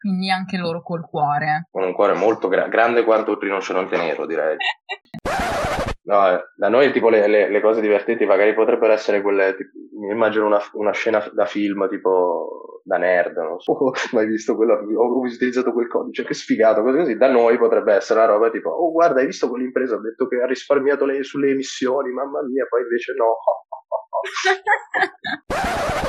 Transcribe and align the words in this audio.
Quindi 0.00 0.30
anche 0.30 0.56
loro 0.56 0.82
col 0.82 1.06
cuore. 1.06 1.68
Con 1.70 1.82
un 1.82 1.92
cuore 1.92 2.14
molto 2.14 2.48
gra- 2.48 2.68
grande 2.68 3.04
quanto 3.04 3.32
il 3.32 3.38
rinoceronte 3.38 3.98
nero, 3.98 4.24
direi. 4.24 4.56
No, 6.02 6.28
eh, 6.28 6.42
da 6.56 6.68
noi 6.68 6.90
tipo 6.90 7.08
le, 7.08 7.28
le, 7.28 7.50
le, 7.50 7.60
cose 7.60 7.80
divertenti 7.80 8.24
magari 8.24 8.52
potrebbero 8.52 8.92
essere 8.92 9.20
quelle, 9.20 9.54
tipo, 9.54 9.70
mi 10.00 10.10
immagino 10.10 10.46
una, 10.46 10.58
una, 10.72 10.92
scena 10.92 11.24
da 11.32 11.44
film 11.44 11.88
tipo 11.88 12.80
da 12.82 12.96
nerd, 12.96 13.36
non 13.36 13.60
so, 13.60 13.72
oh, 13.72 13.92
mai 14.12 14.26
visto 14.26 14.56
quello, 14.56 14.74
ho 14.74 15.20
utilizzato 15.20 15.72
quel 15.72 15.86
codice, 15.86 16.24
che 16.24 16.34
sfigato, 16.34 16.82
così 16.82 16.96
così, 16.96 17.16
da 17.16 17.30
noi 17.30 17.58
potrebbe 17.58 17.94
essere 17.94 18.18
una 18.20 18.28
roba 18.32 18.50
tipo, 18.50 18.70
oh 18.70 18.90
guarda 18.90 19.20
hai 19.20 19.26
visto 19.26 19.48
quell'impresa, 19.48 19.96
ha 19.96 20.00
detto 20.00 20.26
che 20.26 20.40
ha 20.40 20.46
risparmiato 20.46 21.04
le, 21.04 21.22
sulle 21.22 21.50
emissioni, 21.50 22.10
mamma 22.10 22.42
mia, 22.42 22.66
poi 22.68 22.82
invece 22.82 23.14
no. 23.14 23.36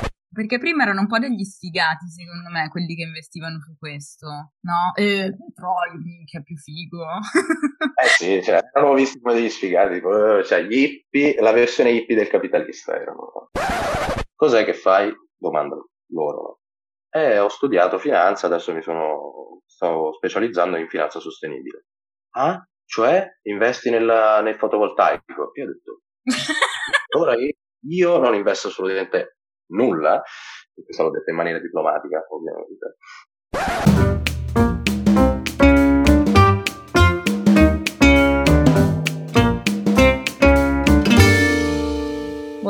Perché 0.33 0.59
prima 0.59 0.83
erano 0.83 1.01
un 1.01 1.07
po' 1.07 1.19
degli 1.19 1.43
sfigati, 1.43 2.07
secondo 2.07 2.49
me, 2.49 2.69
quelli 2.69 2.95
che 2.95 3.03
investivano 3.03 3.59
su 3.59 3.75
questo, 3.77 4.53
no? 4.61 4.93
E 4.95 5.35
petrolio, 5.35 6.23
che 6.23 6.37
è 6.37 6.41
più 6.41 6.55
figo. 6.55 7.03
eh 8.01 8.07
sì, 8.07 8.41
cioè, 8.41 8.61
erano 8.73 8.93
visti 8.93 9.19
come 9.19 9.33
degli 9.33 9.49
sfigati, 9.49 9.95
tipo, 9.95 10.37
eh, 10.37 10.45
cioè, 10.45 10.63
gli 10.63 10.83
hippie, 10.83 11.35
la 11.41 11.51
versione 11.51 11.91
hippie 11.91 12.15
del 12.15 12.29
capitalista 12.29 12.95
erano. 12.95 13.49
Cos'è 14.33 14.63
che 14.63 14.73
fai? 14.73 15.13
Domandano 15.37 15.89
loro. 16.13 16.59
Eh, 17.09 17.37
ho 17.37 17.49
studiato 17.49 17.97
finanza, 17.97 18.45
adesso 18.45 18.73
mi 18.73 18.81
sono, 18.81 19.63
sto 19.65 20.13
specializzando 20.13 20.77
in 20.77 20.87
finanza 20.87 21.19
sostenibile. 21.19 21.87
Ah? 22.35 22.65
Cioè, 22.85 23.37
investi 23.43 23.89
nella, 23.89 24.39
nel 24.39 24.55
fotovoltaico? 24.55 25.51
Io 25.55 25.65
ho 25.65 25.67
detto, 25.67 26.01
ora 27.17 27.35
io 27.83 28.17
non 28.17 28.33
investo 28.33 28.69
assolutamente 28.69 29.39
nulla, 29.71 30.21
questo 30.73 31.03
l'ho 31.03 31.11
detto 31.11 31.29
in 31.29 31.35
maniera 31.35 31.59
diplomatica 31.59 32.25
ovviamente. 32.29 32.97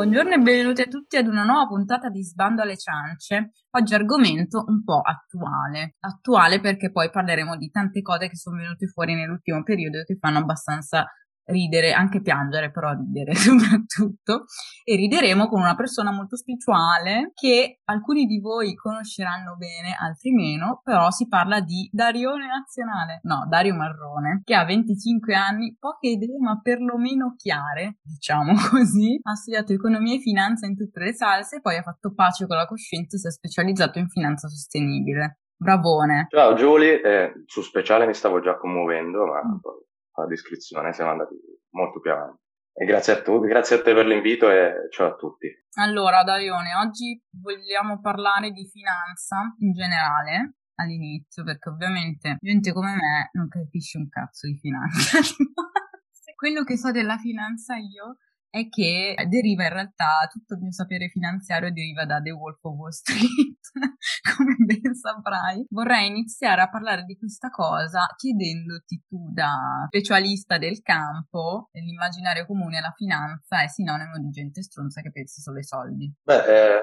Buongiorno 0.02 0.34
e 0.34 0.38
benvenuti 0.38 0.82
a 0.82 0.86
tutti 0.86 1.16
ad 1.16 1.28
una 1.28 1.44
nuova 1.44 1.66
puntata 1.66 2.08
di 2.08 2.24
Sbando 2.24 2.62
alle 2.62 2.76
ciance. 2.76 3.52
Oggi 3.70 3.94
argomento 3.94 4.64
un 4.66 4.82
po' 4.82 5.00
attuale. 5.00 5.94
Attuale 6.00 6.60
perché 6.60 6.90
poi 6.90 7.08
parleremo 7.08 7.56
di 7.56 7.70
tante 7.70 8.02
cose 8.02 8.28
che 8.28 8.36
sono 8.36 8.56
venute 8.56 8.88
fuori 8.88 9.14
nell'ultimo 9.14 9.62
periodo 9.62 10.00
e 10.00 10.04
che 10.04 10.16
fanno 10.18 10.38
abbastanza 10.38 11.06
ridere, 11.46 11.92
anche 11.92 12.20
piangere, 12.20 12.70
però 12.70 12.92
ridere 12.92 13.34
soprattutto, 13.36 14.44
e 14.84 14.96
rideremo 14.96 15.48
con 15.48 15.60
una 15.60 15.74
persona 15.74 16.12
molto 16.12 16.36
speciale 16.36 17.32
che 17.34 17.80
alcuni 17.84 18.26
di 18.26 18.40
voi 18.40 18.74
conosceranno 18.74 19.56
bene, 19.56 19.94
altri 19.98 20.32
meno, 20.32 20.80
però 20.82 21.10
si 21.10 21.26
parla 21.26 21.60
di 21.60 21.88
Darione 21.92 22.46
Nazionale, 22.46 23.20
no, 23.22 23.46
Dario 23.48 23.74
Marrone, 23.74 24.42
che 24.44 24.54
ha 24.54 24.64
25 24.64 25.34
anni, 25.34 25.76
poche 25.78 26.08
idee 26.08 26.38
ma 26.38 26.60
perlomeno 26.60 27.34
chiare, 27.36 27.98
diciamo 28.02 28.52
così, 28.70 29.18
ha 29.22 29.34
studiato 29.34 29.72
economia 29.72 30.14
e 30.14 30.20
finanza 30.20 30.66
in 30.66 30.76
tutte 30.76 31.00
le 31.00 31.14
salse, 31.14 31.60
poi 31.60 31.76
ha 31.76 31.82
fatto 31.82 32.12
pace 32.14 32.46
con 32.46 32.56
la 32.56 32.66
coscienza 32.66 33.16
e 33.16 33.20
si 33.20 33.26
è 33.26 33.30
specializzato 33.30 33.98
in 33.98 34.08
finanza 34.08 34.48
sostenibile. 34.48 35.38
Bravone. 35.62 36.26
Ciao 36.28 36.54
Giulia, 36.54 37.00
eh, 37.00 37.44
su 37.46 37.62
speciale 37.62 38.04
mi 38.04 38.14
stavo 38.14 38.40
già 38.40 38.56
commuovendo, 38.56 39.24
ma 39.26 39.44
mm 39.44 39.90
la 40.14 40.26
descrizione, 40.26 40.92
siamo 40.92 41.10
andati 41.10 41.34
molto 41.70 42.00
più 42.00 42.10
avanti. 42.10 42.40
E 42.74 42.86
grazie 42.86 43.12
a 43.12 43.22
tutti, 43.22 43.48
grazie 43.48 43.76
a 43.76 43.82
te 43.82 43.92
per 43.92 44.06
l'invito 44.06 44.50
e 44.50 44.88
ciao 44.90 45.08
a 45.08 45.14
tutti. 45.16 45.46
Allora, 45.78 46.22
Darione, 46.22 46.74
oggi 46.74 47.22
vogliamo 47.40 48.00
parlare 48.00 48.50
di 48.50 48.66
finanza 48.66 49.54
in 49.58 49.72
generale 49.72 50.54
all'inizio, 50.76 51.44
perché 51.44 51.68
ovviamente 51.68 52.38
gente 52.40 52.72
come 52.72 52.94
me 52.94 53.28
non 53.32 53.48
capisce 53.48 53.98
un 53.98 54.08
cazzo 54.08 54.46
di 54.46 54.56
finanza. 54.58 55.18
Quello 56.34 56.64
che 56.64 56.76
so 56.76 56.90
della 56.90 57.18
finanza 57.18 57.76
io 57.76 58.16
è 58.52 58.68
che 58.68 59.14
deriva 59.28 59.64
in 59.64 59.72
realtà 59.72 60.28
tutto 60.30 60.52
il 60.54 60.60
mio 60.60 60.72
sapere 60.72 61.08
finanziario 61.08 61.72
deriva 61.72 62.04
da 62.04 62.20
The 62.20 62.32
Wolf 62.32 62.62
of 62.64 62.76
Wall 62.76 62.90
Street, 62.90 63.56
come 64.36 64.56
ben 64.58 64.94
saprai. 64.94 65.64
Vorrei 65.70 66.08
iniziare 66.08 66.60
a 66.60 66.68
parlare 66.68 67.04
di 67.04 67.16
questa 67.16 67.48
cosa 67.48 68.04
chiedendoti 68.14 69.04
tu 69.08 69.32
da 69.32 69.86
specialista 69.86 70.58
del 70.58 70.82
campo, 70.82 71.70
nell'immaginario 71.72 72.44
comune 72.44 72.82
la 72.82 72.92
finanza 72.94 73.62
è 73.62 73.68
sinonimo 73.68 74.18
di 74.18 74.28
gente 74.28 74.62
stronza 74.62 75.00
che 75.00 75.10
pensa 75.10 75.40
solo 75.40 75.56
ai 75.56 75.64
soldi. 75.64 76.12
Beh, 76.22 76.44
eh, 76.44 76.82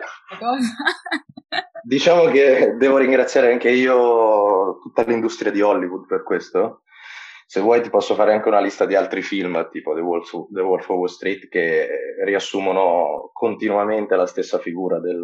diciamo 1.84 2.32
che 2.32 2.78
devo 2.80 2.98
ringraziare 2.98 3.52
anche 3.52 3.70
io 3.70 4.80
tutta 4.82 5.04
l'industria 5.04 5.52
di 5.52 5.62
Hollywood 5.62 6.08
per 6.08 6.24
questo 6.24 6.82
se 7.50 7.62
vuoi 7.62 7.82
ti 7.82 7.90
posso 7.90 8.14
fare 8.14 8.32
anche 8.32 8.48
una 8.48 8.60
lista 8.60 8.86
di 8.86 8.94
altri 8.94 9.24
film, 9.24 9.70
tipo 9.72 9.96
The 9.96 10.02
Wolf, 10.02 10.30
The 10.52 10.62
Wolf 10.62 10.88
of 10.88 10.98
Wall 10.98 11.08
Street, 11.08 11.48
che 11.50 11.90
riassumono 12.24 13.32
continuamente 13.34 14.16
la 14.16 14.28
stessa 14.28 14.60
figura 14.60 15.00
del, 15.00 15.20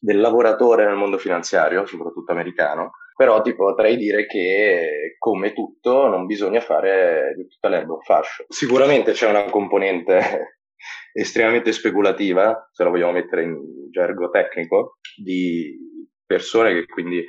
del 0.00 0.18
lavoratore 0.18 0.84
nel 0.84 0.96
mondo 0.96 1.18
finanziario, 1.18 1.86
soprattutto 1.86 2.32
americano. 2.32 2.94
Però 3.14 3.42
ti 3.42 3.54
potrei 3.54 3.96
dire 3.96 4.26
che, 4.26 5.14
come 5.20 5.52
tutto, 5.52 6.08
non 6.08 6.26
bisogna 6.26 6.58
fare 6.58 7.34
di 7.36 7.46
tutta 7.46 7.68
l'erba 7.68 7.92
un 7.92 8.00
fascio. 8.00 8.44
Sicuramente 8.48 9.12
c'è 9.12 9.28
una 9.28 9.44
componente 9.44 10.56
estremamente 11.14 11.70
speculativa, 11.70 12.68
se 12.72 12.82
la 12.82 12.90
vogliamo 12.90 13.12
mettere 13.12 13.44
in 13.44 13.56
gergo 13.92 14.30
tecnico, 14.30 14.98
di 15.16 15.78
persone 16.26 16.72
che 16.72 16.86
quindi 16.86 17.24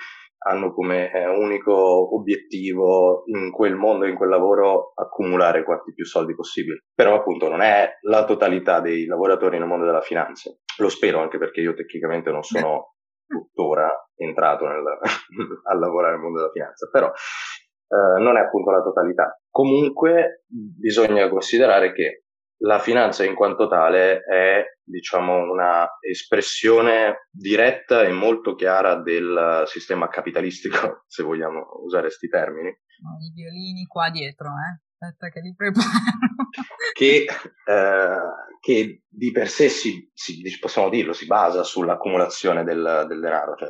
hanno 0.47 0.73
come 0.73 1.11
eh, 1.11 1.27
unico 1.27 2.15
obiettivo 2.15 3.23
in 3.25 3.51
quel 3.51 3.75
mondo, 3.75 4.05
in 4.05 4.15
quel 4.15 4.29
lavoro, 4.29 4.93
accumulare 4.95 5.63
quanti 5.63 5.93
più 5.93 6.05
soldi 6.05 6.35
possibile. 6.35 6.83
Però 6.93 7.15
appunto 7.15 7.49
non 7.49 7.61
è 7.61 7.97
la 8.01 8.25
totalità 8.25 8.79
dei 8.79 9.05
lavoratori 9.05 9.57
nel 9.57 9.67
mondo 9.67 9.85
della 9.85 10.01
finanza. 10.01 10.51
Lo 10.77 10.89
spero 10.89 11.19
anche 11.19 11.37
perché 11.37 11.61
io 11.61 11.73
tecnicamente 11.73 12.31
non 12.31 12.43
sono 12.43 12.95
tuttora 13.27 13.91
entrato 14.15 14.67
nel, 14.67 14.83
a 15.63 15.75
lavorare 15.75 16.13
nel 16.13 16.21
mondo 16.21 16.39
della 16.39 16.51
finanza, 16.51 16.89
però 16.89 17.07
eh, 17.07 18.21
non 18.21 18.37
è 18.37 18.41
appunto 18.41 18.71
la 18.71 18.81
totalità. 18.81 19.39
Comunque 19.49 20.43
bisogna 20.47 21.27
considerare 21.29 21.91
che 21.93 22.23
la 22.59 22.79
finanza 22.79 23.23
in 23.23 23.35
quanto 23.35 23.67
tale 23.67 24.23
è, 24.23 24.63
diciamo, 24.83 25.51
una 25.51 25.87
espressione 25.99 27.27
diretta 27.29 28.03
e 28.03 28.11
molto 28.11 28.55
chiara 28.55 28.95
del 28.95 29.63
sistema 29.65 30.07
capitalistico, 30.07 31.03
se 31.07 31.23
vogliamo 31.23 31.67
usare 31.83 32.07
questi 32.07 32.27
termini. 32.29 32.69
No, 32.69 33.17
I 33.19 33.31
violini 33.33 33.85
qua 33.85 34.09
dietro, 34.09 34.47
eh? 34.47 34.81
Aspetta 34.99 35.29
che 35.29 35.41
li 35.41 35.53
preparo. 35.55 35.85
che, 36.93 37.27
eh, 37.65 38.17
che, 38.59 39.01
di 39.07 39.31
per 39.31 39.47
sé 39.47 39.69
si, 39.69 40.09
si, 40.11 40.41
possiamo 40.59 40.89
dirlo, 40.89 41.13
si 41.13 41.27
basa 41.27 41.61
sull'accumulazione 41.63 42.63
del, 42.63 43.05
del 43.07 43.19
denaro. 43.19 43.55
Cioè, 43.55 43.69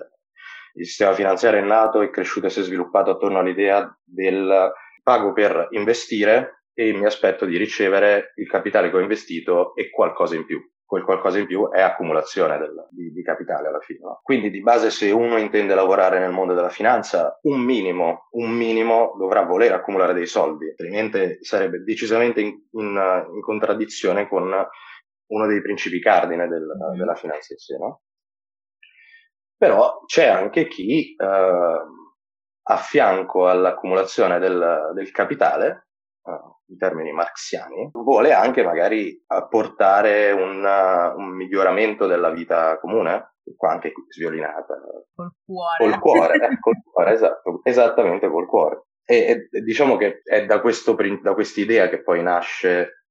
il 0.75 0.85
sistema 0.85 1.13
finanziario 1.13 1.59
è 1.59 1.65
nato, 1.65 2.01
è 2.01 2.09
cresciuto 2.09 2.45
e 2.45 2.49
si 2.49 2.61
è 2.61 2.63
sviluppato 2.63 3.11
attorno 3.11 3.39
all'idea 3.39 3.93
del 4.05 4.71
pago 5.03 5.33
per 5.33 5.67
investire 5.71 6.56
e 6.79 6.93
mi 6.93 7.07
aspetto 7.07 7.45
di 7.45 7.57
ricevere 7.57 8.33
il 8.35 8.47
capitale 8.47 8.91
che 8.91 8.97
ho 8.97 8.99
investito 8.99 9.73
e 9.73 9.89
qualcosa 9.89 10.35
in 10.35 10.45
più. 10.45 10.63
Quel 10.85 11.03
qualcosa 11.03 11.39
in 11.39 11.47
più 11.47 11.69
è 11.71 11.81
accumulazione 11.81 12.59
del, 12.59 12.87
di, 12.91 13.11
di, 13.11 13.23
capitale 13.23 13.67
alla 13.67 13.79
fine. 13.79 13.99
No? 14.03 14.19
Quindi 14.21 14.51
di 14.51 14.61
base 14.61 14.91
se 14.91 15.09
uno 15.09 15.37
intende 15.37 15.73
lavorare 15.73 16.19
nel 16.19 16.29
mondo 16.29 16.53
della 16.53 16.69
finanza, 16.69 17.39
un 17.41 17.59
minimo, 17.61 18.27
un 18.33 18.51
minimo 18.51 19.15
dovrà 19.17 19.41
voler 19.41 19.73
accumulare 19.73 20.13
dei 20.13 20.27
soldi, 20.27 20.69
altrimenti 20.69 21.39
sarebbe 21.41 21.79
decisamente 21.79 22.41
in, 22.41 22.55
in, 22.73 23.25
in 23.33 23.41
contraddizione 23.41 24.29
con 24.29 24.43
uno 24.43 25.47
dei 25.47 25.61
principi 25.61 25.99
cardine 25.99 26.47
del, 26.47 26.67
della 26.95 27.15
finanza 27.15 27.53
in 27.53 27.57
sé. 27.57 27.75
No? 27.75 28.01
Però 29.57 30.03
c'è 30.05 30.27
anche 30.27 30.67
chi 30.67 31.15
eh, 31.15 31.25
a 31.25 32.77
fianco 32.77 33.49
all'accumulazione 33.49 34.37
del, 34.37 34.91
del 34.93 35.09
capitale 35.09 35.86
in 36.67 36.77
termini 36.77 37.11
marxiani, 37.11 37.89
vuole 37.93 38.33
anche 38.33 38.63
magari 38.63 39.23
apportare 39.27 40.31
un, 40.31 40.63
un 40.63 41.35
miglioramento 41.35 42.07
della 42.07 42.29
vita 42.29 42.77
comune, 42.79 43.35
qua 43.55 43.71
anche 43.71 43.93
sviolinata. 44.09 44.75
Col 45.15 45.31
cuore. 45.45 45.77
Col 45.77 45.99
cuore, 45.99 46.33
eh, 46.35 46.57
col 46.59 46.81
cuore 46.83 47.11
esatto, 47.13 47.61
esattamente 47.63 48.29
col 48.29 48.47
cuore. 48.47 48.83
E, 49.05 49.47
e 49.49 49.61
diciamo 49.61 49.95
che 49.95 50.21
è 50.23 50.45
da, 50.45 50.59
questo, 50.59 50.95
da 51.21 51.33
quest'idea 51.33 51.87
che 51.87 52.03
poi 52.03 52.21
nasce 52.21 53.03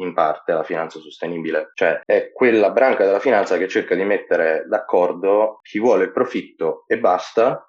in 0.00 0.14
parte 0.14 0.52
la 0.52 0.62
finanza 0.62 0.98
sostenibile, 0.98 1.72
cioè 1.74 2.00
è 2.04 2.32
quella 2.32 2.70
branca 2.70 3.04
della 3.04 3.18
finanza 3.18 3.58
che 3.58 3.68
cerca 3.68 3.94
di 3.94 4.04
mettere 4.04 4.64
d'accordo 4.66 5.58
chi 5.62 5.78
vuole 5.78 6.04
il 6.04 6.12
profitto 6.12 6.84
e 6.86 6.98
basta 6.98 7.64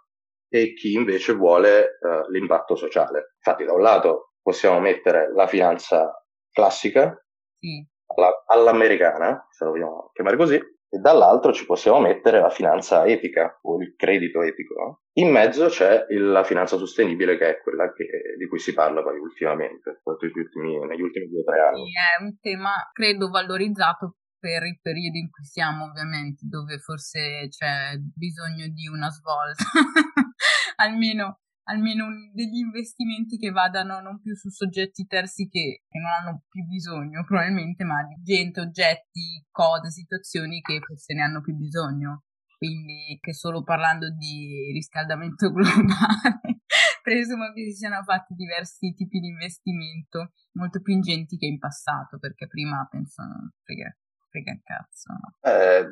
e 0.50 0.74
chi 0.74 0.94
invece 0.94 1.34
vuole 1.34 1.98
uh, 2.02 2.30
l'impatto 2.30 2.76
sociale. 2.76 3.34
Infatti 3.36 3.66
da 3.66 3.74
un 3.74 3.82
lato 3.82 4.31
possiamo 4.42 4.80
mettere 4.80 5.32
la 5.34 5.48
finanza 5.48 6.24
classica, 6.52 7.16
sì. 7.60 7.86
alla, 8.16 8.44
all'americana, 8.48 9.48
se 9.50 9.66
la 9.66 9.72
vogliamo 9.72 10.12
chiamare 10.14 10.38
così, 10.38 10.60
e 10.94 10.98
dall'altro 11.00 11.54
ci 11.54 11.66
possiamo 11.66 12.02
mettere 12.02 12.42
la 12.42 12.50
finanza 12.50 13.06
etica 13.06 13.60
o 13.62 13.82
il 13.82 13.96
credito 13.96 14.42
etico. 14.42 14.74
No? 14.74 15.02
In 15.14 15.32
mezzo 15.32 15.68
c'è 15.68 16.06
la 16.10 16.44
finanza 16.44 16.76
sostenibile 16.76 17.38
che 17.38 17.50
è 17.50 17.62
quella 17.62 17.94
che, 17.94 18.36
di 18.38 18.46
cui 18.48 18.60
si 18.60 18.74
parla 18.74 19.02
poi 19.02 19.18
ultimamente, 19.18 20.02
negli 20.04 20.38
ultimi, 20.38 20.78
negli 20.86 21.02
ultimi 21.02 21.28
due 21.30 21.40
o 21.40 21.44
tre 21.44 21.62
anni. 21.62 21.86
Sì, 21.86 21.92
è 21.92 22.22
un 22.22 22.40
tema 22.42 22.90
credo 22.92 23.30
valorizzato 23.30 24.18
per 24.38 24.64
il 24.64 24.80
periodo 24.82 25.18
in 25.18 25.30
cui 25.30 25.46
siamo 25.46 25.86
ovviamente, 25.86 26.46
dove 26.50 26.78
forse 26.80 27.48
c'è 27.48 27.96
bisogno 27.98 28.68
di 28.68 28.88
una 28.88 29.10
svolta, 29.10 29.64
almeno 30.76 31.40
almeno 31.72 32.08
degli 32.34 32.58
investimenti 32.58 33.38
che 33.38 33.50
vadano 33.52 34.02
non 34.02 34.22
più 34.22 34.36
su 34.36 34.50
soggetti 34.50 35.06
terzi 35.06 35.48
che, 35.48 35.84
che, 35.88 36.00
non 36.00 36.12
hanno 36.12 36.44
più 36.50 36.64
bisogno 36.66 37.24
probabilmente, 37.26 37.86
ma 37.86 38.04
di 38.04 38.22
gente, 38.22 38.60
oggetti, 38.60 39.46
cose, 39.50 39.90
situazioni 39.90 40.60
che 40.62 40.80
forse 40.86 41.14
ne 41.14 41.22
hanno 41.22 41.42
più 41.42 41.56
bisogno. 41.56 42.24
Quindi 42.58 43.18
che 43.20 43.34
solo 43.34 43.64
parlando 43.64 44.12
di 44.12 44.72
riscaldamento 44.72 45.50
globale 45.52 46.62
presumo 47.02 47.52
che 47.54 47.64
si 47.66 47.74
siano 47.74 48.04
fatti 48.04 48.36
diversi 48.36 48.94
tipi 48.94 49.20
di 49.20 49.30
investimento 49.30 50.34
molto 50.54 50.80
più 50.82 50.94
ingenti 50.94 51.38
che 51.38 51.48
in 51.48 51.58
passato, 51.58 52.20
perché 52.20 52.46
prima 52.48 52.88
pensano 52.90 53.54
frega, 53.64 53.98
frega 54.30 54.60
cazzo. 54.64 55.12
No? 55.12 55.36
Eh, 55.42 55.88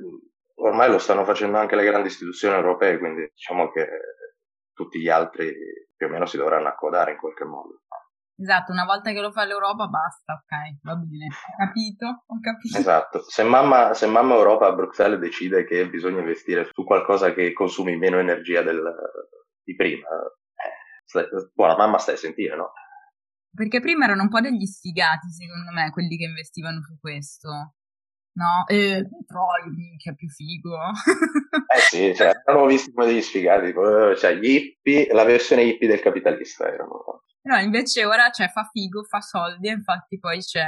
ormai 0.56 0.92
lo 0.92 1.00
stanno 1.00 1.26
facendo 1.26 1.58
anche 1.58 1.76
le 1.76 1.86
grandi 1.86 2.10
istituzioni 2.10 2.56
europee, 2.56 3.00
quindi 3.00 3.28
diciamo 3.34 3.72
che 3.72 3.88
tutti 4.80 5.02
gli 5.02 5.10
altri 5.10 5.54
più 5.94 6.08
o 6.08 6.10
meno 6.10 6.26
si 6.26 6.38
dovranno 6.38 6.70
accodare 6.70 7.12
in 7.12 7.18
qualche 7.18 7.44
modo. 7.44 7.81
Esatto, 8.38 8.72
una 8.72 8.86
volta 8.86 9.12
che 9.12 9.20
lo 9.20 9.34
fa 9.34 9.44
l'Europa 9.44 9.88
basta, 9.88 10.31
ok, 10.31 10.80
va 10.84 10.96
bene, 10.96 11.28
ho 11.28 11.66
capito, 11.66 12.24
ho 12.26 12.40
capito. 12.40 12.78
Esatto, 12.78 13.22
se 13.28 13.44
mamma, 13.44 13.94
se 13.94 14.08
mamma 14.08 14.36
Europa 14.36 14.68
a 14.68 14.72
Bruxelles 14.72 15.20
decide 15.20 15.66
che 15.66 15.90
bisogna 15.90 16.20
investire 16.20 16.70
su 16.72 16.86
qualcosa 16.86 17.34
che 17.34 17.52
consumi 17.52 17.98
meno 17.98 18.18
energia 18.18 18.62
del, 18.62 18.81
di 19.62 19.76
prima, 19.76 20.08
eh, 20.08 21.52
buona 21.54 21.76
mamma 21.76 21.98
stai 21.98 22.16
a 22.16 22.18
sentire, 22.18 22.56
no? 22.56 22.72
Perché 23.54 23.81
prima 23.81 24.06
erano 24.06 24.22
un 24.22 24.30
po' 24.30 24.40
degli 24.40 24.66
sfigati, 24.66 25.28
secondo 25.31 25.72
me, 25.74 25.92
quelli 25.92 26.16
che 26.16 26.24
investivano 26.24 26.81
su 26.81 26.98
questo 26.98 27.74
no? 28.39 28.65
E 28.68 29.06
petrolio, 29.06 29.71
minchia, 29.75 30.13
più 30.13 30.30
figo. 30.30 30.77
eh 31.75 31.80
sì, 31.80 32.15
cioè, 32.15 32.31
erano 32.47 32.65
visti 32.65 32.91
come 32.94 33.07
degli 33.07 33.21
sfigati, 33.21 33.68
tipo, 33.68 34.12
eh, 34.12 34.15
cioè 34.15 34.36
gli 34.36 34.50
hippie, 34.50 35.07
la 35.12 35.25
versione 35.25 35.63
hippie 35.63 35.89
del 35.89 36.00
capitalista 36.00 36.65
erano. 36.65 37.24
No, 37.41 37.57
invece 37.57 38.06
ora 38.06 38.30
cioè, 38.30 38.50
fa 38.50 38.69
figo, 38.71 39.03
fa 39.03 39.21
soldi, 39.21 39.68
e 39.68 39.71
infatti 39.71 40.19
poi 40.19 40.39
c'è 40.39 40.68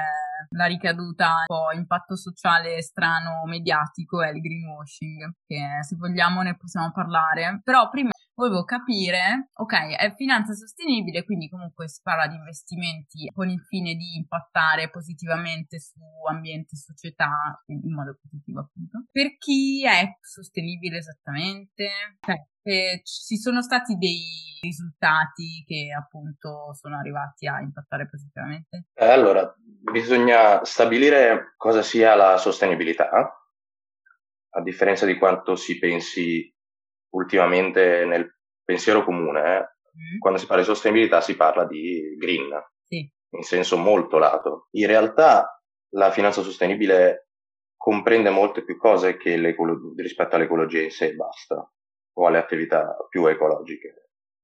la 0.55 0.65
ricaduta, 0.65 1.27
un 1.27 1.45
po' 1.45 1.71
impatto 1.73 2.15
sociale 2.15 2.81
strano, 2.81 3.43
mediatico, 3.45 4.21
è 4.21 4.29
il 4.29 4.41
greenwashing, 4.41 5.31
che 5.45 5.59
se 5.81 5.95
vogliamo 5.95 6.41
ne 6.41 6.57
possiamo 6.57 6.91
parlare. 6.91 7.61
Però 7.63 7.89
prima 7.89 8.09
volevo 8.41 8.63
capire, 8.63 9.49
ok, 9.53 9.95
è 9.97 10.15
finanza 10.15 10.53
sostenibile, 10.53 11.23
quindi 11.23 11.47
comunque 11.47 11.87
si 11.87 12.01
parla 12.01 12.25
di 12.25 12.35
investimenti 12.35 13.29
con 13.31 13.47
il 13.49 13.61
fine 13.61 13.93
di 13.93 14.15
impattare 14.17 14.89
positivamente 14.89 15.79
su 15.79 16.01
ambiente 16.27 16.73
e 16.73 16.77
società, 16.77 17.61
in 17.67 17.93
modo 17.93 18.17
positivo 18.19 18.61
appunto. 18.61 19.05
Per 19.11 19.37
chi 19.37 19.85
è 19.85 20.17
sostenibile 20.21 20.97
esattamente? 20.97 21.89
Cioè, 22.19 22.35
eh, 22.63 23.01
ci 23.03 23.37
sono 23.37 23.61
stati 23.61 23.95
dei 23.95 24.57
risultati 24.61 25.63
che 25.65 25.89
appunto 25.95 26.73
sono 26.73 26.97
arrivati 26.97 27.47
a 27.47 27.61
impattare 27.61 28.09
positivamente? 28.09 28.87
Eh, 28.93 29.05
allora, 29.05 29.53
bisogna 29.91 30.65
stabilire 30.65 31.53
cosa 31.57 31.83
sia 31.83 32.15
la 32.15 32.37
sostenibilità, 32.37 33.09
a 34.53 34.61
differenza 34.61 35.05
di 35.05 35.17
quanto 35.17 35.55
si 35.55 35.77
pensi 35.77 36.51
ultimamente 37.11 38.05
nel 38.05 38.37
pensiero 38.63 39.03
comune, 39.03 39.57
eh, 39.57 39.59
mm. 39.59 40.19
quando 40.19 40.39
si 40.39 40.45
parla 40.45 40.61
di 40.61 40.67
sostenibilità 40.67 41.21
si 41.21 41.35
parla 41.35 41.65
di 41.65 42.15
green, 42.17 42.49
sì. 42.87 43.09
in 43.31 43.43
senso 43.43 43.77
molto 43.77 44.17
lato. 44.17 44.67
In 44.71 44.87
realtà 44.87 45.61
la 45.93 46.11
finanza 46.11 46.41
sostenibile 46.41 47.27
comprende 47.75 48.29
molte 48.29 48.63
più 48.63 48.77
cose 48.77 49.17
rispetto 49.95 50.35
all'ecologia 50.35 50.81
in 50.81 50.91
sé 50.91 51.07
e 51.07 51.15
basta, 51.15 51.69
o 52.13 52.27
alle 52.27 52.37
attività 52.37 52.95
più 53.09 53.25
ecologiche 53.25 54.01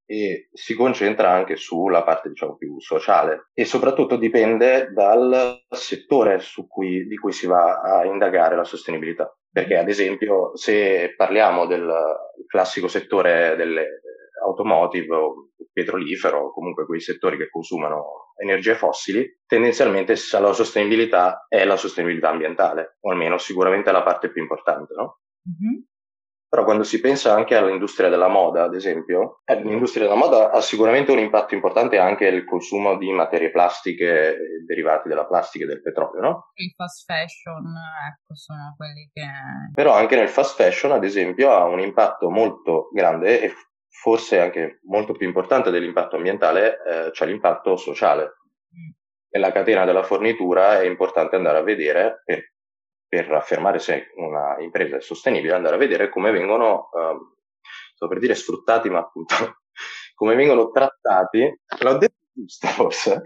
e 0.09 0.47
si 0.53 0.73
concentra 0.73 1.31
anche 1.31 1.57
sulla 1.57 2.01
parte 2.01 2.29
diciamo 2.29 2.55
più 2.55 2.79
sociale 2.79 3.49
e 3.53 3.65
soprattutto 3.65 4.15
dipende 4.15 4.89
dal 4.93 5.65
settore 5.69 6.39
cui, 6.69 7.05
di 7.05 7.17
cui 7.17 7.33
si 7.33 7.45
va 7.45 7.81
a 7.81 8.05
indagare 8.05 8.55
la 8.55 8.63
sostenibilità. 8.63 9.29
Perché 9.51 9.77
ad 9.77 9.89
esempio 9.89 10.55
se 10.55 11.13
parliamo 11.15 11.65
del 11.65 11.89
classico 12.47 12.87
settore 12.87 13.55
delle 13.55 14.01
automotive 14.43 15.15
o 15.15 15.49
petrolifero 15.71 16.39
o 16.39 16.51
comunque 16.51 16.85
quei 16.85 16.99
settori 16.99 17.37
che 17.37 17.49
consumano 17.49 18.33
energie 18.39 18.75
fossili, 18.75 19.39
tendenzialmente 19.45 20.15
la 20.39 20.53
sostenibilità 20.53 21.45
è 21.47 21.65
la 21.65 21.75
sostenibilità 21.75 22.29
ambientale, 22.29 22.97
o 23.01 23.11
almeno 23.11 23.37
sicuramente 23.37 23.91
la 23.91 24.03
parte 24.03 24.31
più 24.31 24.41
importante, 24.41 24.93
no? 24.93 25.19
Mm-hmm. 25.49 25.81
Però 26.49 26.63
quando 26.63 26.83
si 26.83 27.01
pensa 27.01 27.33
anche 27.33 27.55
all'industria 27.55 28.07
della 28.07 28.29
moda, 28.29 28.63
ad 28.63 28.73
esempio, 28.73 29.41
eh, 29.43 29.61
l'industria 29.61 30.05
della 30.05 30.15
moda 30.15 30.49
ha 30.51 30.61
sicuramente 30.61 31.11
un 31.11 31.19
impatto 31.19 31.53
importante 31.53 31.97
anche 31.97 32.25
il 32.25 32.45
consumo 32.45 32.97
di 32.97 33.11
materie 33.11 33.51
plastiche 33.51 34.37
derivate 34.65 35.09
dalla 35.09 35.25
plastica 35.25 35.65
e 35.65 35.67
del 35.67 35.81
petrolio, 35.81 36.21
no? 36.21 36.51
Il 36.53 36.71
fast 36.73 37.03
fashion, 37.05 37.73
ecco, 38.09 38.33
sono 38.35 38.73
quelli 38.77 39.09
che... 39.11 39.25
Però 39.73 39.93
anche 39.93 40.15
nel 40.15 40.29
fast 40.29 40.55
fashion, 40.55 40.93
ad 40.93 41.03
esempio, 41.03 41.51
ha 41.51 41.65
un 41.65 41.81
impatto 41.81 42.29
molto 42.29 42.89
grande 42.93 43.41
e 43.41 43.53
forse 43.89 44.39
anche 44.39 44.79
molto 44.83 45.13
più 45.13 45.27
importante 45.27 45.69
dell'impatto 45.69 46.15
ambientale, 46.15 46.77
eh, 46.81 47.11
cioè 47.11 47.27
l'impatto 47.27 47.75
sociale. 47.75 48.23
Mm. 48.23 48.91
Nella 49.31 49.51
catena 49.51 49.83
della 49.83 50.03
fornitura 50.03 50.79
è 50.79 50.85
importante 50.85 51.35
andare 51.35 51.57
a 51.57 51.63
vedere 51.63 52.21
per 52.23 52.53
per 53.07 53.31
affermare 53.31 53.79
se 53.79 54.11
una 54.15 54.57
impresa 54.59 54.97
è 54.97 55.01
sostenibile, 55.01 55.53
andare 55.53 55.75
a 55.75 55.79
vedere 55.79 56.09
come 56.09 56.31
vengono, 56.31 56.89
um, 56.91 57.35
sto 57.93 58.07
per 58.07 58.19
dire 58.19 58.35
sfruttati, 58.35 58.89
ma 58.89 58.99
appunto 58.99 59.35
come 60.15 60.35
vengono 60.35 60.69
trattati, 60.71 61.59
l'ho 61.79 61.97
detto 61.97 62.15
giusto 62.33 62.67
forse, 62.67 63.23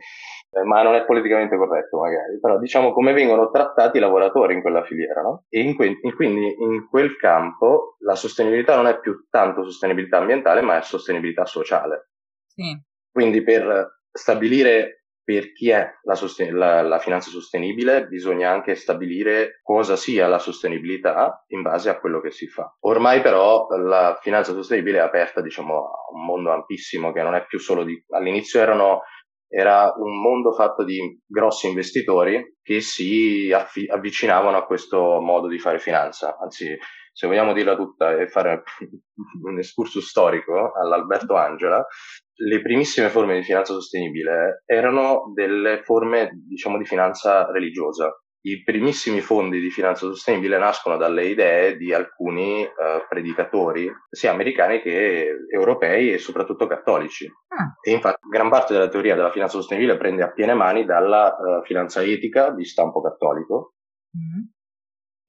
eh, 0.51 0.63
ma 0.63 0.81
non 0.83 0.95
è 0.95 1.05
politicamente 1.05 1.57
corretto 1.57 1.97
magari, 1.97 2.39
però 2.39 2.57
diciamo 2.57 2.93
come 2.93 3.13
vengono 3.13 3.49
trattati 3.49 3.97
i 3.97 3.99
lavoratori 3.99 4.53
in 4.53 4.61
quella 4.61 4.83
filiera, 4.83 5.21
no? 5.21 5.45
E 5.49 5.61
in 5.61 5.75
que- 5.75 5.99
in 6.01 6.15
quindi 6.15 6.55
in 6.59 6.87
quel 6.89 7.17
campo 7.17 7.95
la 7.99 8.15
sostenibilità 8.15 8.75
non 8.75 8.87
è 8.87 8.99
più 8.99 9.27
tanto 9.29 9.63
sostenibilità 9.63 10.17
ambientale, 10.17 10.61
ma 10.61 10.77
è 10.77 10.81
sostenibilità 10.81 11.45
sociale. 11.45 12.11
Sì. 12.45 12.77
Quindi 13.11 13.43
per 13.43 13.99
stabilire 14.11 15.00
per 15.23 15.51
chi 15.53 15.69
è 15.69 15.87
la, 16.03 16.15
sosten- 16.15 16.55
la, 16.55 16.81
la, 16.81 16.99
finanza 16.99 17.29
sostenibile 17.29 18.07
bisogna 18.07 18.49
anche 18.51 18.75
stabilire 18.75 19.59
cosa 19.61 19.95
sia 19.95 20.27
la 20.27 20.39
sostenibilità 20.39 21.43
in 21.47 21.61
base 21.61 21.89
a 21.89 21.99
quello 21.99 22.19
che 22.21 22.31
si 22.31 22.47
fa. 22.47 22.75
Ormai 22.81 23.21
però 23.21 23.67
la 23.77 24.17
finanza 24.21 24.53
sostenibile 24.53 24.97
è 24.97 25.01
aperta 25.01 25.41
diciamo, 25.41 25.75
a 25.75 26.13
un 26.13 26.25
mondo 26.25 26.51
ampissimo 26.51 27.11
che 27.11 27.21
non 27.21 27.35
è 27.35 27.45
più 27.45 27.59
solo 27.59 27.83
di... 27.83 28.03
all'inizio 28.09 28.59
erano, 28.59 29.01
era 29.47 29.93
un 29.97 30.19
mondo 30.19 30.53
fatto 30.53 30.83
di 30.83 31.21
grossi 31.25 31.67
investitori 31.67 32.57
che 32.61 32.81
si 32.81 33.51
affi- 33.53 33.89
avvicinavano 33.89 34.57
a 34.57 34.65
questo 34.65 35.19
modo 35.21 35.47
di 35.47 35.59
fare 35.59 35.79
finanza, 35.79 36.37
anzi 36.39 36.77
se 37.13 37.27
vogliamo 37.27 37.53
dirla 37.53 37.75
tutta 37.75 38.15
e 38.15 38.27
fare 38.27 38.63
un 39.43 39.59
escurso 39.59 40.01
storico 40.01 40.71
all'Alberto 40.73 41.35
Angela, 41.35 41.85
le 42.33 42.61
primissime 42.61 43.09
forme 43.09 43.35
di 43.35 43.43
finanza 43.43 43.73
sostenibile 43.73 44.63
erano 44.65 45.31
delle 45.33 45.83
forme, 45.83 46.31
diciamo, 46.47 46.77
di 46.77 46.85
finanza 46.85 47.45
religiosa. 47.51 48.11
I 48.43 48.63
primissimi 48.63 49.21
fondi 49.21 49.59
di 49.59 49.69
finanza 49.69 50.07
sostenibile 50.07 50.57
nascono 50.57 50.97
dalle 50.97 51.25
idee 51.25 51.77
di 51.77 51.93
alcuni 51.93 52.63
uh, 52.63 53.05
predicatori, 53.07 53.87
sia 54.09 54.31
americani 54.31 54.81
che 54.81 55.45
europei 55.47 56.11
e 56.11 56.17
soprattutto 56.17 56.65
cattolici. 56.65 57.27
Ah. 57.27 57.75
E 57.79 57.91
infatti 57.91 58.27
gran 58.27 58.49
parte 58.49 58.73
della 58.73 58.87
teoria 58.87 59.13
della 59.13 59.29
finanza 59.29 59.57
sostenibile 59.57 59.97
prende 59.97 60.23
a 60.23 60.31
piene 60.31 60.55
mani 60.55 60.85
dalla 60.85 61.35
uh, 61.37 61.63
finanza 61.63 62.01
etica 62.01 62.49
di 62.49 62.65
stampo 62.65 62.99
cattolico, 63.01 63.75
mm 64.17 64.59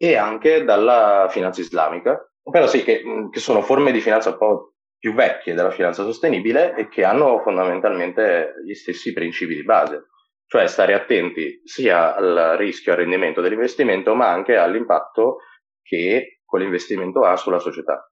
e 0.02 0.16
anche 0.16 0.64
dalla 0.64 1.28
finanza 1.30 1.61
islamica, 1.61 2.18
però 2.42 2.66
sì, 2.66 2.82
che, 2.82 3.04
che 3.30 3.38
sono 3.38 3.62
forme 3.62 3.92
di 3.92 4.00
finanza 4.00 4.30
un 4.30 4.37
po' 4.37 4.75
più 4.99 5.14
vecchie 5.14 5.54
della 5.54 5.71
finanza 5.71 6.02
sostenibile 6.02 6.75
e 6.75 6.88
che 6.88 7.04
hanno 7.04 7.38
fondamentalmente 7.38 8.54
gli 8.66 8.75
stessi 8.75 9.12
principi 9.12 9.54
di 9.54 9.62
base, 9.62 10.09
cioè 10.47 10.66
stare 10.66 10.94
attenti 10.94 11.61
sia 11.62 12.16
al 12.16 12.56
rischio 12.59 12.90
e 12.90 12.94
al 12.97 13.00
rendimento 13.02 13.40
dell'investimento, 13.40 14.16
ma 14.16 14.28
anche 14.28 14.56
all'impatto 14.56 15.37
che 15.80 16.40
quell'investimento 16.44 17.21
ha 17.21 17.37
sulla 17.37 17.61
società. 17.61 18.04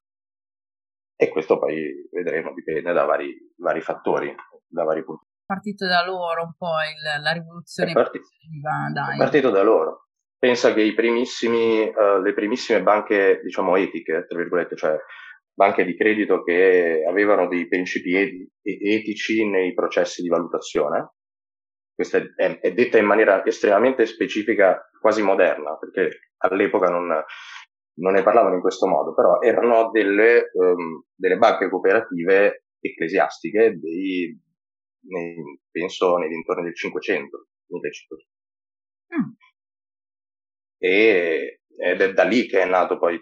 E 1.17 1.29
questo 1.29 1.59
poi 1.59 2.09
vedremo, 2.13 2.55
dipende 2.55 2.93
da 2.93 3.03
vari, 3.03 3.37
vari 3.57 3.81
fattori, 3.81 4.33
da 4.65 4.85
vari 4.85 5.03
punti. 5.03 5.25
È 5.25 5.45
partito 5.45 5.89
da 5.89 6.05
loro 6.05 6.45
un 6.45 6.55
po' 6.57 6.71
il, 6.89 7.21
la 7.21 7.33
rivoluzione 7.33 7.91
è 7.91 7.95
partito, 7.95 8.29
è 9.13 9.17
partito 9.17 9.51
da 9.51 9.63
loro. 9.63 10.05
Pensa 10.41 10.73
che 10.73 10.83
uh, 10.83 12.21
le 12.23 12.33
primissime 12.33 12.83
banche, 12.83 13.41
diciamo, 13.45 13.77
etiche, 13.77 14.25
tra 14.27 14.39
virgolette, 14.39 14.75
cioè 14.75 14.97
banche 15.53 15.85
di 15.85 15.95
credito 15.95 16.43
che 16.43 17.05
avevano 17.07 17.47
dei 17.47 17.69
principi 17.69 18.49
etici 18.63 19.47
nei 19.47 19.75
processi 19.75 20.23
di 20.23 20.29
valutazione, 20.29 21.13
questa 21.95 22.19
è, 22.19 22.59
è, 22.61 22.73
detta 22.73 22.97
in 22.97 23.05
maniera 23.05 23.45
estremamente 23.45 24.07
specifica, 24.07 24.89
quasi 24.99 25.23
moderna, 25.23 25.77
perché 25.77 26.31
all'epoca 26.39 26.89
non, 26.89 27.07
non 27.99 28.13
ne 28.13 28.23
parlavano 28.23 28.55
in 28.55 28.63
questo 28.63 28.87
modo, 28.87 29.13
però 29.13 29.41
erano 29.41 29.91
delle, 29.91 30.51
um, 30.55 31.05
delle 31.15 31.37
banche 31.37 31.69
cooperative 31.69 32.65
ecclesiastiche 32.81 33.79
dei, 33.79 34.41
nei, 35.09 35.61
penso 35.71 36.17
nei 36.17 36.31
dintorni 36.31 36.63
del 36.63 36.75
500, 36.75 37.47
1500. 37.67 38.25
Mm. 39.15 39.50
E, 40.83 41.61
ed 41.77 42.01
è 42.01 42.13
da 42.13 42.25
lì 42.25 42.47
che 42.47 42.63
è 42.63 42.67
nato 42.67 42.99
poi 42.99 43.19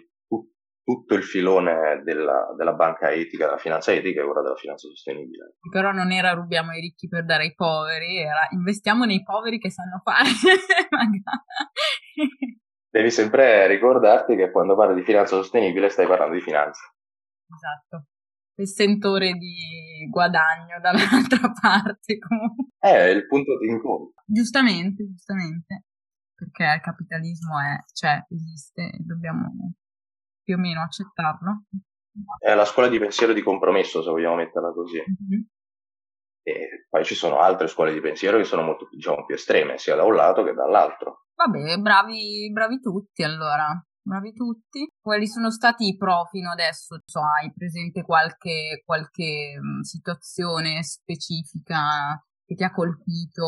tutto 0.89 1.13
il 1.13 1.23
filone 1.23 2.01
della, 2.03 2.51
della, 2.57 2.73
banca 2.73 3.11
etica, 3.11 3.45
della 3.45 3.59
finanza 3.59 3.91
etica 3.91 4.21
e 4.21 4.23
ora 4.23 4.41
della 4.41 4.55
finanza 4.55 4.87
sostenibile. 4.87 5.57
Però 5.71 5.91
non 5.91 6.11
era 6.11 6.33
rubiamo 6.33 6.71
ai 6.71 6.81
ricchi 6.81 7.07
per 7.07 7.25
dare 7.25 7.43
ai 7.43 7.53
poveri, 7.53 8.17
era 8.17 8.47
investiamo 8.53 9.05
nei 9.05 9.21
poveri 9.21 9.59
che 9.59 9.69
sanno 9.69 10.01
fare. 10.03 10.29
Devi 12.89 13.11
sempre 13.11 13.67
ricordarti 13.67 14.35
che 14.35 14.49
quando 14.49 14.75
parli 14.75 14.95
di 14.95 15.03
finanza 15.03 15.35
sostenibile 15.35 15.89
stai 15.89 16.07
parlando 16.07 16.33
di 16.33 16.41
finanza. 16.41 16.81
Esatto. 17.53 18.07
Il 18.55 18.67
sentore 18.67 19.33
di 19.33 20.09
guadagno 20.09 20.79
dall'altra 20.81 21.51
parte 21.61 22.17
comunque. 22.17 22.69
È 22.79 23.09
il 23.09 23.27
punto 23.27 23.59
di 23.59 23.67
incontro. 23.67 24.23
Giustamente, 24.25 25.05
giustamente. 25.05 25.83
Perché 26.39 26.63
il 26.63 26.81
capitalismo 26.81 27.59
è, 27.59 27.83
c'è, 27.91 28.23
esiste 28.29 28.91
e 28.93 28.97
dobbiamo 28.99 29.73
più 30.41 30.55
o 30.55 30.57
meno 30.57 30.81
accettarlo. 30.81 31.63
È 32.39 32.53
la 32.55 32.63
scuola 32.63 32.87
di 32.87 32.97
pensiero 32.97 33.33
di 33.33 33.41
compromesso, 33.41 34.01
se 34.01 34.09
vogliamo 34.09 34.35
metterla 34.35 34.71
così. 34.71 34.97
Mm-hmm. 34.97 35.41
E 36.43 36.85
poi 36.89 37.03
ci 37.03 37.13
sono 37.13 37.39
altre 37.39 37.67
scuole 37.67 37.91
di 37.91 37.99
pensiero 37.99 38.37
che 38.37 38.45
sono 38.45 38.61
molto 38.61 38.87
diciamo, 38.89 39.25
più 39.25 39.35
estreme, 39.35 39.77
sia 39.77 39.95
da 39.95 40.05
un 40.05 40.15
lato 40.15 40.43
che 40.43 40.53
dall'altro. 40.53 41.25
Vabbè, 41.35 41.77
bravi, 41.77 42.49
bravi 42.53 42.79
tutti 42.79 43.21
allora. 43.21 43.67
Bravi 44.01 44.33
tutti. 44.33 44.89
Quali 44.99 45.27
sono 45.27 45.51
stati 45.51 45.87
i 45.87 45.97
pro 45.97 46.25
fino 46.31 46.51
adesso? 46.51 47.01
So, 47.05 47.19
hai 47.19 47.51
presente 47.53 48.01
qualche, 48.01 48.81
qualche 48.85 49.59
mm, 49.59 49.81
situazione 49.81 50.81
specifica 50.83 52.19
che 52.49 52.55
ti 52.55 52.63
ha 52.63 52.71
colpito 52.71 53.45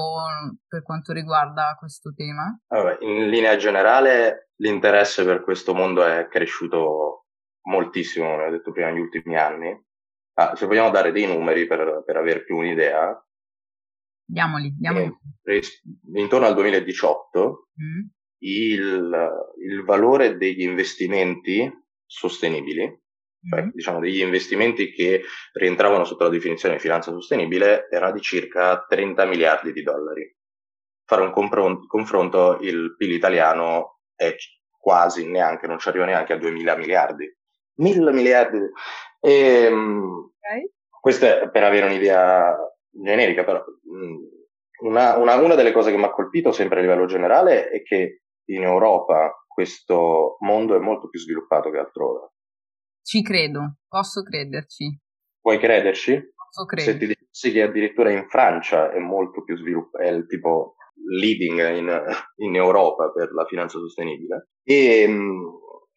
per 0.67 0.83
quanto 0.83 1.11
riguarda 1.11 1.75
questo 1.79 2.13
tema? 2.13 2.55
Vabbè, 2.67 3.03
in 3.03 3.29
linea 3.29 3.55
generale 3.55 4.51
l'interesse 4.57 5.25
per 5.25 5.41
questo 5.41 5.73
mondo 5.73 6.05
è 6.05 6.27
cresciuto 6.27 7.25
moltissimo, 7.63 8.29
come 8.29 8.45
ho 8.45 8.51
detto 8.51 8.71
prima, 8.71 8.91
negli 8.91 8.99
ultimi 8.99 9.35
anni. 9.35 9.75
Ah, 10.33 10.55
se 10.55 10.67
vogliamo 10.67 10.91
dare 10.91 11.11
dei 11.11 11.25
numeri 11.25 11.65
per, 11.65 12.03
per 12.05 12.15
avere 12.15 12.43
più 12.43 12.57
un'idea, 12.57 13.19
diamoli, 14.23 14.71
diamoli. 14.77 15.11
Eh, 15.45 15.61
intorno 16.13 16.45
al 16.45 16.53
2018 16.53 17.69
mm. 17.81 18.07
il, 18.43 19.29
il 19.65 19.83
valore 19.83 20.37
degli 20.37 20.61
investimenti 20.61 21.67
sostenibili 22.05 23.00
cioè, 23.49 23.63
diciamo 23.73 23.99
degli 23.99 24.21
investimenti 24.21 24.91
che 24.91 25.23
rientravano 25.53 26.03
sotto 26.03 26.23
la 26.23 26.29
definizione 26.29 26.75
di 26.75 26.81
finanza 26.81 27.11
sostenibile, 27.11 27.87
era 27.89 28.11
di 28.11 28.21
circa 28.21 28.85
30 28.87 29.25
miliardi 29.25 29.73
di 29.73 29.81
dollari. 29.81 30.35
Fare 31.05 31.21
un 31.23 31.31
confronto, 31.31 31.87
confronto 31.87 32.57
il 32.61 32.95
PIL 32.95 33.11
italiano 33.11 34.01
è 34.15 34.35
quasi 34.77 35.29
neanche, 35.29 35.67
non 35.67 35.79
ci 35.79 35.89
arriva 35.89 36.05
neanche 36.05 36.33
a 36.33 36.37
2000 36.37 36.75
miliardi. 36.77 37.37
1000 37.75 38.11
miliardi. 38.11 38.57
E, 39.19 39.31
ehm, 39.65 40.31
okay. 40.37 40.71
Questo 40.99 41.25
è 41.25 41.49
per 41.49 41.63
avere 41.63 41.87
un'idea 41.87 42.55
generica, 42.91 43.43
però 43.43 43.63
una, 44.81 45.17
una, 45.17 45.35
una 45.35 45.55
delle 45.55 45.71
cose 45.71 45.91
che 45.91 45.97
mi 45.97 46.03
ha 46.03 46.11
colpito 46.11 46.51
sempre 46.51 46.79
a 46.79 46.81
livello 46.81 47.05
generale 47.05 47.69
è 47.69 47.81
che 47.81 48.21
in 48.45 48.63
Europa 48.63 49.33
questo 49.47 50.37
mondo 50.39 50.75
è 50.75 50.79
molto 50.79 51.09
più 51.09 51.19
sviluppato 51.19 51.71
che 51.71 51.77
altrove. 51.77 52.29
Ci 53.03 53.21
credo, 53.23 53.77
posso 53.87 54.21
crederci. 54.23 54.99
Puoi 55.39 55.59
crederci? 55.59 56.31
Posso 56.35 56.65
crederci. 56.65 56.91
Se 56.91 56.97
ti 56.97 57.07
dicessi 57.07 57.51
che 57.51 57.61
addirittura 57.63 58.11
in 58.11 58.27
Francia 58.29 58.91
è 58.91 58.99
molto 58.99 59.43
più 59.43 59.57
sviluppato, 59.57 60.03
è 60.03 60.09
il 60.09 60.25
tipo 60.27 60.75
leading 61.09 61.59
in, 61.75 62.03
in, 62.37 62.55
Europa 62.55 63.11
per 63.11 63.31
la 63.33 63.45
finanza 63.45 63.79
sostenibile 63.79 64.49
e 64.63 65.05
mm, 65.07 65.41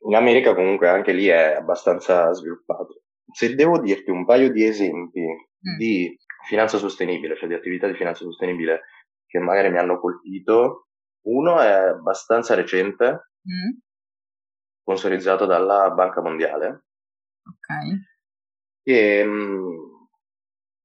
in 0.07 0.15
America 0.15 0.55
comunque 0.55 0.89
anche 0.89 1.13
lì 1.13 1.27
è 1.27 1.55
abbastanza 1.55 2.33
sviluppato. 2.33 3.03
Se 3.31 3.55
devo 3.55 3.81
dirti 3.81 4.11
un 4.11 4.25
paio 4.25 4.51
di 4.51 4.65
esempi 4.65 5.21
mm. 5.21 5.77
di 5.77 6.17
finanza 6.47 6.79
sostenibile, 6.79 7.37
cioè 7.37 7.49
di 7.49 7.55
attività 7.55 7.87
di 7.87 7.95
finanza 7.95 8.25
sostenibile 8.25 8.83
che 9.27 9.39
magari 9.39 9.71
mi 9.71 9.79
hanno 9.79 9.99
colpito, 9.99 10.89
uno 11.27 11.61
è 11.61 11.71
abbastanza 11.71 12.55
recente, 12.55 13.31
mm. 13.49 13.79
sponsorizzato 14.81 15.47
dalla 15.47 15.91
Banca 15.91 16.21
Mondiale, 16.21 16.84
Ok. 17.47 18.13
Che 18.83 19.25
mh, 19.25 20.09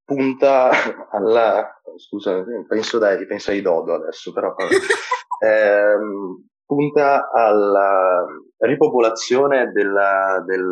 punta 0.03 0.69
alla... 1.11 1.81
scusa, 1.97 2.43
penso, 2.67 2.97
dai, 2.97 3.25
penso 3.25 3.51
ai 3.51 3.61
Dodo 3.61 3.95
adesso, 3.95 4.31
però... 4.31 4.53
ehm, 5.43 6.47
punta 6.69 7.31
alla 7.31 8.25
ripopolazione 8.57 9.71
della, 9.71 10.43
del, 10.45 10.69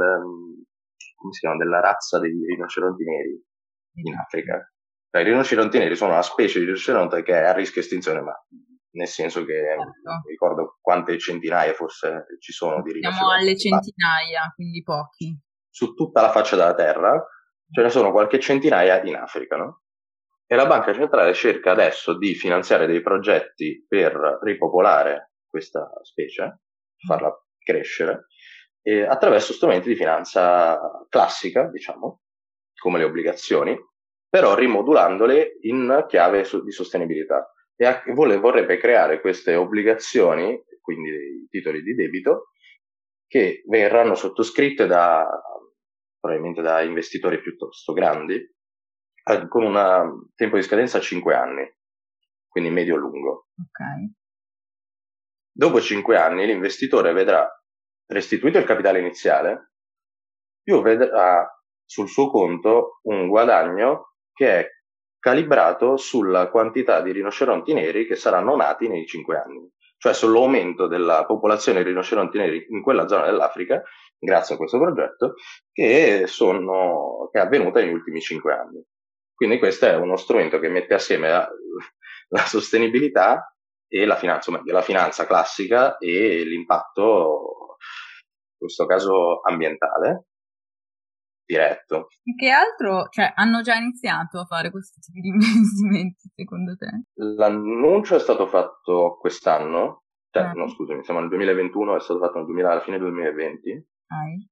come 1.16 1.34
si 1.34 1.40
chiama, 1.40 1.58
della 1.58 1.80
razza 1.80 2.20
dei 2.20 2.32
rinoceronti 2.32 3.04
neri 3.04 3.44
in 4.04 4.16
Africa. 4.16 4.72
Cioè, 5.10 5.22
I 5.22 5.26
rinoceronti 5.26 5.80
neri 5.80 5.96
sono 5.96 6.12
una 6.12 6.22
specie 6.22 6.60
di 6.60 6.66
rinoceronte 6.66 7.24
che 7.24 7.34
è 7.34 7.46
a 7.46 7.54
rischio 7.54 7.82
estinzione, 7.82 8.22
ma 8.22 8.34
nel 8.92 9.08
senso 9.08 9.44
che 9.44 9.54
certo. 9.54 10.28
ricordo 10.28 10.78
quante 10.82 11.18
centinaia 11.18 11.74
forse 11.74 12.26
ci 12.40 12.52
sono 12.52 12.84
di 12.84 12.92
rinoceronti. 12.92 13.18
Siamo 13.18 13.32
alle 13.32 13.58
centinaia, 13.58 14.52
quindi 14.54 14.84
pochi 14.84 15.36
su 15.78 15.94
tutta 15.94 16.22
la 16.22 16.32
faccia 16.32 16.56
della 16.56 16.74
Terra, 16.74 17.24
ce 17.72 17.82
ne 17.84 17.90
sono 17.90 18.12
qualche 18.12 18.40
centinaia 18.40 19.00
in 19.04 19.16
Africa, 19.16 19.58
no? 19.58 19.84
E 20.48 20.56
la 20.56 20.66
Banca 20.66 20.92
Centrale 20.92 21.36
cerca 21.36 21.70
adesso 21.70 22.18
di 22.18 22.34
finanziare 22.34 22.88
dei 22.88 23.00
progetti 23.02 23.86
per 23.88 24.40
ripopolare 24.42 25.34
questa 25.48 25.88
specie, 26.02 26.62
farla 27.06 27.32
crescere, 27.60 28.26
attraverso 29.08 29.54
strumenti 29.54 29.90
di 29.90 29.96
finanza 29.96 30.80
classica, 31.10 31.70
diciamo, 31.70 32.22
come 32.82 32.98
le 32.98 33.04
obbligazioni, 33.04 33.78
però 34.28 34.56
rimodulandole 34.56 35.58
in 35.62 36.06
chiave 36.08 36.44
di 36.64 36.72
sostenibilità. 36.72 37.54
E 37.76 38.02
vorrebbe 38.14 38.78
creare 38.78 39.22
queste 39.22 39.54
obbligazioni, 39.54 40.60
quindi 40.82 41.46
titoli 41.52 41.84
di 41.84 41.94
debito, 41.94 42.48
che 43.28 43.62
verranno 43.68 44.16
sottoscritte 44.16 44.88
da 44.88 45.28
probabilmente 46.20 46.62
da 46.62 46.82
investitori 46.82 47.42
piuttosto 47.42 47.94
grandi, 47.94 48.36
eh, 48.36 49.48
con 49.48 49.64
un 49.64 50.30
tempo 50.36 50.56
di 50.56 50.64
scadenza 50.64 50.98
a 50.98 51.02
5 51.02 51.36
anni, 51.36 51.76
quindi 52.48 52.70
medio-lungo. 52.70 53.48
Okay. 53.70 54.14
Dopo 55.52 55.82
5 55.82 56.18
anni 56.18 56.46
l'investitore 56.46 57.14
vedrà 57.14 57.50
restituito 58.08 58.58
il 58.58 58.66
capitale 58.66 59.00
iniziale, 59.00 59.72
più 60.62 60.82
vedrà 60.82 61.46
sul 61.84 62.08
suo 62.10 62.30
conto 62.30 63.00
un 63.04 63.28
guadagno 63.28 64.14
che 64.34 64.60
è 64.60 64.70
calibrato 65.20 65.98
sulla 65.98 66.50
quantità 66.50 67.02
di 67.02 67.12
rinoceronti 67.12 67.74
neri 67.74 68.06
che 68.06 68.16
saranno 68.16 68.56
nati 68.56 68.88
nei 68.88 69.06
5 69.06 69.38
anni, 69.38 69.70
cioè 69.98 70.14
sull'aumento 70.14 70.88
della 70.88 71.26
popolazione 71.26 71.80
di 71.84 71.90
rinoceronti 71.90 72.38
neri 72.38 72.66
in 72.70 72.82
quella 72.82 73.08
zona 73.08 73.26
dell'Africa 73.26 73.82
grazie 74.20 74.56
a 74.56 74.58
questo 74.58 74.80
progetto, 74.80 75.34
che, 75.72 76.26
sono, 76.28 77.30
che 77.32 77.40
è 77.40 77.42
avvenuta 77.44 77.80
negli 77.80 77.94
ultimi 77.94 78.22
cinque 78.22 78.54
anni. 78.54 78.84
Quindi 79.34 79.60
questo 79.60 79.86
è 79.86 79.96
uno 79.96 80.16
strumento 80.16 80.60
che 80.60 80.70
mette 80.70 80.96
assieme 80.96 81.30
la, 81.30 81.48
la 82.30 82.46
sostenibilità 82.46 83.56
e 83.88 84.06
la 84.06 84.16
finanza, 84.16 84.52
meglio, 84.52 84.74
la 84.74 84.82
finanza 84.82 85.26
classica 85.26 85.98
e 85.98 86.44
l'impatto, 86.44 87.78
in 88.52 88.58
questo 88.58 88.86
caso 88.86 89.42
ambientale, 89.42 90.26
diretto. 91.46 92.08
E 92.24 92.36
che 92.36 92.50
altro, 92.50 93.08
cioè, 93.10 93.32
hanno 93.36 93.62
già 93.62 93.76
iniziato 93.76 94.40
a 94.40 94.46
fare 94.46 94.70
questo 94.70 95.00
tipo 95.00 95.20
di 95.22 95.30
investimenti, 95.32 96.30
secondo 96.36 96.76
te? 96.76 97.04
L'annuncio 97.16 98.16
è 98.16 98.20
stato 98.20 98.48
fatto 98.48 99.18
quest'anno, 99.20 100.04
cioè, 100.30 100.50
eh. 100.50 100.54
no, 100.54 100.68
scusami, 100.68 101.04
siamo 101.04 101.22
nel 101.22 101.30
2021, 101.30 101.96
è 101.96 102.00
stato 102.02 102.20
fatto 102.20 102.38
nel 102.38 102.46
2000, 102.46 102.72
alla 102.72 102.82
fine 102.82 102.98
del 102.98 103.12
2020. 103.12 103.88
Hai. 104.08 104.48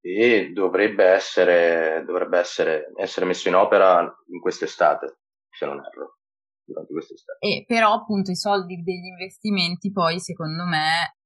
E 0.00 0.52
dovrebbe 0.52 1.04
essere, 1.04 2.04
dovrebbe 2.06 2.38
essere, 2.38 2.92
essere 2.96 3.26
messo 3.26 3.48
in 3.48 3.54
opera 3.54 4.00
in 4.28 4.40
quest'estate, 4.40 5.18
se 5.50 5.66
non 5.66 5.78
erro. 5.84 6.18
durante 6.64 6.92
quest'estate. 6.92 7.38
E 7.46 7.64
però 7.66 7.92
appunto 7.92 8.30
i 8.30 8.36
soldi 8.36 8.82
degli 8.82 9.06
investimenti 9.06 9.90
poi 9.90 10.20
secondo 10.20 10.64
me 10.64 11.16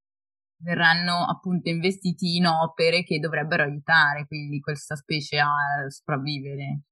verranno 0.62 1.24
appunto 1.26 1.70
investiti 1.70 2.36
in 2.36 2.46
opere 2.46 3.02
che 3.02 3.18
dovrebbero 3.18 3.62
aiutare 3.62 4.26
quindi 4.26 4.60
questa 4.60 4.94
specie 4.94 5.38
a 5.38 5.48
sopravvivere. 5.88 6.82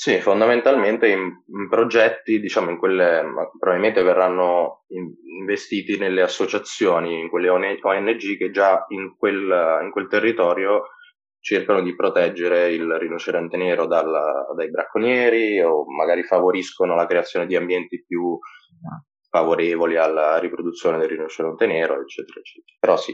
Sì, 0.00 0.18
fondamentalmente 0.18 1.08
in, 1.08 1.42
in 1.46 1.68
progetti, 1.68 2.40
diciamo, 2.40 2.70
in 2.70 2.78
quelle 2.78 3.22
probabilmente 3.58 4.02
verranno 4.02 4.84
in, 4.94 5.12
investiti 5.40 5.98
nelle 5.98 6.22
associazioni, 6.22 7.20
in 7.20 7.28
quelle 7.28 7.50
ONG 7.50 8.38
che 8.38 8.50
già 8.50 8.86
in 8.88 9.14
quel, 9.18 9.80
in 9.82 9.90
quel 9.90 10.06
territorio 10.08 10.84
cercano 11.38 11.82
di 11.82 11.94
proteggere 11.94 12.72
il 12.72 12.90
rinoceronte 12.94 13.58
nero 13.58 13.84
dal, 13.84 14.10
dai 14.56 14.70
bracconieri 14.70 15.60
o 15.60 15.84
magari 15.94 16.22
favoriscono 16.22 16.94
la 16.94 17.04
creazione 17.04 17.44
di 17.44 17.56
ambienti 17.56 18.02
più 18.02 18.38
esatto. 18.38 19.04
favorevoli 19.28 19.96
alla 19.96 20.38
riproduzione 20.38 20.96
del 20.96 21.10
rinoceronte 21.10 21.66
nero, 21.66 22.00
eccetera, 22.00 22.40
eccetera. 22.40 22.78
Però 22.80 22.96
sì, 22.96 23.12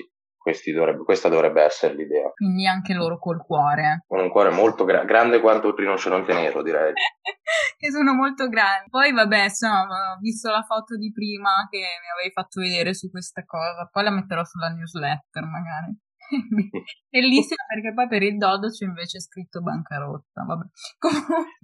dovrebbe, 0.72 1.04
questa 1.04 1.28
dovrebbe 1.28 1.62
essere 1.62 1.94
l'idea. 1.94 2.30
Quindi 2.34 2.66
anche 2.66 2.94
loro 2.94 3.18
col 3.18 3.44
cuore. 3.44 4.04
Con 4.06 4.20
un 4.20 4.30
cuore 4.30 4.50
molto 4.50 4.84
gra- 4.84 5.04
grande 5.04 5.40
quanto 5.40 5.68
il 5.68 5.74
rinoceronte 5.74 6.32
nero, 6.32 6.62
direi. 6.62 6.92
che 7.78 7.90
sono 7.90 8.14
molto 8.14 8.48
grandi. 8.48 8.88
Poi 8.90 9.12
vabbè, 9.12 9.44
insomma, 9.44 10.12
ho 10.12 10.18
visto 10.20 10.50
la 10.50 10.62
foto 10.62 10.96
di 10.96 11.12
prima 11.12 11.66
che 11.70 11.78
mi 11.78 12.10
avevi 12.14 12.32
fatto 12.32 12.60
vedere 12.60 12.94
su 12.94 13.10
questa 13.10 13.44
cosa, 13.44 13.88
poi 13.90 14.04
la 14.04 14.10
metterò 14.10 14.44
sulla 14.44 14.68
newsletter 14.68 15.44
magari. 15.44 15.96
Bellissima 17.08 17.64
perché 17.68 17.92
poi 17.94 18.08
per 18.08 18.22
il 18.22 18.36
Dodo 18.36 18.68
c'è 18.68 18.84
invece 18.84 19.20
scritto 19.20 19.60
bancarotta. 19.60 20.42
Vabbè. 20.44 20.64
Comunque. 20.98 21.54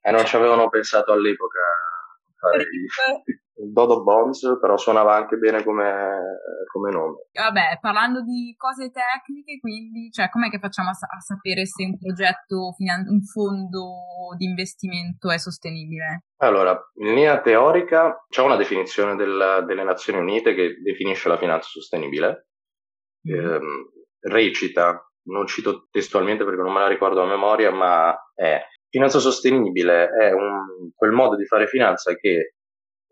E 0.00 0.10
non 0.10 0.24
ci 0.24 0.36
avevano 0.36 0.68
pensato 0.68 1.12
all'epoca 1.12 1.58
fare 2.42 2.62
il 2.62 3.70
Dodo 3.70 4.02
Bombs, 4.02 4.58
però 4.60 4.76
suonava 4.76 5.14
anche 5.14 5.36
bene 5.36 5.62
come, 5.62 6.10
come, 6.72 6.90
nome. 6.90 7.26
Vabbè, 7.32 7.78
parlando 7.80 8.22
di 8.22 8.54
cose 8.56 8.90
tecniche, 8.90 9.60
quindi, 9.60 10.10
cioè, 10.10 10.28
com'è 10.28 10.50
che 10.50 10.58
facciamo 10.58 10.88
a, 10.88 10.92
a 10.92 11.20
sapere 11.20 11.64
se 11.66 11.84
un 11.84 11.96
progetto, 11.96 12.74
un 12.78 13.22
fondo 13.22 14.34
di 14.36 14.46
investimento 14.46 15.30
è 15.30 15.38
sostenibile? 15.38 16.24
Allora, 16.38 16.76
in 16.94 17.14
linea 17.14 17.40
teorica 17.40 18.24
c'è 18.28 18.42
una 18.42 18.56
definizione 18.56 19.14
del, 19.14 19.64
delle 19.66 19.84
Nazioni 19.84 20.18
Unite 20.18 20.54
che 20.54 20.80
definisce 20.82 21.28
la 21.28 21.38
finanza 21.38 21.68
sostenibile. 21.68 22.48
Ehm, 23.24 23.90
recita, 24.22 25.08
non 25.24 25.46
cito 25.46 25.86
testualmente 25.90 26.44
perché 26.44 26.62
non 26.62 26.72
me 26.72 26.80
la 26.80 26.88
ricordo 26.88 27.22
a 27.22 27.26
memoria, 27.26 27.70
ma 27.70 28.12
è 28.34 28.60
finanza 28.92 29.18
sostenibile 29.20 30.10
è 30.10 30.32
un, 30.32 30.92
quel 30.94 31.12
modo 31.12 31.34
di 31.34 31.46
fare 31.46 31.66
finanza 31.66 32.14
che 32.14 32.56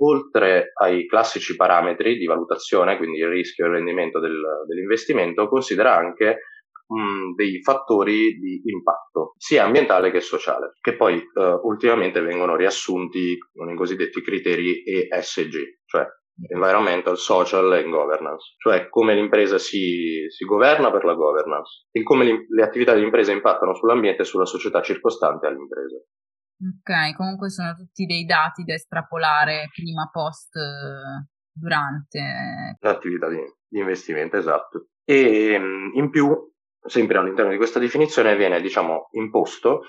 oltre 0.03 0.73
ai 0.75 1.07
classici 1.07 1.57
parametri 1.57 2.19
di 2.19 2.27
valutazione, 2.27 2.99
quindi 2.99 3.19
il 3.19 3.29
rischio 3.29 3.65
e 3.65 3.69
il 3.69 3.75
rendimento 3.75 4.21
del, 4.21 4.41
dell'investimento, 4.67 5.49
considera 5.49 5.97
anche 5.97 6.39
mh, 6.87 7.35
dei 7.35 7.63
fattori 7.63 8.39
di 8.39 8.61
impatto, 8.65 9.35
sia 9.39 9.65
ambientale 9.65 10.11
che 10.11 10.21
sociale, 10.21 10.75
che 10.81 10.97
poi 10.97 11.17
eh, 11.17 11.59
ultimamente 11.63 12.21
vengono 12.21 12.57
riassunti 12.57 13.39
con 13.53 13.71
i 13.71 13.77
cosiddetti 13.77 14.23
criteri 14.23 14.83
ESG, 14.85 15.79
cioè 15.87 16.07
environmental, 16.49 17.17
social 17.17 17.73
and 17.73 17.91
governance, 17.91 18.55
cioè 18.59 18.89
come 18.89 19.15
l'impresa 19.15 19.59
si, 19.59 20.25
si 20.29 20.45
governa 20.45 20.91
per 20.91 21.05
la 21.05 21.15
governance 21.15 21.87
e 21.91 22.03
come 22.03 22.47
le 22.49 22.63
attività 22.63 22.95
dell'impresa 22.95 23.33
impattano 23.33 23.75
sull'ambiente 23.75 24.23
e 24.23 24.25
sulla 24.25 24.47
società 24.47 24.81
circostante 24.81 25.47
all'impresa. 25.47 25.97
Ok, 25.97 27.17
comunque 27.17 27.49
sono 27.49 27.75
tutti 27.75 28.05
dei 28.05 28.25
dati 28.25 28.65
da 28.65 28.75
estrapolare 28.75 29.71
prima, 29.75 30.11
post, 30.13 30.51
durante. 31.53 32.77
L'attività 32.81 33.29
di, 33.29 33.41
di 33.67 33.79
investimento, 33.79 34.37
esatto. 34.37 34.89
E 35.05 35.59
in 35.95 36.11
più, 36.11 36.29
sempre 36.87 37.19
all'interno 37.19 37.51
di 37.51 37.57
questa 37.57 37.79
definizione, 37.79 38.37
viene 38.37 38.61
diciamo 38.61 39.09
imposto 39.13 39.83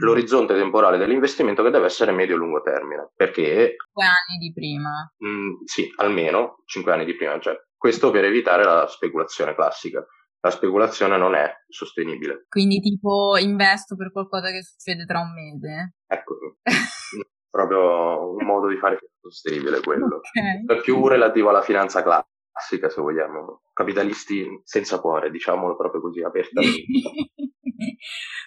l'orizzonte 0.00 0.54
temporale 0.54 0.98
dell'investimento 0.98 1.62
che 1.62 1.70
deve 1.70 1.86
essere 1.86 2.12
medio-lungo 2.12 2.60
termine, 2.62 3.10
perché... 3.14 3.76
5 3.92 4.04
anni 4.04 4.38
di 4.38 4.52
prima. 4.52 5.12
Mh, 5.18 5.28
mm, 5.28 5.54
sì, 5.64 5.92
almeno 5.96 6.62
5 6.66 6.92
anni 6.92 7.04
di 7.04 7.14
prima, 7.14 7.38
cioè 7.38 7.56
questo 7.76 8.10
per 8.10 8.24
evitare 8.24 8.64
la 8.64 8.86
speculazione 8.86 9.54
classica. 9.54 10.04
La 10.42 10.50
speculazione 10.50 11.18
non 11.18 11.34
è 11.34 11.50
sostenibile. 11.68 12.46
Quindi 12.48 12.80
tipo 12.80 13.36
investo 13.36 13.94
per 13.94 14.10
qualcosa 14.10 14.50
che 14.50 14.62
succede 14.62 15.04
tra 15.04 15.20
un 15.20 15.32
mese? 15.34 15.94
Ecco, 16.06 16.56
proprio 17.50 18.32
un 18.34 18.46
modo 18.46 18.68
di 18.68 18.76
fare 18.76 18.98
sostenibile 19.20 19.80
quello. 19.80 20.20
Okay. 20.66 20.80
Più 20.82 21.06
relativo 21.06 21.50
alla 21.50 21.62
finanza 21.62 22.02
classica, 22.02 22.28
se 22.54 23.00
vogliamo. 23.00 23.62
Capitalisti 23.72 24.60
senza 24.64 25.00
cuore, 25.00 25.30
diciamolo 25.30 25.76
proprio 25.76 26.00
così 26.00 26.22
apertamente. 26.22 26.84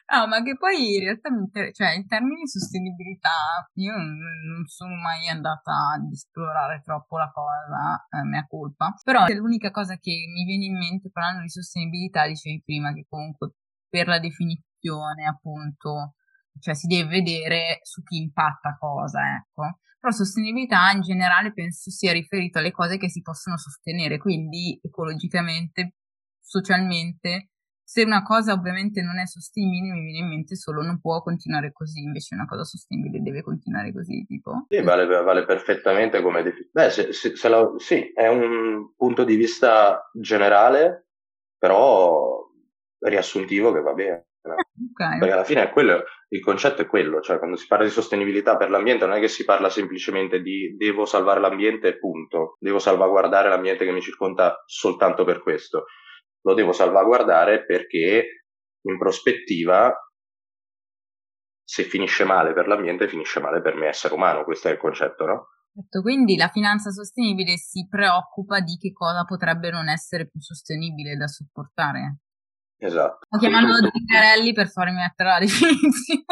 Ah, 0.06 0.28
ma 0.28 0.44
che 0.44 0.58
poi 0.58 0.96
in 0.96 1.04
realtà, 1.06 1.30
cioè, 1.72 1.96
in 1.96 2.06
termini 2.08 2.42
di 2.42 2.48
sostenibilità, 2.48 3.66
io 3.76 3.94
non 3.96 4.66
sono 4.66 4.94
mai 4.96 5.28
andata 5.28 5.72
ad 5.96 6.12
esplorare 6.12 6.82
troppo 6.84 7.18
la 7.18 7.32
cosa, 7.32 8.06
eh, 8.12 8.24
mia 8.28 8.46
colpa. 8.48 8.94
Però 9.04 9.26
l'unica 9.28 9.72
cosa 9.72 9.98
che 9.98 10.12
mi 10.12 10.44
viene 10.44 10.66
in 10.66 10.78
mente 10.78 11.10
parlando 11.10 11.42
di 11.42 11.50
sostenibilità, 11.50 12.28
dicevi 12.28 12.62
prima, 12.64 12.94
che 12.94 13.06
comunque 13.10 13.54
per 13.90 14.08
la 14.08 14.20
definizione, 14.20 15.26
appunto, 15.26 16.16
cioè 16.60 16.76
si 16.76 16.88
deve 16.88 17.10
vedere 17.10 17.80
su 17.82 18.04
chi 18.04 18.18
impatta 18.18 18.76
cosa, 18.78 19.20
ecco. 19.38 19.80
Però 20.04 20.14
sostenibilità 20.14 20.92
in 20.92 21.00
generale 21.00 21.54
penso 21.54 21.90
sia 21.90 22.12
riferito 22.12 22.60
alle 22.60 22.72
cose 22.72 22.98
che 22.98 23.10
si 23.10 23.22
possono 23.22 23.58
sostenere, 23.58 24.18
quindi 24.18 24.78
ecologicamente, 24.84 25.94
socialmente 26.42 27.52
se 27.86 28.02
una 28.04 28.22
cosa 28.22 28.52
ovviamente 28.52 29.02
non 29.02 29.18
è 29.18 29.26
sostenibile, 29.26 29.94
mi 29.94 30.04
viene 30.04 30.26
in 30.26 30.28
mente 30.28 30.56
solo 30.58 30.82
non 30.82 31.00
può 31.00 31.22
continuare 31.22 31.72
così, 31.72 32.02
invece 32.02 32.36
una 32.36 32.48
cosa 32.48 32.64
sostenibile 32.64 33.22
deve 33.22 33.44
continuare 33.44 33.94
così, 33.94 34.26
tipo. 34.26 34.66
Sì, 34.68 34.82
vale, 34.82 35.06
vale 35.06 35.46
perfettamente 35.46 36.22
come 36.22 36.44
definizione. 36.44 36.88
Beh, 36.88 36.90
se, 36.90 37.14
se, 37.14 37.36
se 37.38 37.48
la, 37.48 37.72
sì, 37.78 38.12
è 38.14 38.28
un 38.28 38.94
punto 38.96 39.24
di 39.24 39.36
vista 39.36 40.10
generale, 40.14 41.08
però 41.58 42.46
riassuntivo 43.00 43.72
che 43.72 43.82
va 43.82 43.94
bene. 43.94 44.26
Okay. 44.94 45.18
Perché 45.18 45.34
alla 45.34 45.44
fine 45.44 45.64
è 45.64 45.72
quello, 45.72 46.04
il 46.34 46.42
concetto 46.42 46.82
è 46.82 46.88
quello, 46.88 47.22
cioè 47.22 47.38
quando 47.38 47.58
si 47.58 47.68
parla 47.68 47.86
di 47.86 47.92
sostenibilità 47.92 48.58
per 48.58 48.70
l'ambiente 48.70 49.06
non 49.06 49.16
è 49.16 49.20
che 49.20 49.28
si 49.28 49.46
parla 49.46 49.70
semplicemente 49.70 50.42
di 50.42 50.76
devo 50.76 51.06
salvare 51.06 51.40
l'ambiente, 51.40 51.98
punto, 51.98 52.58
devo 52.60 52.80
salvaguardare 52.80 53.50
l'ambiente 53.50 53.86
che 53.86 53.92
mi 53.92 54.02
circonda 54.02 54.64
soltanto 54.66 55.24
per 55.26 55.42
questo 55.42 55.86
lo 56.44 56.54
devo 56.54 56.72
salvaguardare 56.72 57.66
perché 57.66 58.46
in 58.82 58.98
prospettiva 58.98 59.94
se 61.64 61.84
finisce 61.84 62.26
male 62.26 62.54
per 62.54 62.68
l'ambiente 62.68 63.08
finisce 63.08 63.40
male 63.40 63.62
per 63.62 63.76
me 63.76 63.88
essere 63.88 64.14
umano, 64.14 64.44
questo 64.44 64.68
è 64.68 64.72
il 64.72 64.78
concetto, 64.78 65.26
no? 65.26 65.48
Certo, 65.74 66.02
quindi 66.02 66.36
la 66.36 66.50
finanza 66.50 66.92
sostenibile 66.92 67.56
si 67.58 67.88
preoccupa 67.90 68.60
di 68.60 68.78
che 68.78 68.92
cosa 68.92 69.24
potrebbe 69.24 69.72
non 69.72 69.90
essere 69.90 70.28
più 70.28 70.40
sostenibile 70.40 71.16
da 71.16 71.28
sopportare. 71.28 72.18
Esatto. 72.86 73.26
Ho 73.30 73.38
chiamato 73.38 73.74
Zingarelli 73.92 74.54
per 74.54 74.70
farmi 74.70 74.94
mettere 74.94 75.30
la 75.30 75.40
definizione. 75.40 76.24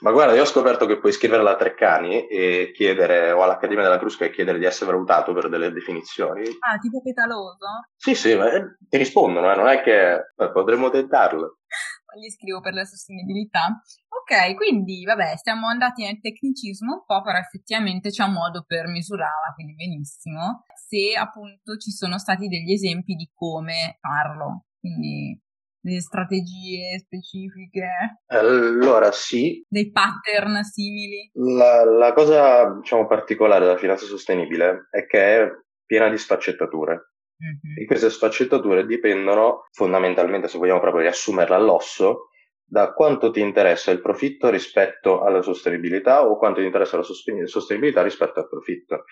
Ma 0.00 0.12
guarda, 0.12 0.34
io 0.34 0.42
ho 0.42 0.46
scoperto 0.46 0.86
che 0.86 0.98
puoi 0.98 1.12
scrivere 1.12 1.40
alla 1.40 1.56
Treccani 1.56 2.28
e 2.28 2.70
chiedere, 2.72 3.32
o 3.32 3.42
all'Accademia 3.42 3.82
della 3.82 3.98
Crusca 3.98 4.24
e 4.24 4.30
chiedere 4.30 4.58
di 4.58 4.64
essere 4.64 4.92
valutato 4.92 5.32
per 5.32 5.48
delle 5.48 5.72
definizioni. 5.72 6.42
Ah, 6.60 6.78
tipo 6.78 7.00
petaloso? 7.02 7.66
Sì, 7.96 8.14
sì, 8.14 8.34
ma 8.34 8.50
eh, 8.52 8.76
ti 8.88 8.96
rispondono, 8.96 9.52
eh, 9.52 9.56
non 9.56 9.66
è 9.66 9.82
che 9.82 10.12
eh, 10.12 10.52
potremmo 10.52 10.90
tentarlo. 10.90 11.58
Gli 12.18 12.30
scrivo 12.30 12.60
per 12.60 12.74
la 12.74 12.84
sostenibilità. 12.84 13.82
Ok, 14.08 14.54
quindi 14.56 15.04
vabbè, 15.04 15.36
siamo 15.36 15.66
andati 15.66 16.04
nel 16.04 16.20
tecnicismo 16.20 16.92
un 16.92 17.04
po', 17.04 17.22
però 17.22 17.38
effettivamente 17.38 18.10
c'è 18.10 18.24
un 18.24 18.32
modo 18.32 18.64
per 18.66 18.86
misurarla, 18.86 19.52
quindi 19.54 19.74
benissimo. 19.74 20.64
Se 20.74 21.18
appunto 21.18 21.76
ci 21.76 21.90
sono 21.90 22.18
stati 22.18 22.48
degli 22.48 22.72
esempi 22.72 23.14
di 23.14 23.30
come 23.34 23.98
farlo, 24.00 24.67
quindi 24.88 25.40
delle 25.80 26.00
strategie 26.00 26.98
specifiche? 26.98 27.88
Allora 28.26 29.12
sì. 29.12 29.64
Dei 29.68 29.90
pattern 29.90 30.62
simili? 30.62 31.30
La, 31.34 31.84
la 31.84 32.12
cosa 32.12 32.78
diciamo 32.80 33.06
particolare 33.06 33.64
della 33.64 33.78
finanza 33.78 34.06
sostenibile 34.06 34.88
è 34.90 35.06
che 35.06 35.42
è 35.42 35.48
piena 35.84 36.08
di 36.08 36.18
sfaccettature. 36.18 37.12
Mm-hmm. 37.42 37.76
E 37.78 37.84
queste 37.84 38.10
sfaccettature 38.10 38.84
dipendono 38.84 39.66
fondamentalmente, 39.70 40.48
se 40.48 40.58
vogliamo 40.58 40.80
proprio 40.80 41.02
riassumerla 41.02 41.54
all'osso, 41.54 42.30
da 42.64 42.92
quanto 42.92 43.30
ti 43.30 43.40
interessa 43.40 43.90
il 43.90 44.00
profitto 44.00 44.50
rispetto 44.50 45.22
alla 45.22 45.40
sostenibilità 45.40 46.26
o 46.26 46.36
quanto 46.36 46.60
ti 46.60 46.66
interessa 46.66 46.98
la 46.98 47.02
sostenibilità 47.02 48.02
rispetto 48.02 48.40
al 48.40 48.48
profitto. 48.48 49.04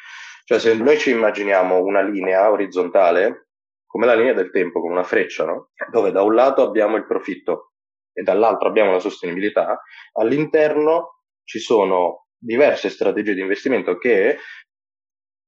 Cioè 0.45 0.59
se 0.59 0.75
noi 0.75 0.99
ci 0.99 1.11
immaginiamo 1.11 1.83
una 1.83 2.03
linea 2.03 2.51
orizzontale 2.51 3.46
come 3.87 4.07
la 4.07 4.15
linea 4.15 4.35
del 4.35 4.51
tempo, 4.51 4.81
come 4.81 4.93
una 4.93 5.03
freccia, 5.03 5.45
no? 5.45 5.71
dove 5.91 6.11
da 6.11 6.23
un 6.23 6.35
lato 6.35 6.63
abbiamo 6.63 6.97
il 6.97 7.07
profitto 7.07 7.73
e 8.13 8.23
dall'altro 8.23 8.69
abbiamo 8.69 8.93
la 8.93 8.99
sostenibilità, 8.99 9.81
all'interno 10.13 11.23
ci 11.45 11.59
sono 11.59 12.27
diverse 12.37 12.89
strategie 12.89 13.35
di 13.35 13.41
investimento 13.41 13.97
che 13.97 14.39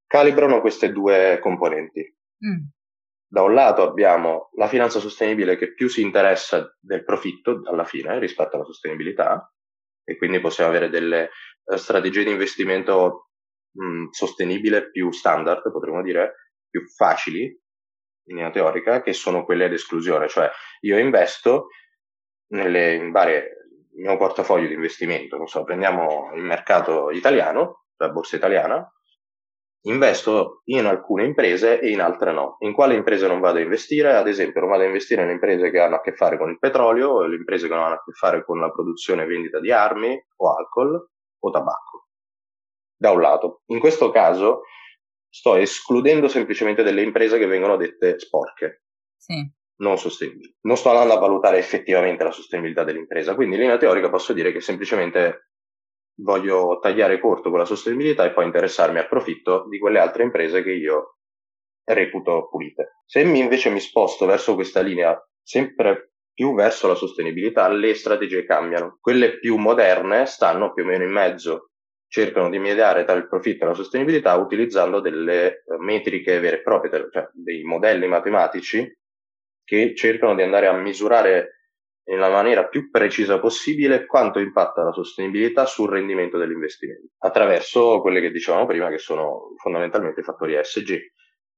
calibrano 0.07 0.61
queste 0.61 0.91
due 0.91 1.39
componenti. 1.41 2.01
Mm. 2.45 2.65
Da 3.31 3.43
un 3.43 3.53
lato 3.53 3.83
abbiamo 3.83 4.49
la 4.53 4.67
finanza 4.67 4.99
sostenibile 4.99 5.55
che 5.55 5.73
più 5.73 5.87
si 5.87 6.01
interessa 6.01 6.75
del 6.79 7.03
profitto 7.03 7.61
alla 7.65 7.83
fine 7.83 8.17
rispetto 8.17 8.55
alla 8.55 8.65
sostenibilità 8.65 9.53
e 10.03 10.17
quindi 10.17 10.39
possiamo 10.39 10.71
avere 10.71 10.89
delle 10.89 11.29
uh, 11.63 11.75
strategie 11.75 12.23
di 12.23 12.31
investimento 12.31 13.29
mh, 13.71 13.85
mm, 13.85 14.07
sostenibile 14.09 14.89
più 14.89 15.11
standard, 15.11 15.71
potremmo 15.71 16.01
dire, 16.01 16.33
più 16.67 16.87
facili 16.87 17.55
linea 18.29 18.51
teorica, 18.51 19.01
che 19.01 19.13
sono 19.13 19.43
quelle 19.43 19.65
ad 19.65 19.73
esclusione, 19.73 20.27
cioè 20.27 20.49
io 20.81 20.97
investo 20.97 21.69
nelle, 22.51 22.93
in 22.93 23.11
varie, 23.11 23.67
il 23.95 24.01
mio 24.01 24.17
portafoglio 24.17 24.67
di 24.67 24.75
investimento, 24.75 25.37
non 25.37 25.47
so, 25.47 25.63
prendiamo 25.63 26.31
il 26.35 26.43
mercato 26.43 27.09
italiano, 27.09 27.85
la 27.97 28.09
borsa 28.09 28.35
italiana, 28.35 28.87
investo 29.83 30.61
in 30.65 30.85
alcune 30.85 31.25
imprese 31.25 31.79
e 31.79 31.89
in 31.89 32.01
altre 32.01 32.31
no. 32.31 32.57
In 32.59 32.73
quale 32.73 32.95
imprese 32.95 33.27
non 33.27 33.39
vado 33.39 33.57
a 33.57 33.61
investire? 33.61 34.15
Ad 34.15 34.27
esempio, 34.27 34.61
non 34.61 34.69
vado 34.69 34.83
a 34.83 34.87
investire 34.87 35.23
in 35.23 35.29
imprese 35.29 35.71
che 35.71 35.79
hanno 35.79 35.95
a 35.95 36.01
che 36.01 36.13
fare 36.13 36.37
con 36.37 36.49
il 36.49 36.59
petrolio, 36.59 37.25
le 37.25 37.35
imprese 37.35 37.67
che 37.67 37.73
non 37.73 37.83
hanno 37.83 37.95
a 37.95 38.03
che 38.03 38.11
fare 38.11 38.43
con 38.43 38.59
la 38.59 38.71
produzione 38.71 39.23
e 39.23 39.25
vendita 39.25 39.59
di 39.59 39.71
armi 39.71 40.21
o 40.37 40.55
alcol 40.55 41.09
o 41.39 41.49
tabacco. 41.49 42.07
Da 42.95 43.11
un 43.11 43.21
lato. 43.21 43.61
In 43.67 43.79
questo 43.79 44.11
caso 44.11 44.63
sto 45.29 45.55
escludendo 45.55 46.27
semplicemente 46.27 46.83
delle 46.83 47.01
imprese 47.01 47.37
che 47.37 47.45
vengono 47.45 47.77
dette 47.77 48.19
sporche. 48.19 48.83
Sì. 49.15 49.47
Non 49.77 49.97
sostenibili. 49.97 50.53
Non 50.61 50.75
sto 50.75 50.89
andando 50.89 51.13
a 51.13 51.19
valutare 51.19 51.57
effettivamente 51.57 52.23
la 52.23 52.31
sostenibilità 52.31 52.83
dell'impresa, 52.83 53.35
quindi 53.35 53.55
in 53.55 53.61
linea 53.61 53.77
teorica 53.77 54.09
posso 54.09 54.33
dire 54.33 54.51
che 54.51 54.59
semplicemente 54.59 55.51
voglio 56.21 56.79
tagliare 56.81 57.19
corto 57.19 57.49
con 57.49 57.59
la 57.59 57.65
sostenibilità 57.65 58.25
e 58.25 58.33
poi 58.33 58.45
interessarmi 58.45 58.99
al 58.99 59.07
profitto 59.07 59.67
di 59.69 59.79
quelle 59.79 59.99
altre 59.99 60.23
imprese 60.23 60.63
che 60.63 60.71
io 60.71 61.19
reputo 61.85 62.49
pulite. 62.49 63.01
Se 63.05 63.23
mi 63.23 63.39
invece 63.39 63.69
mi 63.69 63.79
sposto 63.79 64.25
verso 64.25 64.53
questa 64.55 64.81
linea 64.81 65.17
sempre 65.41 66.11
più 66.33 66.53
verso 66.53 66.87
la 66.87 66.95
sostenibilità, 66.95 67.67
le 67.69 67.93
strategie 67.93 68.45
cambiano. 68.45 68.97
Quelle 69.01 69.39
più 69.39 69.57
moderne 69.57 70.25
stanno 70.25 70.71
più 70.73 70.83
o 70.83 70.87
meno 70.87 71.03
in 71.03 71.11
mezzo, 71.11 71.68
cercano 72.09 72.49
di 72.49 72.57
mediare 72.57 73.05
tra 73.05 73.13
il 73.13 73.27
profitto 73.27 73.63
e 73.63 73.67
la 73.67 73.73
sostenibilità 73.73 74.35
utilizzando 74.35 74.99
delle 74.99 75.47
eh, 75.47 75.77
metriche 75.79 76.39
vere 76.39 76.57
e 76.57 76.61
proprie, 76.61 77.07
cioè 77.11 77.29
dei 77.31 77.63
modelli 77.63 78.07
matematici 78.07 78.91
che 79.63 79.93
cercano 79.95 80.35
di 80.35 80.41
andare 80.41 80.67
a 80.67 80.73
misurare 80.73 81.59
nella 82.09 82.29
maniera 82.29 82.67
più 82.67 82.89
precisa 82.89 83.39
possibile 83.39 84.07
quanto 84.07 84.39
impatta 84.39 84.81
la 84.81 84.91
sostenibilità 84.91 85.67
sul 85.67 85.89
rendimento 85.89 86.39
dell'investimento, 86.39 87.09
attraverso 87.19 88.01
quelle 88.01 88.19
che 88.19 88.31
dicevamo 88.31 88.65
prima, 88.65 88.89
che 88.89 88.97
sono 88.97 89.53
fondamentalmente 89.61 90.21
i 90.21 90.23
fattori 90.23 90.55
ESG, 90.55 90.97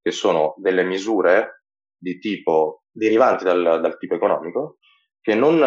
che 0.02 0.12
sono 0.12 0.54
delle 0.58 0.84
misure 0.84 1.64
di 1.98 2.20
tipo 2.20 2.84
derivanti 2.92 3.46
dal, 3.46 3.80
dal 3.80 3.98
tipo 3.98 4.16
economico, 4.16 4.80
che 5.22 5.36
non 5.36 5.62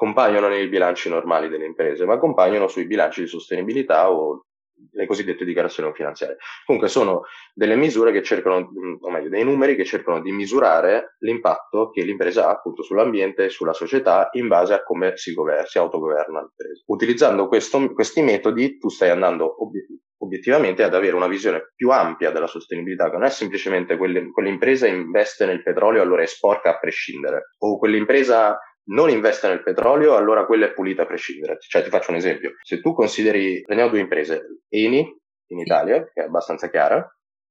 compaiono 0.00 0.48
nei 0.48 0.66
bilanci 0.66 1.10
normali 1.10 1.50
delle 1.50 1.66
imprese, 1.66 2.06
ma 2.06 2.16
compaiono 2.16 2.68
sui 2.68 2.86
bilanci 2.86 3.20
di 3.20 3.26
sostenibilità 3.26 4.10
o 4.10 4.46
le 4.92 5.04
cosiddette 5.04 5.44
dichiarazioni 5.44 5.92
finanziarie. 5.92 6.38
Comunque 6.64 6.88
sono 6.88 7.24
delle 7.52 7.76
misure 7.76 8.10
che 8.10 8.22
cercano, 8.22 8.70
o 8.98 9.10
meglio, 9.10 9.28
dei 9.28 9.44
numeri 9.44 9.76
che 9.76 9.84
cercano 9.84 10.22
di 10.22 10.32
misurare 10.32 11.16
l'impatto 11.18 11.90
che 11.90 12.02
l'impresa 12.02 12.46
ha 12.46 12.52
appunto 12.52 12.82
sull'ambiente 12.82 13.44
e 13.44 13.48
sulla 13.50 13.74
società 13.74 14.30
in 14.32 14.48
base 14.48 14.72
a 14.72 14.82
come 14.82 15.18
si, 15.18 15.34
governa, 15.34 15.66
si 15.66 15.76
autogoverna 15.76 16.40
l'impresa. 16.40 16.82
Utilizzando 16.86 17.46
questo, 17.46 17.92
questi 17.92 18.22
metodi 18.22 18.78
tu 18.78 18.88
stai 18.88 19.10
andando 19.10 19.62
obiet- 19.62 20.00
obiettivamente 20.22 20.82
ad 20.82 20.94
avere 20.94 21.14
una 21.14 21.28
visione 21.28 21.72
più 21.76 21.90
ampia 21.90 22.30
della 22.30 22.46
sostenibilità, 22.46 23.10
che 23.10 23.18
non 23.18 23.24
è 23.24 23.30
semplicemente 23.30 23.98
quell'impresa 23.98 24.86
investe 24.86 25.44
nel 25.44 25.62
petrolio 25.62 26.00
allora 26.00 26.22
è 26.22 26.26
sporca 26.26 26.70
a 26.70 26.78
prescindere, 26.78 27.50
o 27.58 27.78
quell'impresa 27.78 28.58
non 28.90 29.10
investe 29.10 29.48
nel 29.48 29.62
petrolio, 29.62 30.16
allora 30.16 30.46
quella 30.46 30.66
è 30.66 30.72
pulita 30.72 31.02
a 31.02 31.06
prescindere. 31.06 31.58
Cioè, 31.60 31.82
ti 31.82 31.90
faccio 31.90 32.10
un 32.10 32.16
esempio. 32.16 32.54
Se 32.62 32.80
tu 32.80 32.92
consideri, 32.92 33.62
prendiamo 33.62 33.90
due 33.90 34.00
imprese, 34.00 34.62
Eni 34.68 35.18
in 35.50 35.58
Italia, 35.58 36.04
che 36.04 36.22
è 36.22 36.26
abbastanza 36.26 36.70
chiara, 36.70 37.08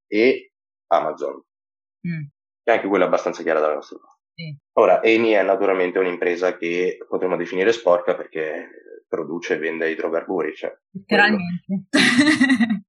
e 0.07 0.51
Amazon, 0.87 1.41
mm. 2.07 2.23
che 2.63 2.71
anche 2.71 2.87
quella 2.87 3.05
è 3.05 3.07
abbastanza 3.07 3.43
chiara 3.43 3.59
dalla 3.59 3.75
nostra 3.75 3.97
parte. 3.97 4.17
Ora, 4.79 5.03
Eni 5.03 5.31
è 5.31 5.43
naturalmente 5.43 5.99
un'impresa 5.99 6.57
che 6.57 6.97
potremmo 7.07 7.35
definire 7.35 7.73
sporca 7.73 8.15
perché 8.15 9.03
produce 9.07 9.55
e 9.55 9.57
vende 9.57 9.89
idrocarburi. 9.89 10.55
Cioè 10.55 10.73
Letteralmente. 10.91 11.87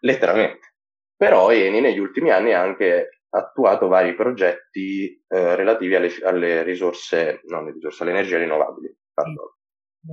Letteralmente. 0.00 0.74
Però 1.16 1.50
Eni 1.50 1.80
negli 1.80 1.98
ultimi 1.98 2.30
anni 2.30 2.52
ha 2.52 2.60
anche 2.60 3.21
attuato 3.34 3.88
vari 3.88 4.14
progetti 4.14 5.22
eh, 5.26 5.56
relativi 5.56 5.94
alle, 5.94 6.10
alle, 6.22 6.62
risorse, 6.62 7.40
non 7.44 7.64
le 7.64 7.72
risorse, 7.72 8.02
alle 8.02 8.12
energie 8.12 8.38
rinnovabili. 8.38 8.88
Sì, 9.14 10.12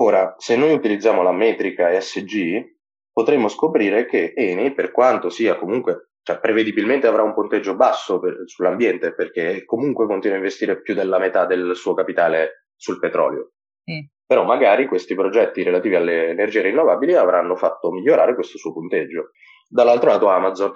Ora, 0.00 0.34
se 0.38 0.56
noi 0.56 0.72
utilizziamo 0.72 1.22
la 1.22 1.32
metrica 1.32 1.90
ESG, 1.90 2.76
potremmo 3.12 3.48
scoprire 3.48 4.06
che 4.06 4.32
Eni, 4.34 4.72
per 4.72 4.92
quanto 4.92 5.28
sia 5.28 5.56
comunque, 5.56 6.10
cioè 6.22 6.38
prevedibilmente 6.38 7.06
avrà 7.08 7.22
un 7.22 7.34
punteggio 7.34 7.74
basso 7.74 8.20
per, 8.20 8.42
sull'ambiente, 8.44 9.12
perché 9.14 9.64
comunque 9.64 10.06
continua 10.06 10.36
a 10.36 10.38
investire 10.38 10.80
più 10.80 10.94
della 10.94 11.18
metà 11.18 11.46
del 11.46 11.74
suo 11.74 11.94
capitale 11.94 12.66
sul 12.76 13.00
petrolio. 13.00 13.52
Sì. 13.82 14.08
Però 14.24 14.44
magari 14.44 14.86
questi 14.86 15.14
progetti 15.14 15.62
relativi 15.62 15.96
alle 15.96 16.28
energie 16.28 16.62
rinnovabili 16.62 17.14
avranno 17.14 17.56
fatto 17.56 17.90
migliorare 17.90 18.34
questo 18.34 18.58
suo 18.58 18.72
punteggio. 18.72 19.30
Dall'altro 19.68 20.10
lato 20.10 20.28
Amazon, 20.28 20.72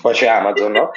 poi 0.00 0.14
c'è 0.14 0.26
Amazon, 0.26 0.72
no? 0.72 0.90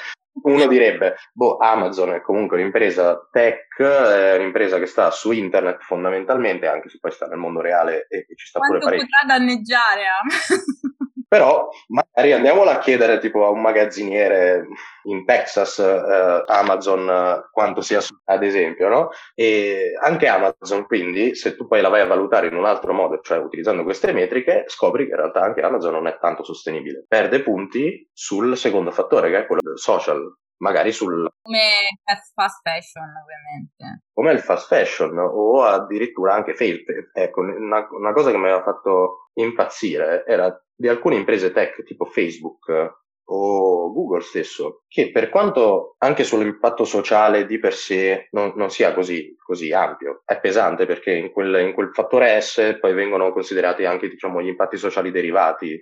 Uno 0.43 0.67
direbbe, 0.67 1.15
boh, 1.31 1.57
Amazon 1.57 2.13
è 2.13 2.21
comunque 2.21 2.57
un'impresa 2.57 3.29
tech, 3.31 3.81
è 3.81 4.35
un'impresa 4.35 4.77
che 4.79 4.85
sta 4.85 5.09
su 5.09 5.31
internet 5.31 5.81
fondamentalmente, 5.81 6.67
anche 6.67 6.89
se 6.89 6.97
poi 6.99 7.11
sta 7.11 7.25
nel 7.25 7.37
mondo 7.37 7.61
reale 7.61 8.05
e, 8.09 8.25
e 8.27 8.35
ci 8.35 8.47
sta 8.47 8.59
Quanto 8.59 8.79
pure 8.79 8.97
parecchio. 8.97 9.07
potrà 9.07 9.37
danneggiare 9.37 10.03
Amazon? 10.21 10.63
Però 11.35 11.67
magari 11.87 12.31
andiamola 12.31 12.71
a 12.71 12.79
chiedere 12.79 13.19
tipo 13.19 13.45
a 13.45 13.49
un 13.49 13.59
magazziniere 13.59 14.67
in 15.03 15.25
Texas, 15.25 15.79
eh, 15.79 16.43
Amazon, 16.45 17.49
quanto 17.51 17.81
sia, 17.81 17.99
ad 18.23 18.41
esempio, 18.41 18.87
no? 18.87 19.09
E 19.33 19.91
anche 20.01 20.27
Amazon, 20.27 20.85
quindi, 20.85 21.35
se 21.35 21.57
tu 21.57 21.67
poi 21.67 21.81
la 21.81 21.89
vai 21.89 21.99
a 21.99 22.05
valutare 22.05 22.47
in 22.47 22.55
un 22.55 22.63
altro 22.63 22.93
modo, 22.93 23.19
cioè 23.19 23.37
utilizzando 23.37 23.83
queste 23.83 24.13
metriche, 24.13 24.63
scopri 24.67 25.07
che 25.07 25.11
in 25.11 25.17
realtà 25.17 25.41
anche 25.41 25.59
Amazon 25.59 25.91
non 25.91 26.07
è 26.07 26.17
tanto 26.21 26.45
sostenibile. 26.45 27.03
Perde 27.05 27.43
punti 27.43 28.09
sul 28.13 28.55
secondo 28.55 28.91
fattore, 28.91 29.29
che 29.29 29.39
è 29.39 29.45
quello 29.45 29.61
del 29.61 29.77
social 29.77 30.37
magari 30.57 30.93
sul... 30.93 31.27
Come 31.41 31.99
fast 32.33 32.61
fashion 32.63 33.11
ovviamente. 33.21 34.05
Come 34.13 34.31
il 34.31 34.39
fast 34.39 34.67
fashion 34.67 35.17
o 35.17 35.63
addirittura 35.63 36.33
anche 36.33 36.55
fail. 36.55 36.81
Ecco, 37.13 37.41
una, 37.41 37.85
una 37.91 38.13
cosa 38.13 38.31
che 38.31 38.37
mi 38.37 38.45
aveva 38.45 38.63
fatto 38.63 39.29
impazzire 39.33 40.23
era 40.25 40.57
di 40.75 40.87
alcune 40.87 41.15
imprese 41.15 41.51
tech 41.51 41.83
tipo 41.83 42.05
Facebook 42.05 43.03
o 43.27 43.91
Google 43.91 44.21
stesso, 44.21 44.83
che 44.87 45.09
per 45.11 45.29
quanto 45.29 45.95
anche 45.99 46.23
sull'impatto 46.23 46.83
sociale 46.83 47.45
di 47.45 47.57
per 47.57 47.73
sé 47.73 48.27
non, 48.31 48.53
non 48.55 48.69
sia 48.69 48.93
così, 48.93 49.35
così, 49.43 49.71
ampio, 49.71 50.21
è 50.25 50.39
pesante 50.39 50.85
perché 50.85 51.13
in 51.13 51.31
quel, 51.31 51.65
in 51.65 51.73
quel, 51.73 51.91
fattore 51.91 52.39
S 52.39 52.77
poi 52.79 52.93
vengono 52.93 53.31
considerati 53.31 53.85
anche 53.85 54.09
diciamo, 54.09 54.41
gli 54.41 54.47
impatti 54.47 54.77
sociali 54.77 55.11
derivati, 55.11 55.79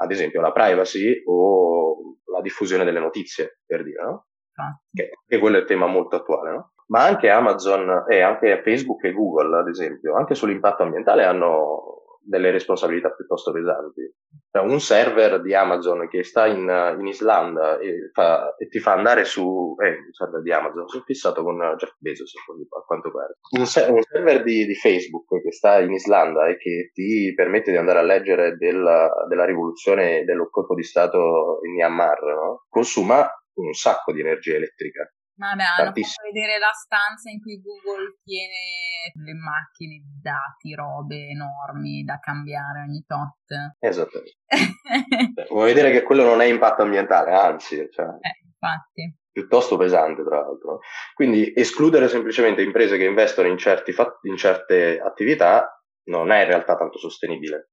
ad 0.00 0.10
esempio 0.10 0.40
la 0.40 0.52
privacy 0.52 1.22
o 1.24 2.16
la 2.32 2.42
diffusione 2.42 2.84
delle 2.84 3.00
notizie, 3.00 3.60
per 3.64 3.82
dire, 3.82 4.02
no? 4.02 4.26
Ah. 4.54 4.78
Che, 4.92 5.10
che 5.26 5.38
quello 5.38 5.56
è 5.56 5.60
il 5.60 5.66
tema 5.66 5.86
molto 5.86 6.16
attuale, 6.16 6.50
no? 6.50 6.72
Ma 6.88 7.04
anche 7.04 7.30
Amazon 7.30 8.04
e 8.08 8.20
anche 8.20 8.62
Facebook 8.62 9.04
e 9.04 9.12
Google, 9.12 9.58
ad 9.58 9.68
esempio, 9.68 10.16
anche 10.16 10.34
sull'impatto 10.34 10.82
ambientale 10.82 11.24
hanno 11.24 11.98
delle 12.28 12.50
responsabilità 12.50 13.10
piuttosto 13.10 13.52
pesanti. 13.52 14.02
Cioè, 14.50 14.62
un 14.62 14.80
server 14.80 15.40
di 15.40 15.54
Amazon 15.54 16.08
che 16.08 16.22
sta 16.22 16.46
in, 16.46 16.96
in 16.98 17.06
Islanda 17.06 17.78
e, 17.78 18.10
fa, 18.12 18.54
e, 18.56 18.68
ti 18.68 18.78
fa 18.78 18.92
andare 18.92 19.24
su 19.24 19.74
eh, 19.78 19.88
un 19.88 20.12
server 20.12 20.42
di 20.42 20.52
Amazon, 20.52 20.88
sono 20.88 21.02
fissato 21.04 21.42
con 21.42 21.58
Jeff 21.76 21.92
Bezos 21.98 22.32
a 22.34 22.84
quanto 22.86 23.10
pare. 23.10 23.38
Un, 23.58 23.66
se, 23.66 23.82
un 23.88 24.02
server 24.02 24.42
di, 24.42 24.66
di, 24.66 24.74
Facebook 24.74 25.40
che 25.42 25.52
sta 25.52 25.80
in 25.80 25.92
Islanda 25.92 26.48
e 26.48 26.56
che 26.58 26.90
ti 26.92 27.32
permette 27.34 27.70
di 27.70 27.76
andare 27.78 27.98
a 27.98 28.02
leggere 28.02 28.56
della, 28.56 29.10
della 29.28 29.44
rivoluzione 29.44 30.24
del 30.24 30.46
colpo 30.50 30.74
di 30.74 30.84
Stato 30.84 31.60
in 31.64 31.72
Myanmar, 31.72 32.22
no? 32.22 32.66
consuma 32.68 33.26
un 33.54 33.72
sacco 33.72 34.12
di 34.12 34.20
energia 34.20 34.54
elettrica. 34.54 35.10
Vabbè, 35.38 35.62
hanno 35.62 35.92
fatto 35.94 36.26
vedere 36.32 36.58
la 36.58 36.72
stanza 36.72 37.30
in 37.30 37.40
cui 37.40 37.62
Google 37.62 38.18
tiene 38.24 39.14
le 39.14 39.34
macchine, 39.34 40.02
dati, 40.20 40.74
robe 40.74 41.28
enormi 41.28 42.02
da 42.02 42.18
cambiare 42.18 42.82
ogni 42.82 43.04
tot. 43.06 43.76
Esattamente. 43.78 44.34
Vuoi 45.48 45.72
vedere 45.72 45.92
che 45.92 46.02
quello 46.02 46.24
non 46.24 46.40
è 46.40 46.46
impatto 46.46 46.82
ambientale, 46.82 47.32
anzi, 47.32 47.88
cioè, 47.88 48.06
eh, 48.06 48.42
infatti. 48.44 49.16
piuttosto 49.30 49.76
pesante 49.76 50.24
tra 50.24 50.40
l'altro. 50.40 50.80
Quindi 51.14 51.52
escludere 51.54 52.08
semplicemente 52.08 52.62
imprese 52.62 52.96
che 52.96 53.04
investono 53.04 53.46
in, 53.46 53.58
fatti, 53.58 54.28
in 54.28 54.36
certe 54.36 54.98
attività 54.98 55.72
non 56.08 56.32
è 56.32 56.40
in 56.40 56.48
realtà 56.48 56.74
tanto 56.76 56.98
sostenibile. 56.98 57.70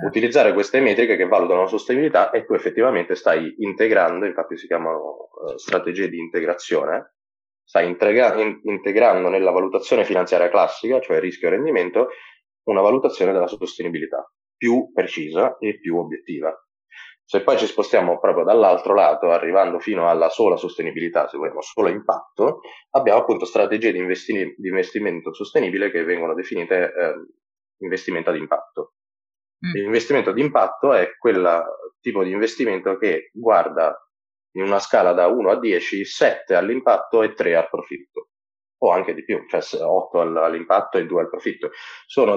Utilizzare 0.00 0.52
queste 0.52 0.80
metriche 0.80 1.16
che 1.16 1.26
valutano 1.26 1.62
la 1.62 1.66
sostenibilità 1.66 2.30
e 2.30 2.44
tu 2.44 2.54
effettivamente 2.54 3.16
stai 3.16 3.52
integrando, 3.58 4.26
infatti 4.26 4.56
si 4.56 4.68
chiamano 4.68 5.28
uh, 5.30 5.56
strategie 5.56 6.08
di 6.08 6.18
integrazione, 6.18 7.16
stai 7.64 7.88
integra- 7.88 8.40
in- 8.40 8.60
integrando 8.62 9.28
nella 9.28 9.50
valutazione 9.50 10.04
finanziaria 10.04 10.50
classica, 10.50 11.00
cioè 11.00 11.18
rischio 11.18 11.48
e 11.48 11.50
rendimento, 11.50 12.08
una 12.68 12.80
valutazione 12.80 13.32
della 13.32 13.48
sostenibilità 13.48 14.24
più 14.56 14.92
precisa 14.92 15.56
e 15.58 15.80
più 15.80 15.96
obiettiva. 15.98 16.54
Se 17.24 17.42
poi 17.42 17.58
ci 17.58 17.66
spostiamo 17.66 18.20
proprio 18.20 18.44
dall'altro 18.44 18.94
lato, 18.94 19.30
arrivando 19.30 19.80
fino 19.80 20.08
alla 20.08 20.28
sola 20.28 20.56
sostenibilità, 20.56 21.28
se 21.28 21.38
vogliamo 21.38 21.60
solo 21.60 21.88
impatto, 21.88 22.60
abbiamo 22.90 23.20
appunto 23.20 23.44
strategie 23.44 23.92
di, 23.92 23.98
investi- 23.98 24.54
di 24.56 24.68
investimento 24.68 25.34
sostenibile 25.34 25.90
che 25.90 26.04
vengono 26.04 26.34
definite 26.34 26.84
eh, 26.84 27.14
investimento 27.78 28.30
ad 28.30 28.36
impatto. 28.36 28.92
Mm. 29.66 29.72
L'investimento 29.72 30.30
ad 30.30 30.38
impatto 30.38 30.92
è 30.92 31.16
quel 31.18 31.64
tipo 32.00 32.22
di 32.22 32.30
investimento 32.30 32.96
che 32.96 33.30
guarda 33.32 33.96
in 34.52 34.62
una 34.62 34.78
scala 34.78 35.12
da 35.12 35.26
1 35.26 35.50
a 35.50 35.58
10, 35.58 36.04
7 36.04 36.54
all'impatto 36.54 37.22
e 37.22 37.34
3 37.34 37.56
al 37.56 37.68
profitto 37.68 38.28
o 38.80 38.90
anche 38.92 39.14
di 39.14 39.24
più, 39.24 39.44
cioè 39.48 39.60
8 39.80 40.20
all'impatto 40.20 40.98
e 40.98 41.06
2 41.06 41.20
al 41.20 41.28
profitto. 41.28 41.70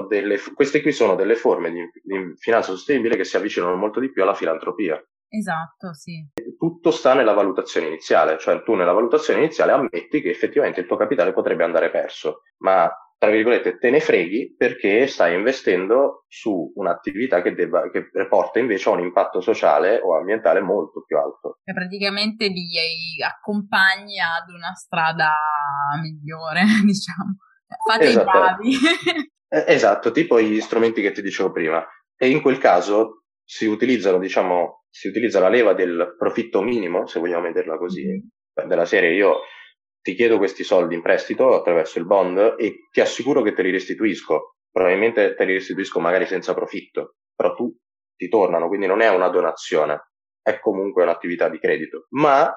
Delle, 0.08 0.38
queste 0.54 0.82
qui 0.82 0.92
sono 0.92 1.14
delle 1.14 1.36
forme 1.36 1.70
di, 1.70 1.88
di, 2.02 2.34
finanza 2.36 2.72
sostenibile 2.72 3.16
che 3.16 3.24
si 3.24 3.36
avvicinano 3.36 3.76
molto 3.76 4.00
di 4.00 4.10
più 4.10 4.22
alla 4.22 4.34
filantropia. 4.34 5.00
Esatto, 5.28 5.94
sì. 5.94 6.28
Tutto 6.58 6.90
sta 6.90 7.14
nella 7.14 7.32
valutazione 7.32 7.86
iniziale, 7.86 8.38
cioè 8.38 8.62
tu 8.62 8.74
nella 8.74 8.92
valutazione 8.92 9.40
iniziale 9.40 9.72
ammetti 9.72 10.20
che 10.20 10.30
effettivamente 10.30 10.80
il 10.80 10.86
tuo 10.86 10.96
capitale 10.96 11.32
potrebbe 11.32 11.64
andare 11.64 11.90
perso, 11.90 12.42
ma 12.58 12.90
tra 13.22 13.30
virgolette, 13.30 13.78
te 13.78 13.90
ne 13.90 14.00
freghi 14.00 14.52
perché 14.58 15.06
stai 15.06 15.36
investendo 15.36 16.24
su 16.26 16.72
un'attività 16.74 17.40
che, 17.40 17.54
debba, 17.54 17.88
che 17.88 18.10
porta 18.28 18.58
invece 18.58 18.88
a 18.88 18.94
un 18.94 18.98
impatto 18.98 19.40
sociale 19.40 20.00
o 20.00 20.16
ambientale 20.16 20.60
molto 20.60 21.04
più 21.06 21.16
alto. 21.16 21.60
E 21.62 21.72
praticamente 21.72 22.48
li 22.48 23.22
accompagni 23.24 24.18
ad 24.18 24.52
una 24.52 24.74
strada 24.74 25.30
migliore, 26.02 26.62
diciamo. 26.84 27.36
Fate 27.88 28.04
esatto. 28.06 28.28
i 28.28 28.32
bravi. 28.32 28.76
Eh, 29.52 29.64
esatto, 29.66 30.12
tipo 30.12 30.40
gli 30.40 30.62
strumenti 30.62 31.02
che 31.02 31.12
ti 31.12 31.20
dicevo 31.20 31.52
prima. 31.52 31.86
E 32.16 32.30
in 32.30 32.40
quel 32.40 32.56
caso 32.56 33.24
si 33.44 33.66
utilizzano, 33.66 34.18
diciamo, 34.18 34.86
si 34.88 35.08
utilizza 35.08 35.40
la 35.40 35.50
leva 35.50 35.74
del 35.74 36.16
profitto 36.18 36.62
minimo, 36.62 37.06
se 37.06 37.20
vogliamo 37.20 37.42
vederla 37.42 37.76
così, 37.76 38.02
mm-hmm. 38.02 38.66
della 38.66 38.86
serie 38.86 39.12
io 39.12 39.40
ti 40.02 40.14
chiedo 40.14 40.36
questi 40.36 40.64
soldi 40.64 40.94
in 40.94 41.02
prestito 41.02 41.54
attraverso 41.54 41.98
il 41.98 42.06
bond 42.06 42.56
e 42.58 42.88
ti 42.90 43.00
assicuro 43.00 43.40
che 43.40 43.54
te 43.54 43.62
li 43.62 43.70
restituisco. 43.70 44.56
Probabilmente 44.70 45.34
te 45.34 45.44
li 45.44 45.52
restituisco 45.54 46.00
magari 46.00 46.26
senza 46.26 46.54
profitto, 46.54 47.16
però 47.34 47.54
tu 47.54 47.74
ti 48.16 48.28
tornano, 48.28 48.68
quindi 48.68 48.86
non 48.86 49.00
è 49.00 49.08
una 49.08 49.28
donazione, 49.28 50.10
è 50.42 50.58
comunque 50.58 51.04
un'attività 51.04 51.48
di 51.48 51.58
credito. 51.58 52.06
Ma 52.10 52.52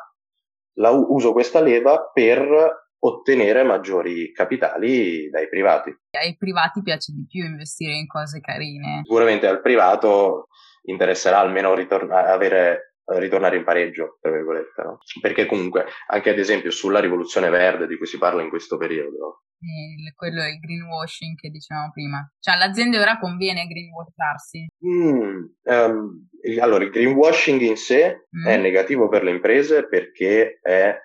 la, 0.77 0.89
uso 0.89 1.33
questa 1.33 1.61
leva 1.61 2.09
per 2.11 2.83
ottenere 2.97 3.63
maggiori 3.63 4.31
capitali 4.31 5.29
dai 5.29 5.47
privati. 5.47 5.95
Ai 6.17 6.35
privati 6.37 6.81
piace 6.81 7.13
di 7.13 7.25
più 7.27 7.45
investire 7.45 7.93
in 7.93 8.07
cose 8.07 8.39
carine. 8.39 9.01
Sicuramente 9.03 9.45
al 9.45 9.61
privato 9.61 10.47
interesserà 10.83 11.39
almeno 11.39 11.75
ritornare, 11.75 12.29
avere 12.29 12.94
ritornare 13.05 13.57
in 13.57 13.63
pareggio, 13.63 14.17
tra 14.19 14.31
virgolette, 14.31 14.81
no? 14.81 14.97
Perché 15.21 15.45
comunque, 15.45 15.85
anche 16.07 16.31
ad 16.31 16.39
esempio 16.39 16.71
sulla 16.71 16.99
rivoluzione 16.99 17.49
verde 17.49 17.87
di 17.87 17.97
cui 17.97 18.07
si 18.07 18.17
parla 18.17 18.41
in 18.41 18.49
questo 18.49 18.77
periodo. 18.77 19.43
Eh, 19.59 20.13
quello 20.15 20.41
è 20.41 20.49
il 20.49 20.59
greenwashing 20.59 21.37
che 21.37 21.49
dicevamo 21.49 21.91
prima. 21.91 22.29
Cioè 22.39 22.55
all'azienda 22.55 22.99
ora 22.99 23.19
conviene 23.19 23.67
greenwasharsi? 23.67 24.67
Mm, 24.85 25.45
um, 25.63 26.27
allora, 26.59 26.83
il 26.83 26.89
greenwashing 26.89 27.61
in 27.61 27.77
sé 27.77 28.27
mm. 28.35 28.47
è 28.47 28.57
negativo 28.57 29.07
per 29.07 29.23
le 29.23 29.31
imprese 29.31 29.87
perché 29.87 30.59
è 30.61 30.97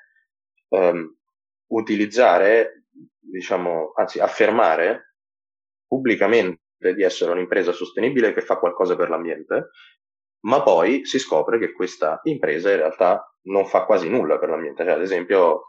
um, 0.68 1.16
utilizzare, 1.68 2.86
diciamo, 3.18 3.92
anzi 3.94 4.20
affermare 4.20 5.14
pubblicamente 5.86 6.58
di 6.94 7.02
essere 7.02 7.32
un'impresa 7.32 7.72
sostenibile 7.72 8.32
che 8.32 8.40
fa 8.40 8.56
qualcosa 8.56 8.96
per 8.96 9.10
l'ambiente 9.10 9.70
ma 10.42 10.62
poi 10.62 11.04
si 11.04 11.18
scopre 11.18 11.58
che 11.58 11.72
questa 11.72 12.20
impresa 12.24 12.70
in 12.70 12.76
realtà 12.78 13.24
non 13.42 13.66
fa 13.66 13.84
quasi 13.84 14.08
nulla 14.08 14.38
per 14.38 14.50
l'ambiente. 14.50 14.84
Cioè, 14.84 14.92
ad 14.94 15.02
esempio... 15.02 15.62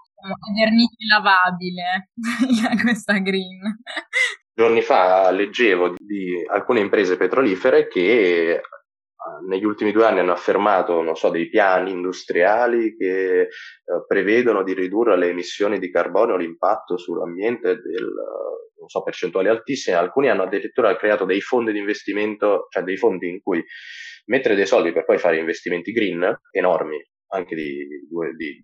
Vernice 0.55 0.95
lavabile, 1.09 2.11
questa 2.83 3.17
green. 3.17 3.59
Giorni 4.53 4.81
fa 4.81 5.31
leggevo 5.31 5.95
di 5.97 6.45
alcune 6.47 6.79
imprese 6.81 7.17
petrolifere 7.17 7.87
che 7.87 8.51
eh, 8.51 8.61
negli 9.47 9.63
ultimi 9.63 9.91
due 9.91 10.05
anni 10.05 10.19
hanno 10.19 10.33
affermato, 10.33 11.01
non 11.01 11.15
so, 11.15 11.29
dei 11.29 11.49
piani 11.49 11.91
industriali 11.91 12.95
che 12.95 13.41
eh, 13.41 13.49
prevedono 14.05 14.61
di 14.61 14.73
ridurre 14.73 15.17
le 15.17 15.29
emissioni 15.29 15.79
di 15.79 15.89
carbonio, 15.89 16.35
l'impatto 16.35 16.97
sull'ambiente 16.97 17.81
del, 17.81 18.13
non 18.81 18.89
so, 18.89 19.01
percentuali 19.01 19.47
altissime. 19.47 19.95
Alcuni 19.95 20.29
hanno 20.29 20.43
addirittura 20.43 20.95
creato 20.97 21.25
dei 21.25 21.41
fondi 21.41 21.71
di 21.71 21.79
investimento, 21.79 22.67
cioè 22.69 22.83
dei 22.83 22.97
fondi 22.97 23.29
in 23.29 23.41
cui 23.41 23.63
mettere 24.25 24.55
dei 24.55 24.65
soldi 24.65 24.91
per 24.91 25.05
poi 25.05 25.17
fare 25.17 25.37
investimenti 25.37 25.91
green 25.91 26.39
enormi, 26.51 26.97
anche 27.33 27.55
di 27.55 27.87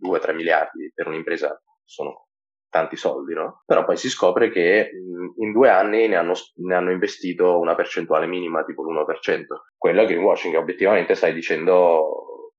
2-3 0.01 0.33
miliardi 0.33 0.91
per 0.93 1.07
un'impresa 1.07 1.61
sono 1.83 2.27
tanti 2.69 2.95
soldi, 2.97 3.33
no? 3.33 3.63
Però 3.65 3.85
poi 3.85 3.97
si 3.97 4.09
scopre 4.09 4.49
che 4.49 4.91
in 5.37 5.51
due 5.51 5.69
anni 5.69 6.07
ne 6.07 6.15
hanno, 6.15 6.33
ne 6.55 6.75
hanno 6.75 6.91
investito 6.91 7.59
una 7.59 7.75
percentuale 7.75 8.27
minima, 8.27 8.63
tipo 8.65 8.83
l'1%. 8.83 9.45
Quello 9.77 10.01
è 10.01 10.05
greenwashing, 10.05 10.55
obiettivamente 10.55 11.15
stai 11.15 11.33
dicendo 11.33 12.53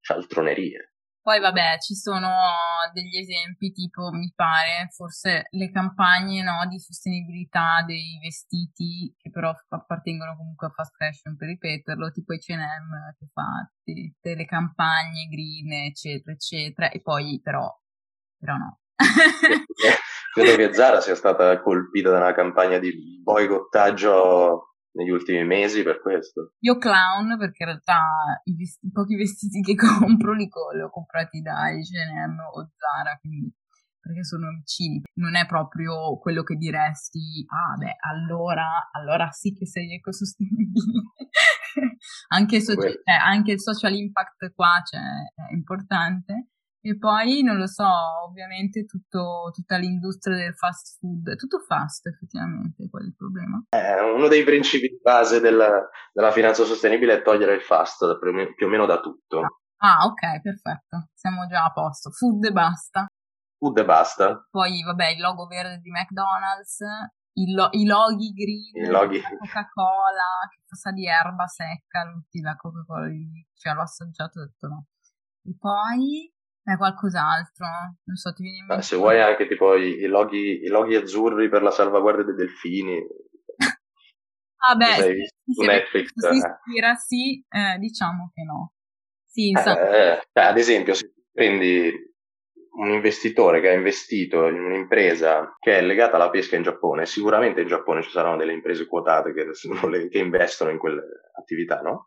cialtronerie. 0.00 0.91
Poi 1.22 1.38
vabbè, 1.38 1.78
ci 1.78 1.94
sono 1.94 2.28
degli 2.92 3.16
esempi 3.16 3.70
tipo, 3.70 4.10
mi 4.10 4.32
pare, 4.34 4.88
forse 4.90 5.46
le 5.50 5.70
campagne 5.70 6.42
no, 6.42 6.66
di 6.68 6.80
sostenibilità 6.80 7.84
dei 7.86 8.18
vestiti, 8.20 9.14
che 9.16 9.30
però 9.30 9.54
appartengono 9.68 10.36
comunque 10.36 10.66
a 10.66 10.70
fast 10.70 10.96
fashion 10.96 11.36
per 11.36 11.46
ripeterlo, 11.46 12.10
tipo 12.10 12.32
H&M 12.32 13.14
che 13.16 13.28
fa 13.32 13.70
tutte 13.84 14.34
le 14.34 14.44
campagne 14.46 15.28
green, 15.28 15.86
eccetera, 15.86 16.32
eccetera, 16.32 16.90
e 16.90 17.00
poi 17.00 17.40
però, 17.40 17.72
però 18.36 18.56
no. 18.56 18.80
Credo 20.34 20.56
che 20.56 20.74
Zara 20.74 21.00
sia 21.00 21.14
stata 21.14 21.60
colpita 21.60 22.10
da 22.10 22.16
una 22.16 22.34
campagna 22.34 22.78
di 22.78 23.20
boicottaggio 23.22 24.71
negli 24.92 25.10
ultimi 25.10 25.44
mesi 25.44 25.82
per 25.82 26.00
questo. 26.00 26.52
Io 26.60 26.78
clown 26.78 27.38
perché 27.38 27.62
in 27.62 27.68
realtà 27.68 28.02
i, 28.44 28.56
vesti- 28.56 28.86
i 28.86 28.90
pochi 28.90 29.16
vestiti 29.16 29.60
che 29.60 29.74
compro 29.76 30.32
li, 30.32 30.48
li 30.74 30.82
ho 30.82 30.90
comprati 30.90 31.40
da 31.40 31.70
H&M 31.70 32.38
o 32.38 32.70
Zara, 32.76 33.16
quindi 33.20 33.52
perché 34.02 34.24
sono 34.24 34.48
vicini. 34.50 35.00
Non 35.14 35.36
è 35.36 35.46
proprio 35.46 36.18
quello 36.18 36.42
che 36.42 36.56
diresti, 36.56 37.44
ah 37.46 37.76
beh, 37.76 37.96
allora, 38.10 38.90
allora 38.90 39.30
sì 39.30 39.54
che 39.54 39.66
sei 39.66 39.94
ecosostenibile. 39.94 41.02
anche, 42.34 42.60
so- 42.60 42.74
cioè, 42.74 42.94
anche 43.24 43.52
il 43.52 43.60
social 43.60 43.94
impact 43.94 44.52
qua 44.54 44.82
cioè, 44.84 45.00
è 45.00 45.54
importante. 45.54 46.48
E 46.84 46.98
poi, 46.98 47.42
non 47.44 47.58
lo 47.58 47.68
so, 47.68 47.86
ovviamente 48.26 48.84
tutto, 48.86 49.52
tutta 49.54 49.76
l'industria 49.76 50.36
del 50.36 50.54
fast 50.56 50.98
food, 50.98 51.30
è 51.30 51.36
tutto 51.36 51.60
fast 51.60 52.08
effettivamente, 52.08 52.88
qual 52.90 53.04
è 53.04 53.06
il 53.06 53.14
problema? 53.14 53.62
Eh, 53.70 54.00
uno 54.02 54.26
dei 54.26 54.42
principi 54.42 54.88
di 54.88 54.98
base 55.00 55.38
della, 55.38 55.88
della, 56.12 56.32
finanza 56.32 56.64
sostenibile 56.64 57.14
è 57.14 57.22
togliere 57.22 57.54
il 57.54 57.62
fast 57.62 58.18
più 58.18 58.66
o 58.66 58.68
meno 58.68 58.86
da 58.86 58.98
tutto. 58.98 59.60
Ah, 59.76 60.06
ok, 60.06 60.40
perfetto, 60.40 61.08
siamo 61.14 61.46
già 61.46 61.66
a 61.66 61.72
posto. 61.72 62.10
Food 62.10 62.46
e 62.46 62.50
basta. 62.50 63.06
Food 63.58 63.78
e 63.78 63.84
basta. 63.84 64.48
Poi, 64.50 64.82
vabbè, 64.82 65.10
il 65.10 65.20
logo 65.20 65.46
verde 65.46 65.78
di 65.78 65.90
McDonald's, 65.90 66.78
i, 67.34 67.52
lo- 67.52 67.68
i 67.70 67.86
loghi 67.86 68.32
green, 68.32 68.86
I 68.86 68.90
loghi. 68.90 69.22
Coca-Cola, 69.22 70.48
che 70.50 70.62
fa 70.66 70.74
sa 70.74 70.90
di 70.90 71.06
erba 71.06 71.46
secca, 71.46 72.02
la 72.42 72.56
Coca-Cola 72.56 73.06
cioè 73.54 73.72
l'ho 73.72 73.82
assaggiato 73.82 74.40
e 74.40 74.42
ho 74.42 74.46
detto 74.46 74.66
no. 74.66 74.86
E 75.44 75.54
poi 75.56 76.32
è 76.64 76.76
qualcos'altro, 76.76 77.66
non 78.04 78.16
so, 78.16 78.32
ti 78.32 78.42
viene 78.42 78.58
in 78.58 78.66
mente. 78.66 78.84
se 78.84 78.96
vuoi 78.96 79.20
anche 79.20 79.46
tipo 79.48 79.74
i, 79.74 79.98
i, 79.98 80.06
loghi, 80.06 80.62
i, 80.62 80.68
loghi, 80.68 80.94
azzurri 80.94 81.48
per 81.48 81.62
la 81.62 81.70
salvaguardia 81.70 82.24
dei 82.24 82.34
delfini. 82.34 83.04
ah 84.58 84.74
beh, 84.76 84.94
se, 84.94 85.26
su 85.44 85.62
Netflix, 85.62 86.12
si 86.14 86.36
ispira 86.36 86.94
sì, 86.94 87.44
eh, 87.48 87.78
diciamo 87.78 88.30
che 88.32 88.42
no. 88.44 88.74
Sì, 89.26 89.50
eh, 89.50 89.60
eh, 89.60 90.22
cioè, 90.32 90.44
ad 90.44 90.58
esempio, 90.58 90.94
se 90.94 91.12
prendi 91.32 92.10
un 92.74 92.90
investitore 92.90 93.60
che 93.60 93.68
ha 93.68 93.74
investito 93.74 94.46
in 94.46 94.62
un'impresa 94.62 95.56
che 95.58 95.78
è 95.78 95.82
legata 95.82 96.16
alla 96.16 96.30
pesca 96.30 96.56
in 96.56 96.62
Giappone, 96.62 97.06
sicuramente 97.06 97.62
in 97.62 97.66
Giappone 97.66 98.02
ci 98.02 98.10
saranno 98.10 98.36
delle 98.36 98.52
imprese 98.52 98.86
quotate 98.86 99.32
che, 99.32 99.50
che 100.08 100.18
investono 100.18 100.70
in 100.70 100.78
quelle 100.78 101.02
attività, 101.38 101.80
no? 101.80 102.06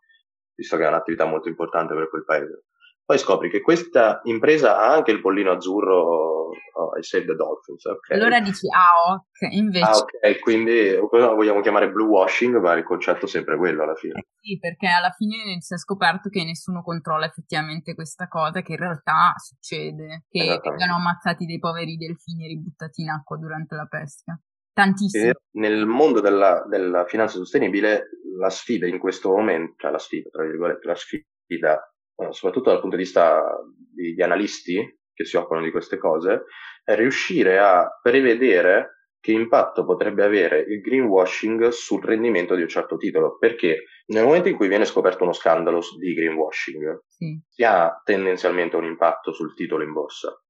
Visto 0.54 0.76
che 0.76 0.84
è 0.84 0.88
un'attività 0.88 1.26
molto 1.26 1.48
importante 1.48 1.94
per 1.94 2.08
quel 2.08 2.24
paese 2.24 2.64
poi 3.06 3.18
scopri 3.18 3.48
che 3.48 3.60
questa 3.60 4.20
impresa 4.24 4.78
ha 4.80 4.92
anche 4.92 5.12
il 5.12 5.20
pollino 5.20 5.52
azzurro 5.52 6.50
oh, 6.76 6.98
I 6.98 7.02
Save 7.04 7.24
the 7.24 7.34
Dolphins. 7.36 7.84
Okay. 7.84 8.18
Allora 8.18 8.40
dici 8.40 8.66
ah, 8.68 9.14
ok, 9.14 9.54
invece. 9.54 9.84
Ah, 9.84 9.96
ok, 9.96 10.38
quindi 10.40 10.90
lo 10.90 11.08
vogliamo 11.08 11.60
chiamare 11.60 11.88
blue 11.90 12.08
washing, 12.08 12.56
ma 12.56 12.74
il 12.74 12.82
concetto 12.82 13.26
è 13.26 13.28
sempre 13.28 13.56
quello 13.56 13.84
alla 13.84 13.94
fine. 13.94 14.14
Eh 14.18 14.26
sì, 14.40 14.58
perché 14.58 14.88
alla 14.88 15.12
fine 15.16 15.60
si 15.60 15.74
è 15.74 15.78
scoperto 15.78 16.28
che 16.28 16.42
nessuno 16.42 16.82
controlla 16.82 17.26
effettivamente 17.26 17.94
questa 17.94 18.26
cosa, 18.26 18.60
che 18.60 18.72
in 18.72 18.78
realtà 18.78 19.34
succede, 19.36 20.24
che 20.28 20.60
vengano 20.60 20.96
ammazzati 20.96 21.46
dei 21.46 21.60
poveri 21.60 21.96
delfini 21.96 22.48
ributtati 22.48 23.02
in 23.02 23.10
acqua 23.10 23.36
durante 23.36 23.76
la 23.76 23.86
pesca. 23.86 24.36
Tantissimo. 24.72 25.32
Nel 25.52 25.86
mondo 25.86 26.20
della, 26.20 26.66
della 26.68 27.06
finanza 27.06 27.38
sostenibile 27.38 28.08
la 28.36 28.50
sfida 28.50 28.86
in 28.86 28.98
questo 28.98 29.30
momento, 29.30 29.74
cioè 29.78 29.92
la 29.92 29.98
sfida, 29.98 30.28
tra 30.28 30.44
virgolette, 30.44 30.86
la 30.86 30.94
sfida 30.94 31.95
soprattutto 32.30 32.70
dal 32.70 32.80
punto 32.80 32.96
di 32.96 33.02
vista 33.02 33.58
di, 33.92 34.20
analisti 34.22 34.98
che 35.12 35.24
si 35.24 35.36
occupano 35.36 35.62
di 35.62 35.70
queste 35.70 35.96
cose, 35.96 36.44
è 36.84 36.94
riuscire 36.94 37.58
a 37.58 37.88
prevedere 38.02 38.96
che 39.26 39.32
impatto 39.32 39.84
potrebbe 39.84 40.22
avere 40.22 40.60
il 40.60 40.80
greenwashing 40.80 41.68
sul 41.68 42.04
rendimento 42.04 42.54
di 42.54 42.62
un 42.62 42.68
certo 42.68 42.96
titolo, 42.96 43.38
perché 43.38 43.84
nel 44.06 44.24
momento 44.24 44.48
in 44.48 44.54
cui 44.54 44.68
viene 44.68 44.84
scoperto 44.84 45.24
uno 45.24 45.32
scandalo 45.32 45.80
di 45.98 46.14
greenwashing, 46.14 47.02
sì. 47.08 47.40
si 47.48 47.64
ha 47.64 48.00
tendenzialmente 48.04 48.76
un 48.76 48.84
impatto 48.84 49.32
sul 49.32 49.54
titolo 49.54 49.82
in 49.82 49.92
borsa, 49.92 50.40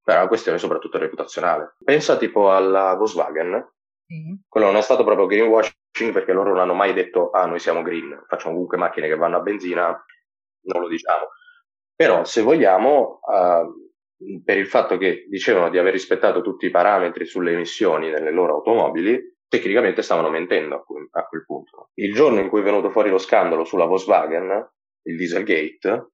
per 0.00 0.18
una 0.18 0.28
questione 0.28 0.58
soprattutto 0.58 0.98
reputazionale. 0.98 1.74
Pensa 1.82 2.16
tipo 2.16 2.52
alla 2.52 2.94
Volkswagen, 2.94 3.72
sì. 4.06 4.40
quello 4.46 4.66
non 4.66 4.76
è 4.76 4.82
stato 4.82 5.02
proprio 5.02 5.26
greenwashing 5.26 6.12
perché 6.12 6.32
loro 6.32 6.50
non 6.50 6.60
hanno 6.60 6.74
mai 6.74 6.92
detto 6.92 7.30
ah 7.30 7.46
noi 7.46 7.58
siamo 7.58 7.82
green, 7.82 8.24
facciamo 8.28 8.52
comunque 8.52 8.76
macchine 8.76 9.08
che 9.08 9.16
vanno 9.16 9.38
a 9.38 9.40
benzina 9.40 10.04
non 10.62 10.82
lo 10.82 10.88
diciamo. 10.88 11.28
Però 11.94 12.24
se 12.24 12.42
vogliamo, 12.42 13.20
uh, 13.20 14.42
per 14.44 14.58
il 14.58 14.66
fatto 14.66 14.96
che 14.96 15.26
dicevano 15.28 15.70
di 15.70 15.78
aver 15.78 15.92
rispettato 15.92 16.40
tutti 16.42 16.66
i 16.66 16.70
parametri 16.70 17.26
sulle 17.26 17.52
emissioni 17.52 18.10
nelle 18.10 18.30
loro 18.30 18.54
automobili, 18.54 19.36
tecnicamente 19.48 20.02
stavano 20.02 20.30
mentendo 20.30 20.76
a, 20.76 20.82
quel, 20.82 21.08
a 21.10 21.26
quel 21.26 21.44
punto. 21.44 21.90
Il 21.94 22.14
giorno 22.14 22.40
in 22.40 22.48
cui 22.48 22.60
è 22.60 22.64
venuto 22.64 22.90
fuori 22.90 23.10
lo 23.10 23.18
scandalo 23.18 23.64
sulla 23.64 23.84
Volkswagen, 23.84 24.70
il 25.04 25.16
Dieselgate, 25.16 26.12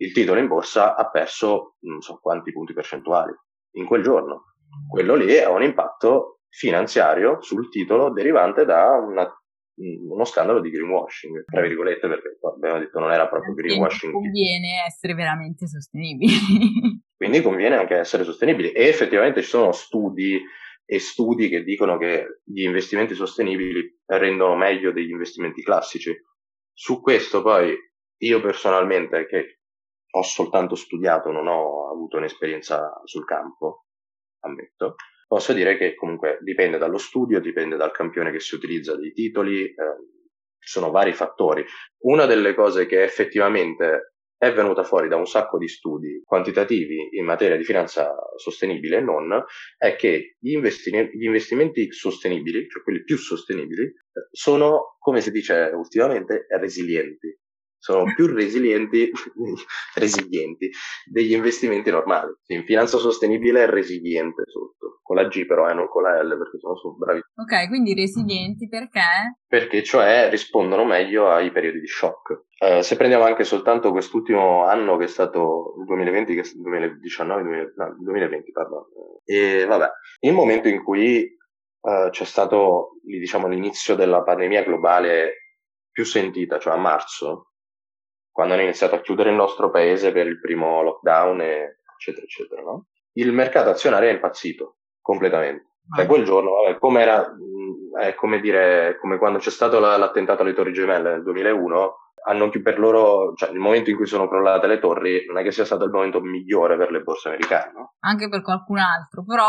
il 0.00 0.12
titolo 0.12 0.38
in 0.38 0.46
borsa 0.46 0.94
ha 0.94 1.10
perso 1.10 1.76
non 1.80 2.00
so 2.00 2.18
quanti 2.22 2.52
punti 2.52 2.72
percentuali 2.72 3.32
in 3.72 3.86
quel 3.86 4.02
giorno. 4.02 4.54
Quello 4.88 5.14
lì 5.14 5.36
ha 5.38 5.50
un 5.50 5.62
impatto 5.62 6.40
finanziario 6.48 7.40
sul 7.42 7.68
titolo 7.68 8.10
derivante 8.10 8.64
da 8.64 8.92
una 8.92 9.28
uno 9.80 10.24
scandalo 10.24 10.60
di 10.60 10.70
greenwashing, 10.70 11.44
tra 11.44 11.62
virgolette, 11.62 12.08
perché 12.08 12.38
abbiamo 12.42 12.78
detto 12.78 12.98
non 12.98 13.12
era 13.12 13.28
proprio 13.28 13.54
greenwashing. 13.54 14.12
Conviene 14.12 14.84
essere 14.86 15.14
veramente 15.14 15.66
sostenibili. 15.66 16.32
Quindi 17.16 17.42
conviene 17.42 17.76
anche 17.76 17.96
essere 17.96 18.24
sostenibili 18.24 18.72
e 18.72 18.86
effettivamente 18.86 19.42
ci 19.42 19.48
sono 19.48 19.72
studi 19.72 20.40
e 20.84 20.98
studi 20.98 21.48
che 21.48 21.62
dicono 21.62 21.98
che 21.98 22.40
gli 22.44 22.62
investimenti 22.62 23.14
sostenibili 23.14 24.00
rendono 24.06 24.56
meglio 24.56 24.92
degli 24.92 25.10
investimenti 25.10 25.62
classici. 25.62 26.12
Su 26.72 27.00
questo 27.00 27.42
poi 27.42 27.76
io 28.22 28.40
personalmente, 28.40 29.26
che 29.26 29.60
ho 30.10 30.22
soltanto 30.22 30.74
studiato, 30.74 31.30
non 31.30 31.46
ho 31.46 31.90
avuto 31.90 32.16
un'esperienza 32.16 33.00
sul 33.04 33.24
campo, 33.24 33.84
ammetto, 34.40 34.96
Posso 35.30 35.52
dire 35.52 35.76
che 35.76 35.94
comunque 35.94 36.38
dipende 36.40 36.76
dallo 36.76 36.98
studio, 36.98 37.38
dipende 37.38 37.76
dal 37.76 37.92
campione 37.92 38.32
che 38.32 38.40
si 38.40 38.56
utilizza 38.56 38.96
dei 38.96 39.12
titoli, 39.12 39.62
eh, 39.62 39.74
sono 40.58 40.90
vari 40.90 41.12
fattori. 41.12 41.64
Una 41.98 42.26
delle 42.26 42.52
cose 42.52 42.84
che 42.86 43.04
effettivamente 43.04 44.14
è 44.36 44.52
venuta 44.52 44.82
fuori 44.82 45.06
da 45.06 45.14
un 45.14 45.28
sacco 45.28 45.56
di 45.56 45.68
studi 45.68 46.20
quantitativi 46.24 47.10
in 47.12 47.24
materia 47.24 47.56
di 47.56 47.62
finanza 47.62 48.12
sostenibile 48.34 48.96
e 48.96 49.00
non, 49.02 49.44
è 49.78 49.94
che 49.94 50.34
gli, 50.40 50.50
investi- 50.50 50.90
gli 51.12 51.26
investimenti 51.26 51.92
sostenibili, 51.92 52.68
cioè 52.68 52.82
quelli 52.82 53.04
più 53.04 53.16
sostenibili, 53.16 53.88
sono, 54.32 54.96
come 54.98 55.20
si 55.20 55.30
dice 55.30 55.70
ultimamente, 55.72 56.46
resilienti 56.58 57.38
sono 57.80 58.04
più 58.14 58.26
resilienti, 58.26 59.10
resilienti 59.96 60.70
degli 61.10 61.32
investimenti 61.32 61.90
normali. 61.90 62.30
In 62.48 62.64
finanza 62.64 62.98
sostenibile 62.98 63.64
è 63.64 63.66
resiliente 63.66 64.42
sotto, 64.46 65.00
con 65.02 65.16
la 65.16 65.26
G 65.26 65.46
però 65.46 65.68
e 65.68 65.74
non 65.74 65.88
con 65.88 66.02
la 66.02 66.22
L 66.22 66.36
perché 66.36 66.58
sono, 66.58 66.76
sono 66.76 66.94
bravi. 66.94 67.20
Ok, 67.34 67.68
quindi 67.68 67.94
resilienti 67.94 68.68
perché? 68.68 69.00
Perché 69.48 69.82
cioè 69.82 70.28
rispondono 70.30 70.84
meglio 70.84 71.30
ai 71.30 71.50
periodi 71.50 71.80
di 71.80 71.86
shock. 71.86 72.44
Eh, 72.58 72.82
se 72.82 72.96
prendiamo 72.96 73.24
anche 73.24 73.44
soltanto 73.44 73.90
quest'ultimo 73.90 74.64
anno 74.64 74.98
che 74.98 75.04
è 75.04 75.08
stato 75.08 75.74
il 75.78 75.86
2020, 75.86 76.34
che 76.34 76.40
è 76.42 76.50
2019, 76.54 77.42
2000, 77.42 77.72
no, 77.76 77.96
2020, 77.98 78.52
pardon. 78.52 78.82
E 79.24 79.64
vabbè, 79.64 79.88
il 80.20 80.32
momento 80.32 80.68
in 80.68 80.82
cui 80.84 81.38
Uh, 81.82 82.10
c'è 82.10 82.26
stato 82.26 82.98
diciamo, 83.02 83.48
l'inizio 83.48 83.94
della 83.94 84.22
pandemia 84.22 84.64
globale 84.64 85.54
più 85.90 86.04
sentita, 86.04 86.58
cioè 86.58 86.74
a 86.74 86.76
marzo, 86.76 87.49
quando 88.30 88.54
hanno 88.54 88.62
iniziato 88.62 88.94
a 88.94 89.00
chiudere 89.00 89.30
il 89.30 89.36
nostro 89.36 89.70
paese 89.70 90.12
per 90.12 90.26
il 90.26 90.40
primo 90.40 90.82
lockdown, 90.82 91.40
e 91.40 91.78
eccetera, 91.96 92.24
eccetera. 92.24 92.62
No? 92.62 92.86
Il 93.12 93.32
mercato 93.32 93.70
azionario 93.70 94.08
è 94.08 94.12
impazzito 94.12 94.76
completamente. 95.00 95.68
Cioè, 95.94 96.04
ah. 96.04 96.08
quel 96.08 96.24
giorno, 96.24 96.50
vabbè, 96.62 96.78
come 96.78 97.02
era, 97.02 97.34
è 98.00 98.14
come 98.14 98.40
dire, 98.40 98.96
come 99.00 99.18
quando 99.18 99.38
c'è 99.38 99.50
stato 99.50 99.80
la, 99.80 99.96
l'attentato 99.96 100.42
alle 100.42 100.54
Torri 100.54 100.72
Gemelle 100.72 101.10
nel 101.10 101.22
2001, 101.22 101.94
hanno 102.26 102.48
più 102.50 102.62
per 102.62 102.78
loro, 102.78 103.32
cioè 103.34 103.50
il 103.50 103.58
momento 103.58 103.90
in 103.90 103.96
cui 103.96 104.06
sono 104.06 104.28
crollate 104.28 104.66
le 104.66 104.78
torri, 104.78 105.24
non 105.26 105.38
è 105.38 105.42
che 105.42 105.52
sia 105.52 105.64
stato 105.64 105.84
il 105.84 105.90
momento 105.90 106.20
migliore 106.20 106.76
per 106.76 106.90
le 106.90 107.00
borse 107.00 107.28
americane, 107.28 107.72
no? 107.72 107.94
Anche 108.00 108.28
per 108.28 108.42
qualcun 108.42 108.78
altro, 108.78 109.24
però. 109.24 109.48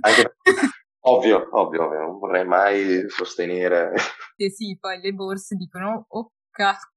Anche, 0.00 0.36
ovvio, 1.06 1.46
ovvio, 1.50 1.84
ovvio, 1.84 2.00
non 2.00 2.18
vorrei 2.18 2.46
mai 2.46 3.04
sostenere. 3.08 3.92
Sì, 4.34 4.48
sì, 4.48 4.78
poi 4.80 4.98
le 5.00 5.12
borse 5.12 5.56
dicono, 5.56 6.06
oh 6.08 6.32
cazzo 6.50 6.88